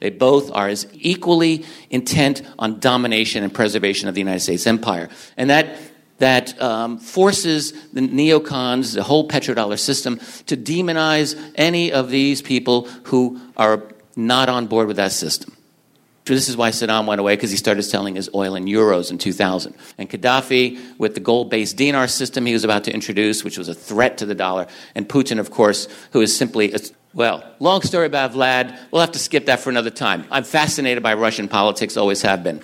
They 0.01 0.09
both 0.09 0.51
are 0.51 0.67
as 0.67 0.85
equally 0.91 1.63
intent 1.89 2.41
on 2.59 2.81
domination 2.81 3.41
and 3.41 3.53
preservation 3.53 4.09
of 4.09 4.13
the 4.13 4.19
United 4.19 4.41
States 4.41 4.67
empire. 4.67 5.07
And 5.37 5.49
that 5.49 5.77
that 6.17 6.61
um, 6.61 6.97
forces 6.97 7.71
the 7.93 8.01
neocons, 8.01 8.95
the 8.95 9.03
whole 9.03 9.29
petrodollar 9.29 9.79
system, 9.79 10.19
to 10.47 10.57
demonize 10.57 11.39
any 11.55 11.93
of 11.93 12.09
these 12.09 12.41
people 12.41 12.89
who 13.03 13.39
are 13.55 13.83
not 14.17 14.49
on 14.49 14.67
board 14.67 14.87
with 14.87 14.97
that 14.97 15.13
system. 15.13 15.55
This 16.25 16.47
is 16.47 16.55
why 16.55 16.69
Saddam 16.69 17.05
went 17.05 17.19
away, 17.19 17.35
because 17.35 17.51
he 17.51 17.57
started 17.57 17.83
selling 17.83 18.15
his 18.15 18.29
oil 18.33 18.55
in 18.55 18.65
euros 18.65 19.11
in 19.11 19.17
2000. 19.17 19.75
And 19.97 20.09
Gaddafi, 20.09 20.97
with 20.97 21.15
the 21.15 21.19
gold 21.19 21.49
based 21.49 21.75
dinar 21.75 22.07
system 22.07 22.45
he 22.45 22.53
was 22.53 22.63
about 22.63 22.85
to 22.85 22.93
introduce, 22.93 23.43
which 23.43 23.57
was 23.57 23.67
a 23.67 23.73
threat 23.73 24.17
to 24.19 24.25
the 24.25 24.35
dollar. 24.35 24.67
And 24.95 25.07
Putin, 25.07 25.39
of 25.39 25.51
course, 25.51 25.87
who 26.11 26.21
is 26.21 26.35
simply, 26.35 26.71
a, 26.73 26.79
well, 27.13 27.43
long 27.59 27.81
story 27.81 28.05
about 28.05 28.31
Vlad. 28.31 28.77
We'll 28.91 29.01
have 29.01 29.11
to 29.11 29.19
skip 29.19 29.47
that 29.47 29.59
for 29.59 29.69
another 29.69 29.89
time. 29.89 30.25
I'm 30.31 30.45
fascinated 30.45 31.03
by 31.03 31.13
Russian 31.13 31.49
politics, 31.49 31.97
always 31.97 32.21
have 32.21 32.41
been. 32.41 32.63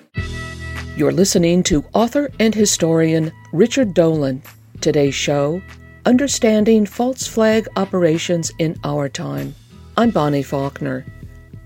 You're 0.96 1.12
listening 1.12 1.64
to 1.64 1.84
author 1.94 2.30
and 2.40 2.56
historian 2.56 3.32
Richard 3.52 3.94
Dolan. 3.94 4.42
Today's 4.82 5.16
show 5.16 5.62
Understanding 6.06 6.86
False 6.86 7.28
Flag 7.28 7.68
Operations 7.76 8.52
in 8.58 8.80
Our 8.86 9.10
Time. 9.10 9.54
I'm 9.98 10.12
Bonnie 10.12 10.44
Faulkner. 10.44 11.06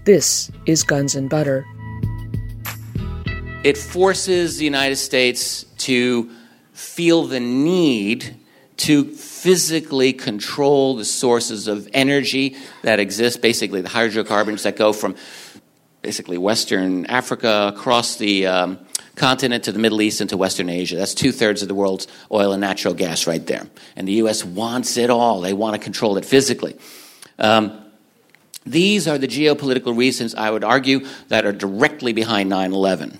This 0.05 0.51
is 0.65 0.83
Guns 0.83 1.15
and 1.15 1.29
Butter. 1.29 1.65
It 3.63 3.77
forces 3.77 4.57
the 4.57 4.65
United 4.65 4.97
States 4.97 5.63
to 5.79 6.29
feel 6.73 7.23
the 7.23 7.39
need 7.39 8.35
to 8.75 9.05
physically 9.05 10.11
control 10.11 10.97
the 10.97 11.05
sources 11.05 11.69
of 11.69 11.87
energy 11.93 12.57
that 12.81 12.99
exist, 12.99 13.41
basically 13.41 13.79
the 13.79 13.87
hydrocarbons 13.87 14.63
that 14.63 14.75
go 14.75 14.91
from 14.91 15.15
basically 16.01 16.37
Western 16.37 17.05
Africa 17.05 17.71
across 17.73 18.17
the 18.17 18.47
um, 18.47 18.79
continent 19.15 19.63
to 19.63 19.71
the 19.71 19.79
Middle 19.79 20.01
East 20.01 20.19
and 20.19 20.29
to 20.29 20.35
Western 20.35 20.67
Asia. 20.67 20.97
That's 20.97 21.13
two 21.13 21.31
thirds 21.31 21.61
of 21.61 21.69
the 21.69 21.75
world's 21.75 22.07
oil 22.31 22.51
and 22.51 22.59
natural 22.59 22.93
gas 22.93 23.27
right 23.27 23.45
there. 23.47 23.65
And 23.95 24.05
the 24.05 24.13
U.S. 24.13 24.43
wants 24.43 24.97
it 24.97 25.09
all, 25.09 25.39
they 25.39 25.53
want 25.53 25.75
to 25.75 25.79
control 25.79 26.17
it 26.17 26.25
physically. 26.25 26.77
Um, 27.39 27.79
these 28.65 29.07
are 29.07 29.17
the 29.17 29.27
geopolitical 29.27 29.95
reasons, 29.95 30.35
I 30.35 30.49
would 30.49 30.65
argue, 30.65 31.07
that 31.29 31.45
are 31.45 31.53
directly 31.53 32.11
behind 32.11 32.49
9 32.49 32.73
11. 32.73 33.19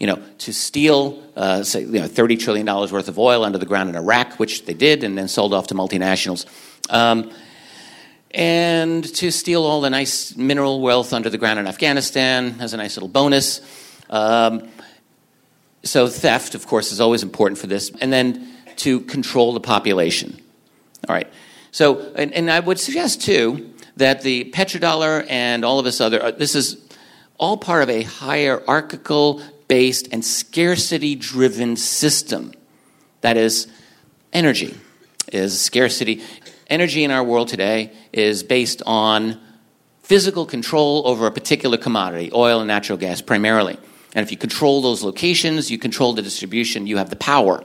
You 0.00 0.08
know, 0.08 0.22
to 0.38 0.52
steal, 0.52 1.22
uh, 1.36 1.62
say, 1.62 1.82
you 1.82 2.00
know, 2.00 2.08
$30 2.08 2.38
trillion 2.38 2.66
worth 2.66 3.08
of 3.08 3.18
oil 3.18 3.44
under 3.44 3.58
the 3.58 3.66
ground 3.66 3.88
in 3.88 3.96
Iraq, 3.96 4.38
which 4.40 4.64
they 4.66 4.74
did, 4.74 5.04
and 5.04 5.16
then 5.16 5.28
sold 5.28 5.54
off 5.54 5.68
to 5.68 5.74
multinationals. 5.74 6.46
Um, 6.90 7.30
and 8.32 9.04
to 9.14 9.30
steal 9.30 9.62
all 9.62 9.80
the 9.80 9.90
nice 9.90 10.36
mineral 10.36 10.80
wealth 10.80 11.12
under 11.12 11.30
the 11.30 11.38
ground 11.38 11.60
in 11.60 11.68
Afghanistan 11.68 12.56
as 12.58 12.74
a 12.74 12.76
nice 12.76 12.96
little 12.96 13.08
bonus. 13.08 13.60
Um, 14.10 14.68
so, 15.84 16.08
theft, 16.08 16.54
of 16.54 16.66
course, 16.66 16.90
is 16.90 17.00
always 17.00 17.22
important 17.22 17.58
for 17.58 17.68
this. 17.68 17.92
And 18.00 18.12
then 18.12 18.48
to 18.76 19.00
control 19.02 19.52
the 19.52 19.60
population. 19.60 20.40
All 21.08 21.14
right. 21.14 21.30
So, 21.70 22.12
and, 22.14 22.32
and 22.32 22.50
I 22.50 22.60
would 22.60 22.80
suggest, 22.80 23.22
too, 23.22 23.70
that 23.96 24.22
the 24.22 24.50
petrodollar 24.52 25.26
and 25.28 25.64
all 25.64 25.78
of 25.78 25.84
this 25.84 26.00
other, 26.00 26.22
uh, 26.22 26.30
this 26.32 26.54
is 26.54 26.84
all 27.38 27.56
part 27.56 27.82
of 27.82 27.90
a 27.90 28.02
hierarchical 28.02 29.42
based 29.68 30.08
and 30.12 30.24
scarcity 30.24 31.14
driven 31.14 31.76
system. 31.76 32.52
That 33.20 33.36
is, 33.36 33.66
energy 34.32 34.74
is 35.32 35.60
scarcity. 35.60 36.22
Energy 36.68 37.04
in 37.04 37.10
our 37.10 37.24
world 37.24 37.48
today 37.48 37.92
is 38.12 38.42
based 38.42 38.82
on 38.86 39.40
physical 40.02 40.46
control 40.46 41.02
over 41.06 41.26
a 41.26 41.30
particular 41.30 41.78
commodity, 41.78 42.30
oil 42.34 42.60
and 42.60 42.68
natural 42.68 42.98
gas 42.98 43.20
primarily. 43.20 43.78
And 44.14 44.24
if 44.24 44.30
you 44.30 44.36
control 44.36 44.82
those 44.82 45.02
locations, 45.02 45.70
you 45.70 45.78
control 45.78 46.12
the 46.12 46.22
distribution, 46.22 46.86
you 46.86 46.98
have 46.98 47.10
the 47.10 47.16
power. 47.16 47.64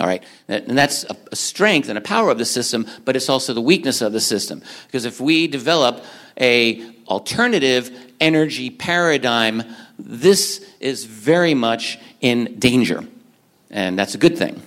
All 0.00 0.06
right, 0.06 0.24
and 0.48 0.76
that's 0.78 1.04
a 1.04 1.36
strength 1.36 1.90
and 1.90 1.98
a 1.98 2.00
power 2.00 2.30
of 2.30 2.38
the 2.38 2.46
system, 2.46 2.86
but 3.04 3.14
it's 3.14 3.28
also 3.28 3.52
the 3.52 3.60
weakness 3.60 4.00
of 4.00 4.14
the 4.14 4.20
system. 4.20 4.62
Because 4.86 5.04
if 5.04 5.20
we 5.20 5.46
develop 5.46 6.02
a 6.40 6.80
alternative 7.12 7.90
energy 8.20 8.70
paradigm, 8.70 9.62
this 9.98 10.66
is 10.80 11.04
very 11.04 11.54
much 11.54 11.98
in 12.20 12.58
danger, 12.58 13.04
and 13.70 13.98
that's 13.98 14.14
a 14.14 14.18
good 14.18 14.38
thing. 14.38 14.62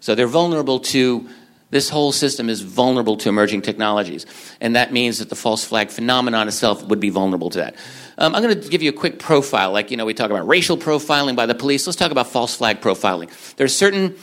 So 0.00 0.14
they're 0.14 0.26
vulnerable 0.26 0.80
to 0.80 1.28
this 1.70 1.88
whole 1.88 2.12
system 2.12 2.48
is 2.48 2.60
vulnerable 2.60 3.16
to 3.16 3.28
emerging 3.28 3.62
technologies, 3.62 4.26
and 4.60 4.76
that 4.76 4.92
means 4.92 5.18
that 5.18 5.30
the 5.30 5.34
false 5.34 5.64
flag 5.64 5.88
phenomenon 5.90 6.46
itself 6.46 6.84
would 6.84 7.00
be 7.00 7.10
vulnerable 7.10 7.50
to 7.50 7.58
that. 7.58 7.74
Um, 8.18 8.34
I'm 8.34 8.42
going 8.42 8.60
to 8.60 8.68
give 8.68 8.82
you 8.82 8.90
a 8.90 8.92
quick 8.92 9.18
profile, 9.18 9.72
like 9.72 9.90
you 9.90 9.96
know 9.96 10.04
we 10.04 10.14
talk 10.14 10.30
about 10.30 10.46
racial 10.46 10.76
profiling 10.76 11.34
by 11.34 11.46
the 11.46 11.54
police. 11.54 11.86
Let's 11.86 11.96
talk 11.96 12.12
about 12.12 12.28
false 12.28 12.54
flag 12.54 12.80
profiling. 12.80 13.28
There 13.56 13.64
are 13.64 13.76
certain 13.84 14.14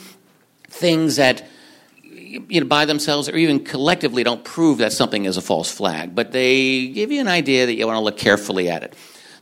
things 0.68 1.16
that 1.16 1.44
you 2.48 2.60
know, 2.60 2.66
by 2.66 2.84
themselves 2.84 3.28
or 3.28 3.36
even 3.36 3.64
collectively 3.64 4.24
don't 4.24 4.44
prove 4.44 4.78
that 4.78 4.92
something 4.92 5.24
is 5.24 5.36
a 5.36 5.42
false 5.42 5.70
flag, 5.70 6.14
but 6.14 6.32
they 6.32 6.88
give 6.88 7.12
you 7.12 7.20
an 7.20 7.28
idea 7.28 7.66
that 7.66 7.74
you 7.74 7.86
want 7.86 7.96
to 7.96 8.00
look 8.00 8.18
carefully 8.18 8.68
at 8.68 8.82
it. 8.82 8.94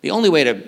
The 0.03 0.11
only 0.11 0.29
way 0.29 0.45
to, 0.45 0.63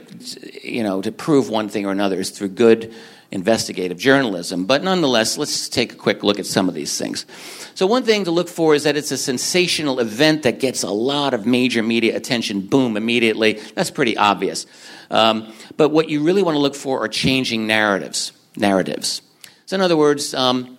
you 0.63 0.83
know, 0.83 1.01
to 1.01 1.11
prove 1.11 1.49
one 1.49 1.69
thing 1.69 1.87
or 1.87 1.91
another 1.91 2.21
is 2.21 2.31
through 2.31 2.49
good 2.49 2.95
investigative 3.31 3.97
journalism. 3.97 4.67
But 4.67 4.85
nonetheless, 4.85 5.39
let's 5.39 5.69
take 5.69 5.95
a 5.95 5.97
quick 5.97 6.23
look 6.23 6.39
at 6.39 6.47
some 6.47 6.69
of 6.69 6.75
these 6.75 6.97
things. 6.99 7.25
So, 7.75 7.87
one 7.87 8.05
thing 8.05 8.25
to 8.25 8.31
look 8.31 8.49
for 8.49 8.75
is 8.75 8.85
that 8.85 8.97
it's 8.97 9.11
a 9.11 9.17
sensational 9.17 9.99
event 9.99 10.43
that 10.43 10.61
gets 10.61 10.83
a 10.83 10.91
lot 10.91 11.33
of 11.33 11.47
major 11.47 11.83
media 11.83 12.15
attention, 12.15 12.61
boom, 12.61 12.97
immediately. 12.97 13.55
That's 13.75 13.91
pretty 13.91 14.17
obvious. 14.17 14.67
Um, 15.11 15.53
but 15.77 15.89
what 15.89 16.11
you 16.11 16.23
really 16.23 16.43
want 16.43 16.57
to 16.57 16.61
look 16.61 16.75
for 16.75 17.03
are 17.03 17.09
changing 17.09 17.67
narratives. 17.67 18.33
Narratives. 18.57 19.23
So, 19.65 19.77
in 19.77 19.81
other 19.81 19.97
words, 19.97 20.35
um, 20.35 20.77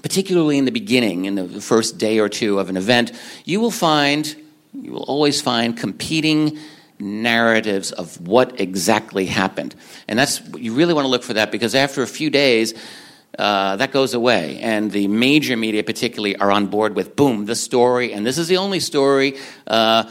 particularly 0.00 0.56
in 0.56 0.64
the 0.64 0.72
beginning, 0.72 1.26
in 1.26 1.34
the 1.34 1.60
first 1.60 1.98
day 1.98 2.18
or 2.18 2.28
two 2.28 2.58
of 2.58 2.70
an 2.70 2.76
event, 2.76 3.12
you 3.44 3.60
will 3.60 3.70
find, 3.70 4.34
you 4.72 4.92
will 4.92 5.02
always 5.02 5.42
find 5.42 5.76
competing 5.76 6.58
narratives 6.98 7.92
of 7.92 8.26
what 8.26 8.60
exactly 8.60 9.26
happened. 9.26 9.74
And 10.08 10.18
that's, 10.18 10.40
you 10.56 10.72
really 10.72 10.94
want 10.94 11.04
to 11.04 11.10
look 11.10 11.24
for 11.24 11.34
that 11.34 11.50
because 11.52 11.74
after 11.74 12.02
a 12.02 12.06
few 12.06 12.30
days, 12.30 12.74
uh, 13.38 13.76
that 13.76 13.92
goes 13.92 14.14
away. 14.14 14.58
And 14.60 14.90
the 14.90 15.08
major 15.08 15.56
media, 15.56 15.82
particularly, 15.82 16.36
are 16.36 16.50
on 16.50 16.66
board 16.66 16.94
with 16.94 17.16
boom, 17.16 17.46
the 17.46 17.54
story, 17.54 18.12
and 18.12 18.26
this 18.26 18.38
is 18.38 18.48
the 18.48 18.58
only 18.58 18.80
story. 18.80 19.38
Uh, 19.66 20.04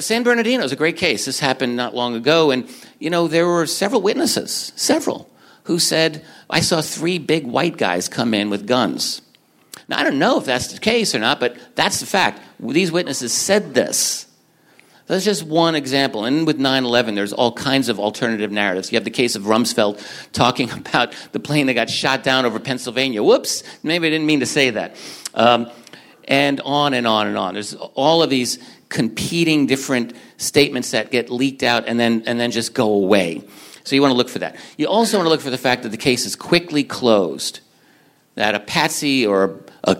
San 0.00 0.22
Bernardino 0.22 0.64
is 0.64 0.72
a 0.72 0.76
great 0.76 0.96
case. 0.96 1.24
This 1.24 1.40
happened 1.40 1.76
not 1.76 1.94
long 1.94 2.14
ago, 2.14 2.50
and 2.50 2.68
you 2.98 3.10
know 3.10 3.28
there 3.28 3.46
were 3.46 3.66
several 3.66 4.02
witnesses, 4.02 4.72
several, 4.76 5.30
who 5.68 5.78
said, 5.78 6.24
"I 6.50 6.60
saw 6.60 6.82
three 6.82 7.18
big 7.18 7.46
white 7.46 7.76
guys 7.76 8.08
come 8.08 8.34
in 8.34 8.50
with 8.50 8.66
guns." 8.66 9.22
Now 9.88 10.00
I 10.00 10.04
don't 10.04 10.18
know 10.18 10.38
if 10.38 10.44
that's 10.44 10.72
the 10.72 10.80
case 10.80 11.14
or 11.14 11.20
not, 11.20 11.38
but 11.40 11.56
that's 11.76 12.00
the 12.00 12.06
fact. 12.06 12.42
These 12.58 12.90
witnesses 12.90 13.32
said 13.32 13.74
this. 13.74 14.26
That's 15.06 15.24
just 15.24 15.42
one 15.42 15.74
example. 15.74 16.26
And 16.26 16.46
with 16.46 16.58
9 16.58 16.84
11, 16.84 17.14
there's 17.14 17.32
all 17.32 17.52
kinds 17.52 17.88
of 17.88 17.98
alternative 17.98 18.52
narratives. 18.52 18.92
You 18.92 18.96
have 18.96 19.04
the 19.04 19.10
case 19.10 19.36
of 19.36 19.44
Rumsfeld 19.44 20.32
talking 20.32 20.70
about 20.80 21.14
the 21.32 21.40
plane 21.40 21.66
that 21.66 21.74
got 21.74 21.88
shot 21.88 22.22
down 22.22 22.44
over 22.44 22.60
Pennsylvania. 22.60 23.22
Whoops, 23.22 23.62
maybe 23.82 24.06
I 24.06 24.10
didn't 24.10 24.26
mean 24.26 24.40
to 24.40 24.46
say 24.46 24.70
that. 24.70 24.96
Um, 25.32 25.70
and 26.26 26.60
on 26.60 26.92
and 26.92 27.06
on 27.06 27.26
and 27.26 27.38
on. 27.38 27.54
There's 27.54 27.74
all 27.74 28.22
of 28.22 28.28
these 28.28 28.58
competing 28.90 29.66
different 29.66 30.14
statements 30.36 30.90
that 30.90 31.10
get 31.10 31.30
leaked 31.30 31.62
out 31.62 31.88
and 31.88 31.98
then, 31.98 32.24
and 32.26 32.38
then 32.38 32.50
just 32.50 32.74
go 32.74 32.92
away. 32.92 33.42
So 33.88 33.96
you 33.96 34.02
want 34.02 34.12
to 34.12 34.16
look 34.16 34.28
for 34.28 34.40
that. 34.40 34.56
You 34.76 34.86
also 34.86 35.16
want 35.16 35.26
to 35.26 35.30
look 35.30 35.40
for 35.40 35.50
the 35.50 35.58
fact 35.58 35.82
that 35.82 35.88
the 35.88 35.96
case 35.96 36.26
is 36.26 36.36
quickly 36.36 36.84
closed, 36.84 37.60
that 38.34 38.54
a 38.54 38.60
patsy 38.60 39.26
or 39.26 39.60
a 39.84 39.96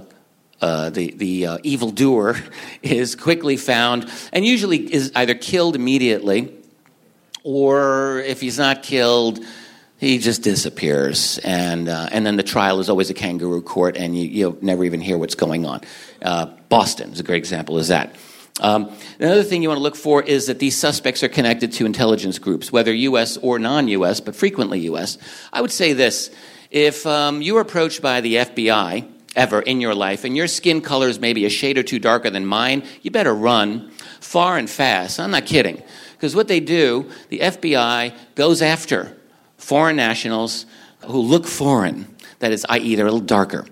uh, 0.60 0.90
the, 0.90 1.12
the 1.12 1.46
uh, 1.46 1.58
evildoer 1.62 2.36
is 2.82 3.14
quickly 3.14 3.56
found 3.56 4.10
and 4.32 4.44
usually 4.44 4.92
is 4.92 5.12
either 5.14 5.34
killed 5.34 5.76
immediately 5.76 6.52
or 7.44 8.18
if 8.26 8.40
he's 8.40 8.58
not 8.58 8.82
killed, 8.82 9.38
he 9.98 10.18
just 10.18 10.42
disappears. 10.42 11.38
And, 11.44 11.88
uh, 11.88 12.08
and 12.10 12.26
then 12.26 12.36
the 12.36 12.42
trial 12.42 12.80
is 12.80 12.90
always 12.90 13.08
a 13.08 13.14
kangaroo 13.14 13.62
court 13.62 13.96
and 13.96 14.18
you, 14.18 14.28
you 14.28 14.58
never 14.60 14.84
even 14.84 15.00
hear 15.00 15.16
what's 15.16 15.36
going 15.36 15.64
on. 15.64 15.82
Uh, 16.20 16.46
Boston 16.68 17.12
is 17.12 17.20
a 17.20 17.22
great 17.22 17.38
example 17.38 17.78
is 17.78 17.88
that. 17.88 18.16
Um, 18.60 18.90
another 19.18 19.42
thing 19.42 19.62
you 19.62 19.68
want 19.68 19.78
to 19.78 19.82
look 19.82 19.96
for 19.96 20.22
is 20.22 20.46
that 20.46 20.58
these 20.58 20.76
suspects 20.76 21.22
are 21.22 21.28
connected 21.28 21.72
to 21.72 21.86
intelligence 21.86 22.38
groups, 22.38 22.72
whether 22.72 22.92
U.S. 22.92 23.36
or 23.36 23.58
non-U.S., 23.58 24.20
but 24.20 24.34
frequently 24.34 24.80
U.S. 24.80 25.18
I 25.52 25.60
would 25.60 25.72
say 25.72 25.92
this: 25.92 26.30
if 26.70 27.06
um, 27.06 27.40
you 27.40 27.56
are 27.56 27.60
approached 27.60 28.02
by 28.02 28.20
the 28.20 28.36
FBI 28.36 29.08
ever 29.36 29.60
in 29.60 29.80
your 29.80 29.94
life, 29.94 30.24
and 30.24 30.36
your 30.36 30.48
skin 30.48 30.80
color 30.80 31.08
is 31.08 31.20
maybe 31.20 31.44
a 31.44 31.50
shade 31.50 31.78
or 31.78 31.82
two 31.82 31.98
darker 31.98 32.30
than 32.30 32.44
mine, 32.44 32.82
you 33.02 33.10
better 33.10 33.34
run 33.34 33.90
far 34.20 34.58
and 34.58 34.68
fast. 34.68 35.20
I'm 35.20 35.30
not 35.30 35.46
kidding. 35.46 35.82
Because 36.12 36.34
what 36.34 36.48
they 36.48 36.58
do, 36.58 37.08
the 37.28 37.38
FBI 37.38 38.12
goes 38.34 38.60
after 38.60 39.16
foreign 39.56 39.96
nationals 39.96 40.66
who 41.04 41.20
look 41.20 41.46
foreign, 41.46 42.12
that 42.40 42.50
is, 42.50 42.66
i.e., 42.68 42.96
they're 42.96 43.06
a 43.06 43.10
little 43.10 43.24
darker. 43.24 43.66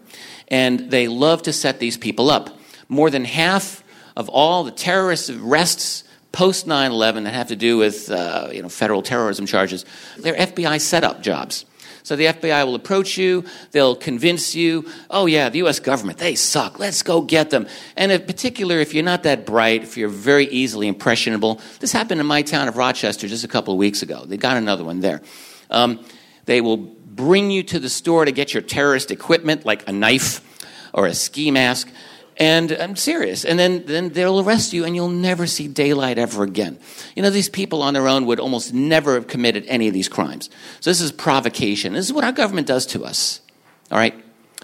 And 0.49 0.93
they 0.93 1.09
love 1.09 1.43
to 1.43 1.53
set 1.53 1.81
these 1.81 1.97
people 1.97 2.31
up. 2.31 2.57
More 2.89 3.11
than 3.11 3.25
half 3.25 3.83
of 4.17 4.29
all 4.29 4.65
the 4.65 4.71
terrorist 4.71 5.31
arrests 5.31 6.05
post 6.33 6.67
9 6.67 6.91
11 6.91 7.25
that 7.25 7.35
have 7.35 7.49
to 7.49 7.57
do 7.57 7.79
with 7.79 8.11
uh, 8.11 8.49
you 8.53 8.63
know, 8.63 8.69
federal 8.69 9.03
terrorism 9.03 9.47
charges, 9.47 9.85
they're 10.19 10.35
FBI 10.35 10.81
setup 10.81 11.23
jobs. 11.23 11.65
So 12.03 12.15
the 12.15 12.27
FBI 12.27 12.65
will 12.65 12.77
approach 12.77 13.19
you, 13.19 13.45
they'll 13.73 13.97
convince 13.97 14.55
you, 14.55 14.89
oh, 15.11 15.27
yeah, 15.27 15.49
the 15.49 15.65
US 15.65 15.81
government, 15.81 16.19
they 16.19 16.37
suck, 16.37 16.79
let's 16.79 17.03
go 17.03 17.21
get 17.21 17.51
them. 17.51 17.67
And 17.97 18.13
in 18.13 18.23
particular, 18.23 18.79
if 18.79 18.95
you're 18.95 19.03
not 19.03 19.25
that 19.25 19.45
bright, 19.45 19.83
if 19.83 19.97
you're 19.97 20.09
very 20.09 20.47
easily 20.47 20.87
impressionable, 20.87 21.61
this 21.81 21.91
happened 21.91 22.21
in 22.21 22.27
my 22.27 22.43
town 22.43 22.69
of 22.69 22.77
Rochester 22.77 23.27
just 23.27 23.43
a 23.43 23.49
couple 23.49 23.75
of 23.75 23.79
weeks 23.79 24.03
ago. 24.03 24.25
They 24.25 24.37
got 24.37 24.57
another 24.57 24.85
one 24.85 25.01
there. 25.01 25.21
Um, 25.69 26.05
they 26.45 26.61
will 26.61 26.77
bring 26.77 27.51
you 27.51 27.65
to 27.65 27.81
the 27.81 27.89
store 27.89 28.25
to 28.25 28.31
get 28.31 28.55
your 28.55 28.63
terrorist 28.63 29.11
equipment, 29.11 29.67
like 29.67 29.89
a 29.89 29.93
knife 29.93 30.41
or 30.93 31.07
a 31.07 31.15
ski 31.15 31.51
mask. 31.51 31.89
And 32.39 32.73
I'm 32.73 32.97
serious. 32.97 33.45
And 33.45 33.59
then, 33.59 33.85
then 33.87 34.11
they'll 34.11 34.41
arrest 34.41 34.73
you 34.73 34.85
and 34.85 34.95
you'll 34.95 35.09
never 35.09 35.47
see 35.47 35.69
daylight 35.69 36.19
ever 36.19 36.43
again. 36.43 36.79
You 37.15 37.23
know, 37.23 37.31
these 37.31 37.49
people 37.49 37.83
on 37.83 37.95
their 37.95 38.09
own 38.09 38.27
would 38.27 38.41
almost 38.41 38.75
never 38.75 39.15
have 39.15 39.27
committed 39.27 39.65
any 39.69 39.89
of 39.89 39.95
these 39.95 40.09
crimes. 40.09 40.51
So 40.81 40.91
this 40.91 41.01
is 41.01 41.13
provocation. 41.13 41.95
This 41.95 42.07
is 42.07 42.13
what 42.13 42.25
our 42.25 42.33
government 42.33 42.67
does 42.67 42.85
to 42.87 43.05
us. 43.05 43.41
All 43.91 43.97
right? 43.97 44.15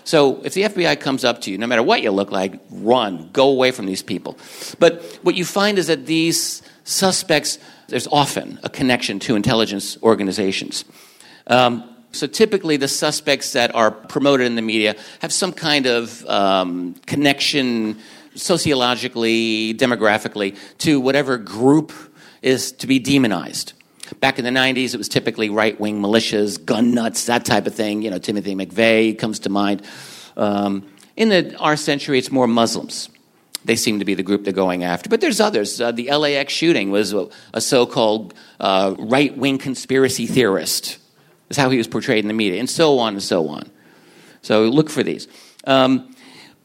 So 0.05 0.43
if 0.43 0.53
the 0.53 0.63
FBI 0.63 1.01
comes 1.01 1.25
up 1.25 1.43
to 1.43 1.51
you, 1.51 1.59
no 1.59 1.67
matter 1.67 1.83
what 1.83 2.03
you 2.03 2.11
look 2.11 2.31
like, 2.31 2.61
run, 2.71 3.31
go 3.33 3.49
away 3.49 3.71
from 3.71 3.87
these 3.87 4.03
people. 4.03 4.37
But 4.79 5.03
what 5.23 5.35
you 5.35 5.45
find 5.45 5.79
is 5.79 5.87
that 5.87 6.07
these 6.07 6.63
suspects, 6.85 7.59
there's 7.89 8.09
often 8.09 8.59
a 8.63 8.69
connection 8.69 9.19
to 9.21 9.37
intelligence 9.37 9.97
organizations. 10.03 10.85
Um, 11.47 11.92
so 12.13 12.27
typically, 12.27 12.77
the 12.77 12.89
suspects 12.89 13.53
that 13.53 13.75
are 13.75 13.91
promoted 13.91 14.47
in 14.47 14.55
the 14.55 14.63
media 14.63 14.97
have 15.21 15.33
some 15.33 15.53
kind 15.53 15.87
of 15.87 16.25
um, 16.27 16.95
connection 17.07 17.99
sociologically, 18.35 19.75
demographically, 19.75 20.57
to 20.79 21.01
whatever 21.01 21.39
group 21.39 21.93
is 22.43 22.73
to 22.73 22.87
be 22.87 22.99
demonized. 22.99 23.73
Back 24.21 24.39
in 24.39 24.45
the 24.45 24.51
90s, 24.51 24.93
it 24.93 24.99
was 24.99 25.09
typically 25.09 25.49
right 25.49 25.79
wing 25.81 26.03
militias, 26.03 26.63
gun 26.63 26.93
nuts, 26.93 27.27
that 27.27 27.47
type 27.47 27.67
of 27.67 27.75
thing. 27.75 28.03
You 28.03 28.11
know, 28.11 28.19
Timothy 28.19 28.55
McVeigh 28.55 29.19
comes 29.19 29.39
to 29.41 29.49
mind. 29.49 29.83
Um, 30.37 30.87
in 31.17 31.31
the, 31.31 31.57
our 31.57 31.77
century, 31.77 32.19
it's 32.19 32.31
more 32.31 32.47
Muslims. 32.47 33.09
They 33.65 33.77
seem 33.77 34.01
to 34.01 34.05
be 34.05 34.15
the 34.15 34.23
group 34.23 34.45
they're 34.45 34.53
going 34.53 34.85
after. 34.85 35.09
But 35.09 35.21
there's 35.21 35.41
others. 35.41 35.81
Uh, 35.81 35.93
the 35.93 36.11
LAX 36.11 36.53
shooting 36.53 36.91
was 36.91 37.15
a, 37.15 37.29
a 37.55 37.61
so 37.61 37.87
called 37.87 38.35
uh, 38.61 38.97
right 38.99 39.37
wing 39.37 39.57
conspiracy 39.57 40.27
theorist 40.27 40.99
is 41.53 41.57
how 41.57 41.71
he 41.71 41.79
was 41.79 41.87
portrayed 41.87 42.25
in 42.25 42.29
the 42.29 42.35
media, 42.35 42.59
and 42.59 42.69
so 42.69 42.99
on 42.99 43.15
and 43.15 43.23
so 43.23 43.49
on. 43.49 43.71
So 44.43 44.65
look 44.65 44.91
for 44.91 45.03
these. 45.03 45.29
Um, 45.65 46.15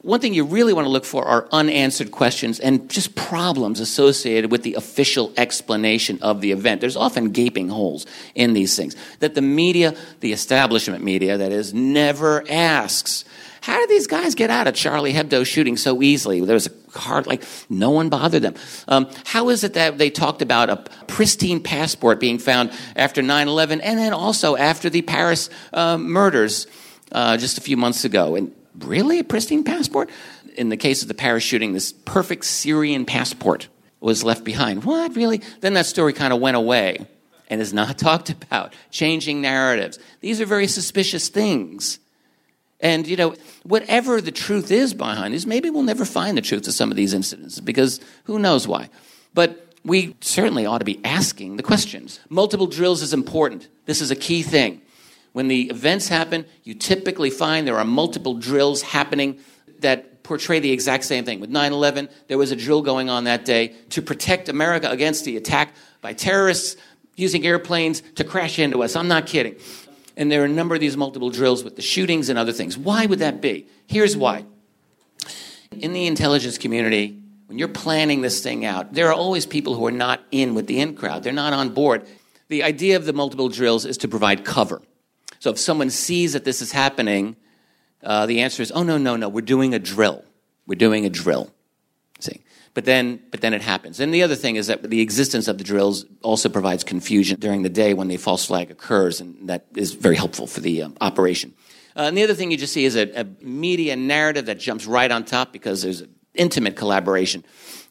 one 0.02 0.20
thing 0.20 0.32
you 0.32 0.44
really 0.44 0.72
want 0.72 0.86
to 0.86 0.90
look 0.90 1.04
for 1.04 1.24
are 1.26 1.48
unanswered 1.52 2.12
questions 2.12 2.60
and 2.60 2.88
just 2.88 3.14
problems 3.14 3.80
associated 3.80 4.50
with 4.50 4.62
the 4.62 4.74
official 4.74 5.32
explanation 5.36 6.18
of 6.22 6.40
the 6.40 6.52
event. 6.52 6.80
There's 6.80 6.96
often 6.96 7.30
gaping 7.30 7.68
holes 7.68 8.06
in 8.34 8.54
these 8.54 8.76
things 8.76 8.96
that 9.18 9.34
the 9.34 9.42
media, 9.42 9.94
the 10.20 10.32
establishment 10.32 11.04
media, 11.04 11.36
that 11.36 11.52
is, 11.52 11.74
never 11.74 12.44
asks. 12.48 13.24
How 13.60 13.78
did 13.78 13.88
these 13.88 14.06
guys 14.06 14.34
get 14.34 14.50
out 14.50 14.66
of 14.66 14.74
Charlie 14.74 15.12
Hebdo 15.12 15.44
shooting 15.46 15.76
so 15.76 16.02
easily? 16.02 16.40
There 16.40 16.54
was 16.54 16.68
a 16.68 16.98
hard, 16.98 17.26
like, 17.26 17.42
no 17.68 17.90
one 17.90 18.08
bothered 18.08 18.42
them. 18.42 18.54
Um, 18.86 19.08
how 19.24 19.48
is 19.48 19.64
it 19.64 19.74
that 19.74 19.98
they 19.98 20.10
talked 20.10 20.42
about 20.42 20.70
a 20.70 20.76
pristine 21.06 21.62
passport 21.62 22.20
being 22.20 22.38
found 22.38 22.72
after 22.96 23.22
9 23.22 23.48
11 23.48 23.80
and 23.80 23.98
then 23.98 24.12
also 24.12 24.56
after 24.56 24.90
the 24.90 25.02
Paris 25.02 25.50
uh, 25.72 25.98
murders 25.98 26.66
uh, 27.12 27.36
just 27.36 27.58
a 27.58 27.60
few 27.60 27.76
months 27.76 28.04
ago? 28.04 28.36
And 28.36 28.54
really, 28.78 29.18
a 29.18 29.24
pristine 29.24 29.64
passport? 29.64 30.10
In 30.56 30.70
the 30.70 30.76
case 30.76 31.02
of 31.02 31.08
the 31.08 31.14
Paris 31.14 31.44
shooting, 31.44 31.72
this 31.72 31.92
perfect 31.92 32.44
Syrian 32.44 33.04
passport 33.04 33.68
was 34.00 34.24
left 34.24 34.44
behind. 34.44 34.84
What, 34.84 35.14
really? 35.16 35.40
Then 35.60 35.74
that 35.74 35.86
story 35.86 36.12
kind 36.12 36.32
of 36.32 36.40
went 36.40 36.56
away 36.56 37.06
and 37.48 37.60
is 37.60 37.72
not 37.72 37.98
talked 37.98 38.30
about. 38.30 38.74
Changing 38.90 39.40
narratives. 39.40 39.98
These 40.20 40.40
are 40.40 40.46
very 40.46 40.66
suspicious 40.66 41.28
things. 41.28 41.98
And, 42.80 43.06
you 43.06 43.16
know, 43.16 43.34
whatever 43.64 44.20
the 44.20 44.30
truth 44.30 44.70
is 44.70 44.94
behind 44.94 45.34
this, 45.34 45.46
maybe 45.46 45.68
we'll 45.68 45.82
never 45.82 46.04
find 46.04 46.36
the 46.36 46.42
truth 46.42 46.66
of 46.68 46.74
some 46.74 46.90
of 46.90 46.96
these 46.96 47.12
incidents 47.12 47.58
because 47.60 48.00
who 48.24 48.38
knows 48.38 48.68
why. 48.68 48.88
But 49.34 49.74
we 49.84 50.16
certainly 50.20 50.66
ought 50.66 50.78
to 50.78 50.84
be 50.84 51.00
asking 51.04 51.56
the 51.56 51.62
questions. 51.62 52.20
Multiple 52.28 52.66
drills 52.66 53.02
is 53.02 53.12
important. 53.12 53.68
This 53.86 54.00
is 54.00 54.10
a 54.10 54.16
key 54.16 54.42
thing. 54.42 54.82
When 55.32 55.48
the 55.48 55.70
events 55.70 56.08
happen, 56.08 56.46
you 56.64 56.74
typically 56.74 57.30
find 57.30 57.66
there 57.66 57.78
are 57.78 57.84
multiple 57.84 58.34
drills 58.34 58.82
happening 58.82 59.40
that 59.80 60.22
portray 60.22 60.60
the 60.60 60.70
exact 60.70 61.04
same 61.04 61.24
thing. 61.24 61.40
With 61.40 61.50
9 61.50 61.72
11, 61.72 62.08
there 62.28 62.38
was 62.38 62.50
a 62.50 62.56
drill 62.56 62.82
going 62.82 63.08
on 63.08 63.24
that 63.24 63.44
day 63.44 63.74
to 63.90 64.02
protect 64.02 64.48
America 64.48 64.90
against 64.90 65.24
the 65.24 65.36
attack 65.36 65.74
by 66.00 66.12
terrorists 66.12 66.76
using 67.16 67.44
airplanes 67.46 68.02
to 68.16 68.24
crash 68.24 68.58
into 68.58 68.82
us. 68.82 68.94
I'm 68.94 69.08
not 69.08 69.26
kidding. 69.26 69.56
And 70.18 70.32
there 70.32 70.42
are 70.42 70.46
a 70.46 70.48
number 70.48 70.74
of 70.74 70.80
these 70.80 70.96
multiple 70.96 71.30
drills 71.30 71.62
with 71.62 71.76
the 71.76 71.82
shootings 71.82 72.28
and 72.28 72.36
other 72.36 72.52
things. 72.52 72.76
Why 72.76 73.06
would 73.06 73.20
that 73.20 73.40
be? 73.40 73.68
Here's 73.86 74.16
why. 74.16 74.44
In 75.70 75.92
the 75.92 76.08
intelligence 76.08 76.58
community, 76.58 77.22
when 77.46 77.56
you're 77.56 77.68
planning 77.68 78.20
this 78.20 78.42
thing 78.42 78.64
out, 78.64 78.92
there 78.92 79.06
are 79.06 79.14
always 79.14 79.46
people 79.46 79.76
who 79.76 79.86
are 79.86 79.92
not 79.92 80.20
in 80.32 80.56
with 80.56 80.66
the 80.66 80.80
in 80.80 80.96
crowd. 80.96 81.22
They're 81.22 81.32
not 81.32 81.52
on 81.52 81.68
board. 81.68 82.04
The 82.48 82.64
idea 82.64 82.96
of 82.96 83.04
the 83.04 83.12
multiple 83.12 83.48
drills 83.48 83.86
is 83.86 83.96
to 83.98 84.08
provide 84.08 84.44
cover. 84.44 84.82
So 85.38 85.50
if 85.50 85.58
someone 85.58 85.88
sees 85.88 86.32
that 86.32 86.44
this 86.44 86.60
is 86.60 86.72
happening, 86.72 87.36
uh, 88.02 88.26
the 88.26 88.40
answer 88.40 88.60
is, 88.60 88.72
oh, 88.72 88.82
no, 88.82 88.98
no, 88.98 89.14
no, 89.14 89.28
we're 89.28 89.40
doing 89.42 89.72
a 89.72 89.78
drill. 89.78 90.24
We're 90.66 90.74
doing 90.74 91.06
a 91.06 91.10
drill. 91.10 91.52
But 92.78 92.84
then, 92.84 93.20
but 93.32 93.40
then 93.40 93.54
it 93.54 93.62
happens. 93.62 93.98
And 93.98 94.14
the 94.14 94.22
other 94.22 94.36
thing 94.36 94.54
is 94.54 94.68
that 94.68 94.88
the 94.88 95.00
existence 95.00 95.48
of 95.48 95.58
the 95.58 95.64
drills 95.64 96.04
also 96.22 96.48
provides 96.48 96.84
confusion 96.84 97.40
during 97.40 97.64
the 97.64 97.68
day 97.68 97.92
when 97.92 98.06
the 98.06 98.18
false 98.18 98.44
flag 98.46 98.70
occurs, 98.70 99.20
and 99.20 99.48
that 99.48 99.66
is 99.74 99.94
very 99.94 100.14
helpful 100.14 100.46
for 100.46 100.60
the 100.60 100.82
um, 100.82 100.96
operation. 101.00 101.54
Uh, 101.96 102.02
and 102.02 102.16
the 102.16 102.22
other 102.22 102.34
thing 102.34 102.52
you 102.52 102.56
just 102.56 102.72
see 102.72 102.84
is 102.84 102.94
a, 102.94 103.22
a, 103.22 103.26
media 103.42 103.96
narrative 103.96 104.46
that 104.46 104.60
jumps 104.60 104.86
right 104.86 105.10
on 105.10 105.24
top 105.24 105.52
because 105.52 105.82
there's 105.82 106.04
intimate 106.34 106.76
collaboration. 106.76 107.42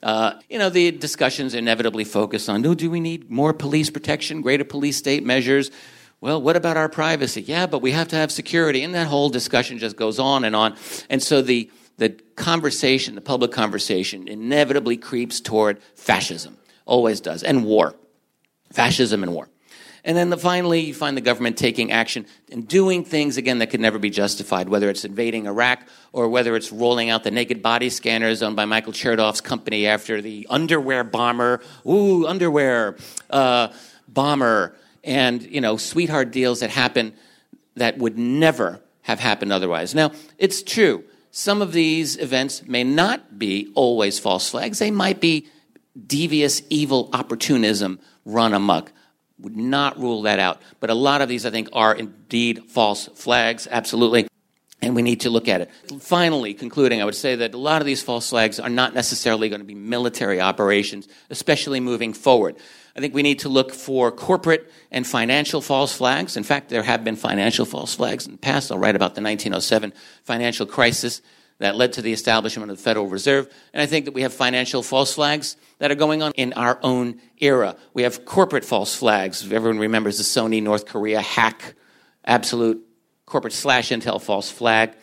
Uh, 0.02 0.40
you 0.50 0.58
know, 0.58 0.70
the 0.70 0.92
discussions 0.92 1.54
inevitably 1.54 2.06
focus 2.06 2.48
on, 2.48 2.66
oh, 2.66 2.74
do 2.74 2.90
we 2.90 3.02
need 3.02 3.30
more 3.30 3.52
police 3.52 3.90
protection, 3.90 4.40
greater 4.40 4.64
police 4.64 4.96
state 4.96 5.26
measures? 5.26 5.70
Well, 6.22 6.42
what 6.42 6.56
about 6.56 6.78
our 6.78 6.88
privacy? 6.88 7.42
Yeah, 7.42 7.68
but 7.68 7.82
we 7.82 7.92
have 7.92 8.08
to 8.08 8.16
have 8.16 8.32
security. 8.32 8.84
And 8.84 8.96
that 8.96 9.08
whole 9.08 9.28
discussion 9.28 9.80
just 9.80 9.98
goes 9.98 10.18
on 10.18 10.46
and 10.46 10.56
on. 10.56 10.78
And 11.10 11.22
so 11.22 11.42
the 11.42 11.70
the 11.98 12.10
conversation, 12.36 13.16
the 13.16 13.22
public 13.22 13.52
conversation, 13.52 14.28
inevitably 14.28 14.98
creeps 14.98 15.42
toward 15.42 15.82
fascism. 15.96 16.58
Always 16.86 17.22
does. 17.22 17.44
And 17.44 17.66
war. 17.66 17.96
Fascism 18.72 19.24
and 19.24 19.34
war. 19.34 19.50
And 20.04 20.16
then 20.16 20.30
the, 20.30 20.38
finally, 20.38 20.80
you 20.80 20.94
find 20.94 21.18
the 21.18 21.22
government 21.22 21.58
taking 21.58 21.92
action 21.92 22.28
and 22.50 22.66
doing 22.66 23.04
things, 23.04 23.36
again, 23.36 23.60
that 23.60 23.68
could 23.68 23.82
never 23.82 24.00
be 24.00 24.10
justified, 24.10 24.70
whether 24.70 24.90
it's 24.90 25.04
invading 25.04 25.48
Iraq 25.48 25.86
or 26.14 26.30
whether 26.30 26.56
it's 26.56 26.72
rolling 26.72 27.10
out 27.10 27.26
the 27.26 27.32
naked 27.32 27.62
body 27.62 27.90
scanners 27.90 28.42
owned 28.42 28.56
by 28.56 28.64
Michael 28.64 28.94
Chertoff's 28.94 29.42
company 29.42 29.86
after 29.86 30.22
the 30.22 30.48
underwear 30.50 31.04
bomber, 31.04 31.62
ooh, 31.86 32.26
underwear 32.26 32.96
uh, 33.30 33.68
bomber, 34.08 34.78
and, 35.04 35.44
you 35.44 35.60
know, 35.60 35.76
sweetheart 35.76 36.32
deals 36.32 36.62
that 36.62 36.70
happen 36.70 37.14
that 37.76 37.98
would 37.98 38.18
never 38.18 38.80
have 39.02 39.20
happened 39.20 39.52
otherwise. 39.52 39.94
Now, 39.94 40.12
it's 40.38 40.64
true 40.64 41.04
some 41.32 41.62
of 41.62 41.74
these 41.74 42.18
events 42.18 42.66
may 42.68 42.84
not 42.84 43.38
be 43.38 43.72
always 43.76 44.20
false 44.20 44.50
flags. 44.50 44.80
They 44.80 44.92
might 44.92 45.20
be 45.20 45.48
devious, 46.06 46.62
evil 46.70 47.10
opportunism 47.14 48.00
run 48.26 48.54
amok. 48.54 48.92
Would 49.40 49.56
not 49.56 50.00
rule 50.00 50.24
that 50.24 50.40
out. 50.40 50.62
But 50.80 50.90
a 50.90 50.96
lot 50.96 51.22
of 51.22 51.30
these, 51.30 51.46
I 51.46 51.52
think, 51.52 51.70
are 51.74 51.94
indeed 51.94 52.64
false 52.70 53.08
flags, 53.14 53.68
absolutely. 53.70 54.28
And 54.82 54.96
we 54.96 55.02
need 55.02 55.22
to 55.22 55.30
look 55.30 55.48
at 55.48 55.62
it. 55.62 55.72
Finally, 56.00 56.54
concluding, 56.54 57.02
I 57.02 57.06
would 57.06 57.16
say 57.16 57.36
that 57.36 57.54
a 57.54 57.58
lot 57.58 57.82
of 57.82 57.86
these 57.86 58.02
false 58.02 58.30
flags 58.30 58.60
are 58.60 58.70
not 58.70 58.94
necessarily 58.94 59.50
going 59.50 59.62
to 59.62 59.66
be 59.66 59.76
military 59.76 60.40
operations, 60.40 61.08
especially 61.30 61.80
moving 61.80 62.14
forward. 62.14 62.56
I 62.98 63.02
think 63.02 63.14
we 63.14 63.22
need 63.22 63.40
to 63.40 63.50
look 63.50 63.74
for 63.74 64.12
corporate 64.12 64.72
and 64.90 65.06
financial 65.06 65.62
false 65.62 65.94
flags. 65.96 66.36
In 66.36 66.44
fact, 66.44 66.70
there 66.70 66.82
have 66.82 67.04
been 67.04 67.16
financial 67.16 67.64
false 67.64 67.94
flags 67.94 68.26
in 68.26 68.32
the 68.32 68.40
past. 68.40 68.72
I'll 68.72 68.80
write 68.80 68.96
about 68.96 69.14
the 69.14 69.22
1907 69.22 69.94
financial 70.24 70.66
crisis 70.66 71.22
that 71.60 71.76
led 71.76 71.94
to 71.94 72.02
the 72.02 72.12
establishment 72.12 72.72
of 72.72 72.78
the 72.78 72.84
Federal 72.84 73.08
Reserve. 73.08 73.54
And 73.72 73.84
I 73.84 73.86
think 73.86 74.06
that 74.06 74.16
we 74.16 74.24
have 74.24 74.34
financial 74.34 74.82
false 74.82 75.14
flags 75.14 75.58
that 75.78 75.92
are 75.92 75.96
going 75.96 76.24
on 76.24 76.32
in 76.34 76.54
our 76.54 76.80
own 76.82 77.22
era. 77.38 77.76
We 77.94 78.02
have 78.02 78.26
corporate 78.26 78.66
false 78.66 78.96
flags. 78.96 79.44
Everyone 79.44 79.78
remembers 79.78 80.18
the 80.18 80.24
Sony 80.24 80.62
North 80.62 80.88
Korea 80.88 81.22
hack, 81.22 81.76
absolute 82.26 82.84
corporate 83.28 83.54
slash 83.54 83.90
intel 83.90 84.20
false 84.20 84.50
flag. 84.50 84.96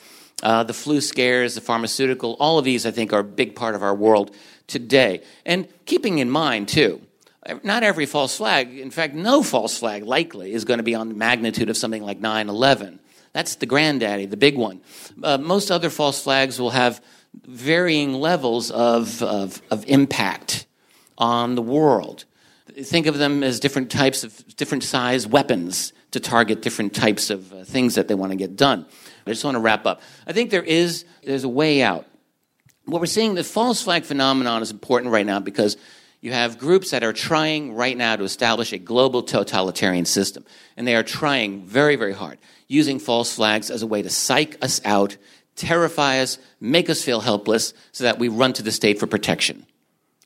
Uh, 0.42 0.64
the 0.64 0.74
flu 0.74 1.00
scares, 1.00 1.54
the 1.54 1.60
pharmaceutical, 1.60 2.36
all 2.40 2.58
of 2.58 2.64
these, 2.64 2.86
I 2.86 2.90
think, 2.90 3.12
are 3.12 3.20
a 3.20 3.24
big 3.24 3.54
part 3.54 3.76
of 3.76 3.84
our 3.84 3.94
world 3.94 4.34
today. 4.66 5.22
And 5.46 5.68
keeping 5.86 6.18
in 6.18 6.28
mind, 6.28 6.68
too, 6.68 7.00
not 7.62 7.82
every 7.82 8.06
false 8.06 8.36
flag, 8.36 8.76
in 8.78 8.90
fact, 8.90 9.14
no 9.14 9.42
false 9.42 9.78
flag 9.78 10.04
likely 10.04 10.52
is 10.52 10.64
going 10.64 10.78
to 10.78 10.84
be 10.84 10.94
on 10.94 11.08
the 11.08 11.14
magnitude 11.14 11.70
of 11.70 11.76
something 11.76 12.02
like 12.02 12.20
9 12.20 12.48
11. 12.48 13.00
That's 13.32 13.56
the 13.56 13.66
granddaddy, 13.66 14.26
the 14.26 14.36
big 14.36 14.56
one. 14.56 14.80
Uh, 15.22 15.38
most 15.38 15.70
other 15.70 15.90
false 15.90 16.22
flags 16.22 16.60
will 16.60 16.70
have 16.70 17.02
varying 17.46 18.14
levels 18.14 18.70
of, 18.70 19.22
of, 19.22 19.60
of 19.70 19.84
impact 19.86 20.66
on 21.18 21.54
the 21.56 21.62
world. 21.62 22.24
Think 22.80 23.06
of 23.06 23.18
them 23.18 23.42
as 23.42 23.60
different 23.60 23.90
types 23.90 24.24
of 24.24 24.56
different 24.56 24.84
size 24.84 25.26
weapons 25.26 25.92
to 26.12 26.20
target 26.20 26.62
different 26.62 26.94
types 26.94 27.28
of 27.30 27.52
uh, 27.52 27.64
things 27.64 27.96
that 27.96 28.08
they 28.08 28.14
want 28.14 28.30
to 28.30 28.36
get 28.36 28.56
done. 28.56 28.86
I 29.26 29.30
just 29.30 29.44
want 29.44 29.56
to 29.56 29.60
wrap 29.60 29.84
up. 29.84 30.00
I 30.26 30.32
think 30.32 30.50
there 30.50 30.62
is 30.62 31.04
there's 31.24 31.44
a 31.44 31.48
way 31.48 31.82
out. 31.82 32.06
What 32.84 33.00
we're 33.00 33.06
seeing, 33.06 33.34
the 33.34 33.44
false 33.44 33.82
flag 33.82 34.04
phenomenon 34.04 34.62
is 34.62 34.70
important 34.70 35.12
right 35.12 35.26
now 35.26 35.40
because 35.40 35.76
you 36.24 36.32
have 36.32 36.56
groups 36.56 36.92
that 36.92 37.04
are 37.04 37.12
trying 37.12 37.74
right 37.74 37.98
now 37.98 38.16
to 38.16 38.24
establish 38.24 38.72
a 38.72 38.78
global 38.78 39.22
totalitarian 39.22 40.06
system. 40.06 40.42
And 40.74 40.88
they 40.88 40.96
are 40.96 41.02
trying 41.02 41.66
very, 41.66 41.96
very 41.96 42.14
hard, 42.14 42.38
using 42.66 42.98
false 42.98 43.34
flags 43.34 43.70
as 43.70 43.82
a 43.82 43.86
way 43.86 44.00
to 44.00 44.08
psych 44.08 44.56
us 44.62 44.80
out, 44.86 45.18
terrify 45.54 46.20
us, 46.20 46.38
make 46.62 46.88
us 46.88 47.04
feel 47.04 47.20
helpless, 47.20 47.74
so 47.92 48.04
that 48.04 48.18
we 48.18 48.28
run 48.28 48.54
to 48.54 48.62
the 48.62 48.72
state 48.72 48.98
for 48.98 49.06
protection. 49.06 49.66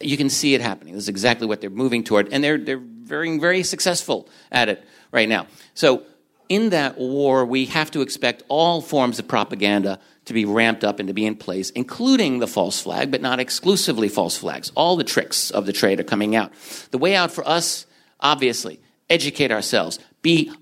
You 0.01 0.17
can 0.17 0.31
see 0.31 0.55
it 0.55 0.61
happening. 0.61 0.95
This 0.95 1.03
is 1.03 1.09
exactly 1.09 1.49
what 1.49 1.61
they're 1.61 1.69
moving 1.69 2.05
toward. 2.05 2.33
And 2.33 2.45
they're, 2.45 2.59
they're 2.59 2.79
very, 2.79 3.37
very 3.37 3.65
successful 3.65 4.29
at 4.53 4.69
it 4.69 4.87
right 5.11 5.29
now. 5.29 5.49
So, 5.75 6.05
in 6.49 6.71
that 6.71 6.97
war, 6.97 7.45
we 7.45 7.67
have 7.67 7.91
to 7.91 8.03
expect 8.03 8.45
all 8.47 8.81
forms 8.81 9.19
of 9.19 9.27
propaganda 9.27 9.99
to 10.29 10.35
be 10.35 10.45
ramped 10.45 10.85
up 10.85 11.01
and 11.01 11.09
to 11.09 11.15
be 11.15 11.27
in 11.27 11.35
place, 11.35 11.71
including 11.71 12.39
the 12.39 12.47
false 12.47 12.81
flag, 12.81 13.11
but 13.11 13.23
not 13.23 13.41
exclusively 13.41 14.09
false 14.09 14.37
flags. 14.37 14.71
All 14.75 14.95
the 14.95 15.05
tricks 15.05 15.51
of 15.51 15.65
the 15.65 15.73
trade 15.73 15.99
are 16.01 16.05
coming 16.05 16.37
out. 16.37 16.53
The 16.91 16.99
way 16.99 17.17
out 17.17 17.33
for 17.33 17.47
us, 17.49 17.87
obviously, 18.21 18.79
educate 19.09 19.51
ourselves, 19.51 19.99
be 20.21 20.53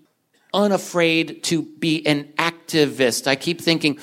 unafraid 0.55 1.43
to 1.45 1.63
be 1.63 2.07
an 2.07 2.33
activist. 2.39 3.27
I 3.27 3.35
keep 3.35 3.61
thinking, 3.61 3.99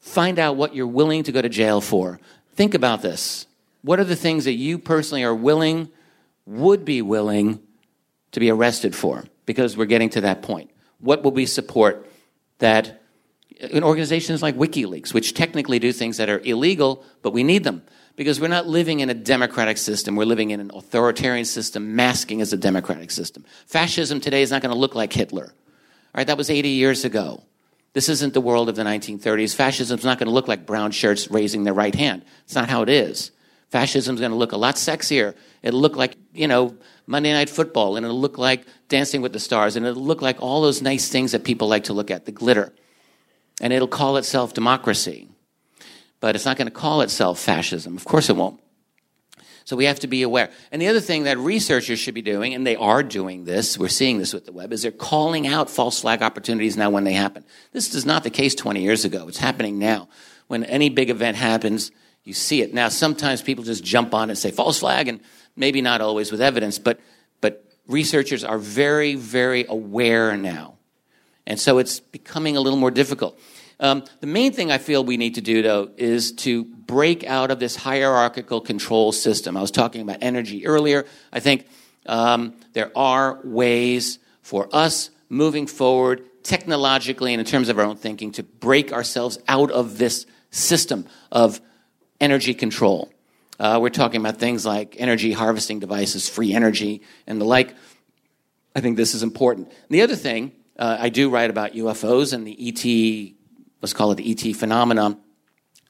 find 0.00 0.38
out 0.38 0.56
what 0.56 0.76
you're 0.76 0.86
willing 0.86 1.24
to 1.24 1.32
go 1.32 1.42
to 1.42 1.48
jail 1.48 1.80
for. 1.80 2.20
Think 2.54 2.74
about 2.74 3.02
this. 3.02 3.46
What 3.82 3.98
are 3.98 4.04
the 4.04 4.16
things 4.16 4.44
that 4.44 4.52
you 4.52 4.78
personally 4.78 5.24
are 5.24 5.34
willing, 5.34 5.90
would 6.46 6.84
be 6.84 7.02
willing 7.02 7.60
to 8.30 8.38
be 8.38 8.48
arrested 8.48 8.94
for? 8.94 9.24
Because 9.44 9.76
we're 9.76 9.86
getting 9.86 10.10
to 10.10 10.20
that 10.20 10.42
point. 10.42 10.70
What 11.00 11.24
will 11.24 11.32
we 11.32 11.46
support 11.46 12.08
that 12.58 13.02
in 13.58 13.82
organizations 13.82 14.42
like 14.42 14.56
WikiLeaks, 14.56 15.12
which 15.12 15.34
technically 15.34 15.78
do 15.78 15.92
things 15.92 16.16
that 16.18 16.28
are 16.28 16.40
illegal, 16.40 17.04
but 17.22 17.32
we 17.32 17.42
need 17.42 17.64
them 17.64 17.82
because 18.16 18.40
we're 18.40 18.48
not 18.48 18.66
living 18.66 19.00
in 19.00 19.10
a 19.10 19.14
democratic 19.14 19.78
system. 19.78 20.16
We're 20.16 20.24
living 20.24 20.50
in 20.50 20.60
an 20.60 20.70
authoritarian 20.74 21.44
system 21.44 21.96
masking 21.96 22.40
as 22.40 22.52
a 22.52 22.56
democratic 22.56 23.10
system. 23.10 23.44
Fascism 23.66 24.20
today 24.20 24.42
is 24.42 24.50
not 24.50 24.62
going 24.62 24.72
to 24.72 24.78
look 24.78 24.94
like 24.94 25.12
Hitler. 25.12 25.44
All 25.44 26.14
right, 26.14 26.26
that 26.26 26.38
was 26.38 26.50
80 26.50 26.68
years 26.68 27.04
ago. 27.04 27.42
This 27.94 28.08
isn't 28.08 28.34
the 28.34 28.40
world 28.40 28.68
of 28.68 28.76
the 28.76 28.82
1930s. 28.82 29.54
Fascism 29.54 29.98
is 29.98 30.04
not 30.04 30.18
going 30.18 30.28
to 30.28 30.32
look 30.32 30.46
like 30.46 30.66
brown 30.66 30.92
shirts 30.92 31.30
raising 31.30 31.64
their 31.64 31.74
right 31.74 31.94
hand. 31.94 32.24
It's 32.44 32.54
not 32.54 32.68
how 32.68 32.82
it 32.82 32.88
is. 32.88 33.32
Fascism 33.70 34.14
is 34.14 34.20
going 34.20 34.30
to 34.30 34.36
look 34.36 34.52
a 34.52 34.56
lot 34.56 34.76
sexier. 34.76 35.34
It'll 35.62 35.80
look 35.80 35.96
like, 35.96 36.16
you 36.32 36.46
know, 36.46 36.76
Monday 37.06 37.32
Night 37.32 37.50
Football, 37.50 37.96
and 37.96 38.06
it'll 38.06 38.20
look 38.20 38.38
like 38.38 38.64
Dancing 38.88 39.20
with 39.20 39.32
the 39.32 39.40
Stars, 39.40 39.76
and 39.76 39.84
it'll 39.84 40.02
look 40.02 40.22
like 40.22 40.40
all 40.40 40.62
those 40.62 40.80
nice 40.80 41.08
things 41.08 41.32
that 41.32 41.44
people 41.44 41.68
like 41.68 41.84
to 41.84 41.92
look 41.92 42.10
at, 42.10 42.24
the 42.24 42.32
glitter 42.32 42.72
and 43.60 43.72
it'll 43.72 43.88
call 43.88 44.16
itself 44.16 44.54
democracy. 44.54 45.28
But 46.20 46.34
it's 46.34 46.44
not 46.44 46.56
going 46.56 46.66
to 46.66 46.72
call 46.72 47.00
itself 47.00 47.38
fascism. 47.38 47.96
Of 47.96 48.04
course 48.04 48.28
it 48.28 48.36
won't. 48.36 48.60
So 49.64 49.76
we 49.76 49.84
have 49.84 50.00
to 50.00 50.06
be 50.06 50.22
aware. 50.22 50.50
And 50.72 50.80
the 50.80 50.88
other 50.88 51.00
thing 51.00 51.24
that 51.24 51.36
researchers 51.36 51.98
should 51.98 52.14
be 52.14 52.22
doing, 52.22 52.54
and 52.54 52.66
they 52.66 52.76
are 52.76 53.02
doing 53.02 53.44
this, 53.44 53.78
we're 53.78 53.88
seeing 53.88 54.16
this 54.16 54.32
with 54.32 54.46
the 54.46 54.52
web, 54.52 54.72
is 54.72 54.80
they're 54.80 54.90
calling 54.90 55.46
out 55.46 55.68
false 55.68 56.00
flag 56.00 56.22
opportunities 56.22 56.76
now 56.76 56.88
when 56.88 57.04
they 57.04 57.12
happen. 57.12 57.44
This 57.72 57.94
is 57.94 58.06
not 58.06 58.24
the 58.24 58.30
case 58.30 58.54
20 58.54 58.80
years 58.80 59.04
ago. 59.04 59.28
It's 59.28 59.38
happening 59.38 59.78
now. 59.78 60.08
When 60.46 60.64
any 60.64 60.88
big 60.88 61.10
event 61.10 61.36
happens, 61.36 61.90
you 62.24 62.32
see 62.32 62.62
it. 62.62 62.72
Now, 62.72 62.88
sometimes 62.88 63.42
people 63.42 63.62
just 63.62 63.84
jump 63.84 64.14
on 64.14 64.30
and 64.30 64.38
say 64.38 64.50
false 64.50 64.78
flag, 64.78 65.06
and 65.06 65.20
maybe 65.54 65.82
not 65.82 66.00
always 66.00 66.32
with 66.32 66.40
evidence, 66.40 66.78
but, 66.78 66.98
but 67.42 67.62
researchers 67.86 68.44
are 68.44 68.58
very, 68.58 69.16
very 69.16 69.66
aware 69.68 70.34
now 70.38 70.77
and 71.48 71.58
so 71.58 71.78
it's 71.78 71.98
becoming 71.98 72.56
a 72.56 72.60
little 72.60 72.78
more 72.78 72.92
difficult. 72.92 73.40
Um, 73.80 74.04
the 74.20 74.26
main 74.26 74.52
thing 74.52 74.70
I 74.70 74.78
feel 74.78 75.02
we 75.02 75.16
need 75.16 75.36
to 75.36 75.40
do, 75.40 75.62
though, 75.62 75.90
is 75.96 76.32
to 76.32 76.64
break 76.64 77.24
out 77.24 77.50
of 77.50 77.58
this 77.58 77.74
hierarchical 77.74 78.60
control 78.60 79.12
system. 79.12 79.56
I 79.56 79.62
was 79.62 79.70
talking 79.70 80.02
about 80.02 80.18
energy 80.20 80.66
earlier. 80.66 81.06
I 81.32 81.40
think 81.40 81.66
um, 82.06 82.54
there 82.74 82.92
are 82.96 83.40
ways 83.44 84.18
for 84.42 84.68
us 84.72 85.10
moving 85.28 85.66
forward 85.66 86.22
technologically 86.42 87.32
and 87.32 87.40
in 87.40 87.46
terms 87.46 87.68
of 87.68 87.78
our 87.78 87.84
own 87.84 87.96
thinking 87.96 88.32
to 88.32 88.42
break 88.42 88.92
ourselves 88.92 89.38
out 89.48 89.70
of 89.70 89.98
this 89.98 90.26
system 90.50 91.06
of 91.32 91.60
energy 92.20 92.54
control. 92.54 93.10
Uh, 93.58 93.78
we're 93.80 93.88
talking 93.88 94.20
about 94.20 94.36
things 94.36 94.66
like 94.66 94.96
energy 94.98 95.32
harvesting 95.32 95.78
devices, 95.78 96.28
free 96.28 96.52
energy, 96.52 97.00
and 97.26 97.40
the 97.40 97.44
like. 97.44 97.74
I 98.74 98.80
think 98.80 98.96
this 98.96 99.14
is 99.14 99.22
important. 99.22 99.68
And 99.68 99.90
the 99.90 100.02
other 100.02 100.14
thing, 100.14 100.52
uh, 100.78 100.96
I 101.00 101.08
do 101.08 101.28
write 101.28 101.50
about 101.50 101.72
UFOs 101.72 102.32
and 102.32 102.46
the 102.46 102.56
ET, 102.68 103.34
let's 103.82 103.92
call 103.92 104.12
it 104.12 104.16
the 104.16 104.30
ET 104.30 104.54
phenomenon. 104.56 105.18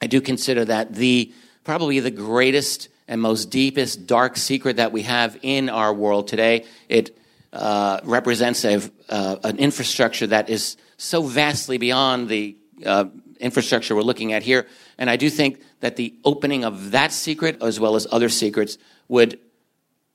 I 0.00 0.06
do 0.06 0.20
consider 0.20 0.64
that 0.64 0.94
the 0.94 1.32
probably 1.64 2.00
the 2.00 2.10
greatest 2.10 2.88
and 3.06 3.20
most 3.20 3.46
deepest 3.46 4.06
dark 4.06 4.36
secret 4.36 4.76
that 4.76 4.92
we 4.92 5.02
have 5.02 5.38
in 5.42 5.68
our 5.68 5.92
world 5.92 6.28
today. 6.28 6.64
It 6.88 7.18
uh, 7.52 8.00
represents 8.04 8.64
a, 8.64 8.80
uh, 9.08 9.36
an 9.44 9.58
infrastructure 9.58 10.26
that 10.28 10.48
is 10.48 10.76
so 10.96 11.22
vastly 11.22 11.78
beyond 11.78 12.28
the 12.28 12.56
uh, 12.84 13.06
infrastructure 13.40 13.94
we're 13.94 14.02
looking 14.02 14.32
at 14.32 14.42
here. 14.42 14.66
And 14.98 15.08
I 15.08 15.16
do 15.16 15.30
think 15.30 15.62
that 15.80 15.96
the 15.96 16.14
opening 16.24 16.64
of 16.64 16.90
that 16.90 17.12
secret, 17.12 17.62
as 17.62 17.80
well 17.80 17.96
as 17.96 18.06
other 18.10 18.28
secrets, 18.28 18.78
would 19.08 19.38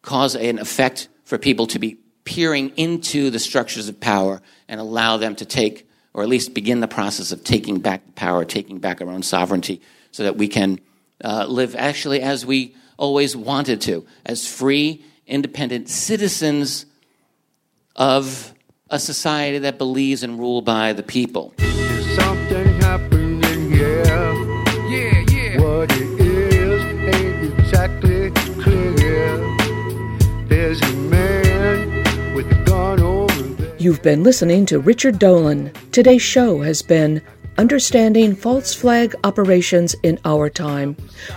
cause 0.01 0.35
an 0.35 0.59
effect 0.59 1.07
for 1.23 1.37
people 1.37 1.67
to 1.67 1.79
be 1.79 1.97
peering 2.25 2.69
into 2.77 3.29
the 3.29 3.39
structures 3.39 3.89
of 3.89 3.99
power 3.99 4.41
and 4.67 4.79
allow 4.79 5.17
them 5.17 5.35
to 5.35 5.45
take, 5.45 5.87
or 6.13 6.23
at 6.23 6.29
least 6.29 6.53
begin 6.53 6.79
the 6.79 6.87
process 6.87 7.31
of 7.31 7.43
taking 7.43 7.79
back 7.79 8.05
the 8.05 8.11
power, 8.13 8.45
taking 8.45 8.79
back 8.79 9.01
our 9.01 9.09
own 9.09 9.23
sovereignty, 9.23 9.81
so 10.11 10.23
that 10.23 10.37
we 10.37 10.47
can 10.47 10.79
uh, 11.23 11.45
live 11.47 11.75
actually 11.75 12.21
as 12.21 12.45
we 12.45 12.75
always 12.97 13.35
wanted 13.35 13.81
to, 13.81 14.05
as 14.25 14.47
free, 14.47 15.03
independent 15.27 15.89
citizens 15.89 16.85
of 17.95 18.53
a 18.89 18.99
society 18.99 19.59
that 19.59 19.77
believes 19.77 20.23
and 20.23 20.39
ruled 20.39 20.65
by 20.65 20.93
the 20.93 21.03
people. 21.03 21.53
You've 33.83 34.01
been 34.01 34.23
listening 34.23 34.65
to 34.67 34.79
Richard 34.79 35.19
Dolan. 35.19 35.69
Today's 35.91 36.21
show 36.21 36.61
has 36.61 36.81
been 36.81 37.21
Understanding 37.57 38.33
False 38.33 38.73
Flag 38.73 39.13
Operations 39.25 39.93
in 40.03 40.17
Our 40.23 40.49
Time. 40.49 40.95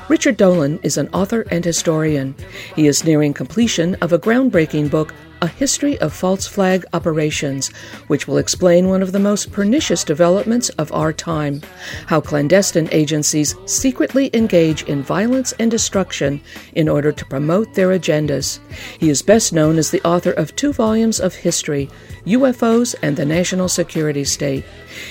Richard 0.09 0.37
Dolan 0.37 0.79
is 0.85 0.97
an 0.97 1.09
author 1.09 1.41
and 1.51 1.65
historian. 1.65 2.37
He 2.77 2.87
is 2.87 3.03
nearing 3.03 3.35
completion 3.35 3.97
of 3.97 4.13
a 4.13 4.19
groundbreaking 4.21 4.93
book, 4.93 5.13
A 5.43 5.49
History 5.49 5.99
of 6.01 6.15
False 6.15 6.47
Flag 6.47 6.87
Operations, 6.95 7.69
which 8.07 8.27
will 8.27 8.39
explain 8.39 8.89
one 8.89 9.03
of 9.03 9.13
the 9.13 9.19
most 9.19 9.53
pernicious 9.53 10.03
developments 10.03 10.71
of 10.71 10.91
our 10.93 11.13
time 11.13 11.61
how 12.07 12.23
clandestine 12.23 12.89
agencies 12.91 13.55
secretly 13.67 14.31
engage 14.33 14.85
in 14.85 15.03
violence 15.03 15.53
and 15.59 15.71
destruction 15.71 16.41
in 16.75 16.89
order 16.89 17.13
to 17.13 17.27
promote 17.27 17.75
their 17.75 17.89
agendas. 17.89 18.61
He 18.99 19.11
is 19.11 19.21
best 19.21 19.53
known 19.53 19.77
as 19.77 19.91
the 19.91 20.03
author 20.07 20.33
of 20.33 20.57
two 20.57 20.73
volumes 20.73 21.21
of 21.21 21.35
history. 21.35 21.91
UFOs 22.25 22.95
and 23.03 23.17
the 23.17 23.27
National 23.27 23.69
Security 23.69 24.25
State. 24.25 24.65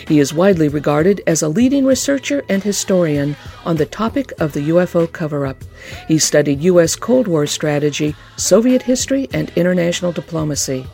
He 0.07 0.19
is 0.19 0.33
widely 0.33 0.67
regarded 0.67 1.21
as 1.27 1.41
a 1.41 1.49
leading 1.49 1.86
researcher 1.86 2.43
and 2.49 2.63
historian 2.63 3.36
on 3.65 3.77
the 3.77 3.86
topic 3.86 4.33
of 4.39 4.53
the 4.53 4.69
UFO 4.69 5.11
cover 5.11 5.45
up. 5.45 5.63
He 6.07 6.17
studied 6.17 6.61
U.S. 6.61 6.95
Cold 6.95 7.27
War 7.27 7.47
strategy, 7.47 8.15
Soviet 8.38 8.81
history, 8.81 9.27
and 9.33 9.51
international 9.55 10.11
diplomacy. 10.11 10.86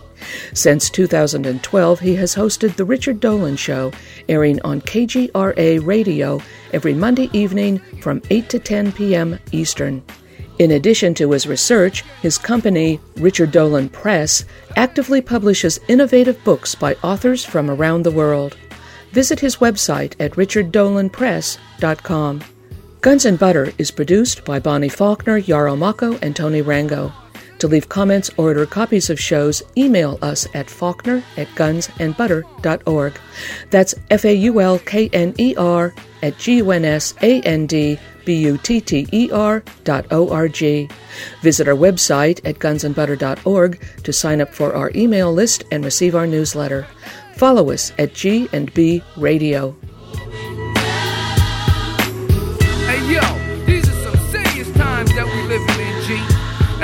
Since 0.53 0.89
2012, 0.91 1.99
he 1.99 2.15
has 2.15 2.35
hosted 2.35 2.75
The 2.75 2.85
Richard 2.85 3.19
Dolan 3.19 3.55
Show, 3.55 3.91
airing 4.29 4.61
on 4.61 4.81
KGRA 4.81 5.85
Radio 5.85 6.41
every 6.73 6.93
Monday 6.93 7.29
evening 7.33 7.79
from 8.01 8.21
8 8.29 8.49
to 8.49 8.59
10 8.59 8.91
p.m. 8.91 9.39
Eastern. 9.51 10.03
In 10.59 10.71
addition 10.71 11.15
to 11.15 11.31
his 11.31 11.47
research, 11.47 12.03
his 12.21 12.37
company, 12.37 12.99
Richard 13.17 13.51
Dolan 13.51 13.89
Press, 13.89 14.45
actively 14.75 15.19
publishes 15.19 15.79
innovative 15.87 16.43
books 16.43 16.75
by 16.75 16.93
authors 17.01 17.43
from 17.43 17.71
around 17.71 18.03
the 18.03 18.11
world. 18.11 18.57
Visit 19.11 19.39
his 19.39 19.57
website 19.57 20.15
at 20.19 20.31
richarddolanpress.com. 20.33 22.41
Guns 23.01 23.25
and 23.25 23.39
Butter 23.39 23.73
is 23.77 23.91
produced 23.91 24.45
by 24.45 24.59
Bonnie 24.59 24.87
Faulkner, 24.87 25.37
Yarrow 25.37 25.75
Mako, 25.75 26.17
and 26.17 26.35
Tony 26.35 26.61
Rango. 26.61 27.11
To 27.61 27.67
leave 27.67 27.89
comments 27.89 28.31
or 28.37 28.49
order 28.49 28.65
copies 28.65 29.11
of 29.11 29.19
shows, 29.19 29.61
email 29.77 30.17
us 30.23 30.47
at 30.55 30.67
faulkner 30.67 31.23
at 31.37 31.47
gunsandbutter.org. 31.49 33.19
That's 33.69 33.93
F 34.09 34.25
A 34.25 34.33
U 34.33 34.59
L 34.59 34.79
K 34.79 35.09
N 35.13 35.35
E 35.37 35.53
R 35.55 35.93
at 36.23 36.39
G 36.39 36.57
U 36.57 36.71
N 36.71 36.85
S 36.85 37.13
A 37.21 37.39
N 37.41 37.67
D 37.67 37.99
B 38.25 38.37
U 38.45 38.57
T 38.57 38.81
T 38.81 39.07
E 39.11 39.29
R 39.31 39.63
dot 39.83 40.07
O 40.09 40.31
R 40.31 40.47
G. 40.47 40.89
Visit 41.43 41.67
our 41.67 41.75
website 41.75 42.41
at 42.43 42.57
gunsandbutter.org 42.57 43.79
to 44.03 44.13
sign 44.13 44.41
up 44.41 44.53
for 44.53 44.73
our 44.73 44.91
email 44.95 45.31
list 45.31 45.63
and 45.71 45.85
receive 45.85 46.15
our 46.15 46.25
newsletter. 46.25 46.87
Follow 47.41 47.71
us 47.71 47.91
at 47.97 48.13
G 48.13 48.47
and 48.53 48.71
B 48.75 49.01
Radio. 49.17 49.75
Hey 52.85 53.01
yo, 53.09 53.25
these 53.65 53.89
are 53.89 53.97
some 54.05 54.15
serious 54.29 54.69
times 54.77 55.09
that 55.15 55.25
we 55.25 55.49
in, 55.57 55.95
G. 56.05 56.21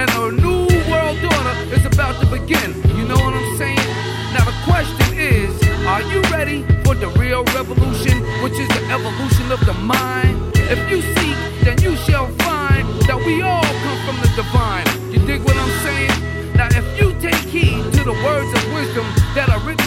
And 0.01 0.09
our 0.17 0.31
new 0.31 0.65
world 0.89 1.21
order 1.21 1.55
is 1.77 1.85
about 1.85 2.19
to 2.21 2.25
begin. 2.25 2.73
You 2.97 3.05
know 3.05 3.21
what 3.21 3.37
I'm 3.37 3.57
saying? 3.61 3.85
Now 4.33 4.49
the 4.49 4.57
question 4.65 5.13
is, 5.19 5.53
are 5.85 6.01
you 6.09 6.23
ready 6.33 6.65
for 6.81 6.95
the 6.95 7.13
real 7.21 7.43
revolution, 7.53 8.17
which 8.41 8.57
is 8.57 8.67
the 8.69 8.81
evolution 8.89 9.51
of 9.51 9.63
the 9.63 9.73
mind? 9.73 10.41
If 10.57 10.81
you 10.89 11.03
seek, 11.21 11.37
then 11.65 11.77
you 11.85 11.95
shall 12.09 12.33
find 12.49 12.89
that 13.05 13.21
we 13.23 13.43
all 13.43 13.61
come 13.61 13.99
from 14.09 14.17
the 14.25 14.29
divine. 14.33 14.89
You 15.13 15.21
dig 15.21 15.39
what 15.45 15.55
I'm 15.55 15.83
saying? 15.85 16.17
Now 16.57 16.69
if 16.73 16.87
you 16.97 17.13
take 17.21 17.45
heed 17.45 17.93
to 17.93 18.03
the 18.03 18.17
words 18.25 18.49
of 18.57 18.73
wisdom 18.73 19.05
that 19.35 19.49
are 19.53 19.59
written 19.59 19.86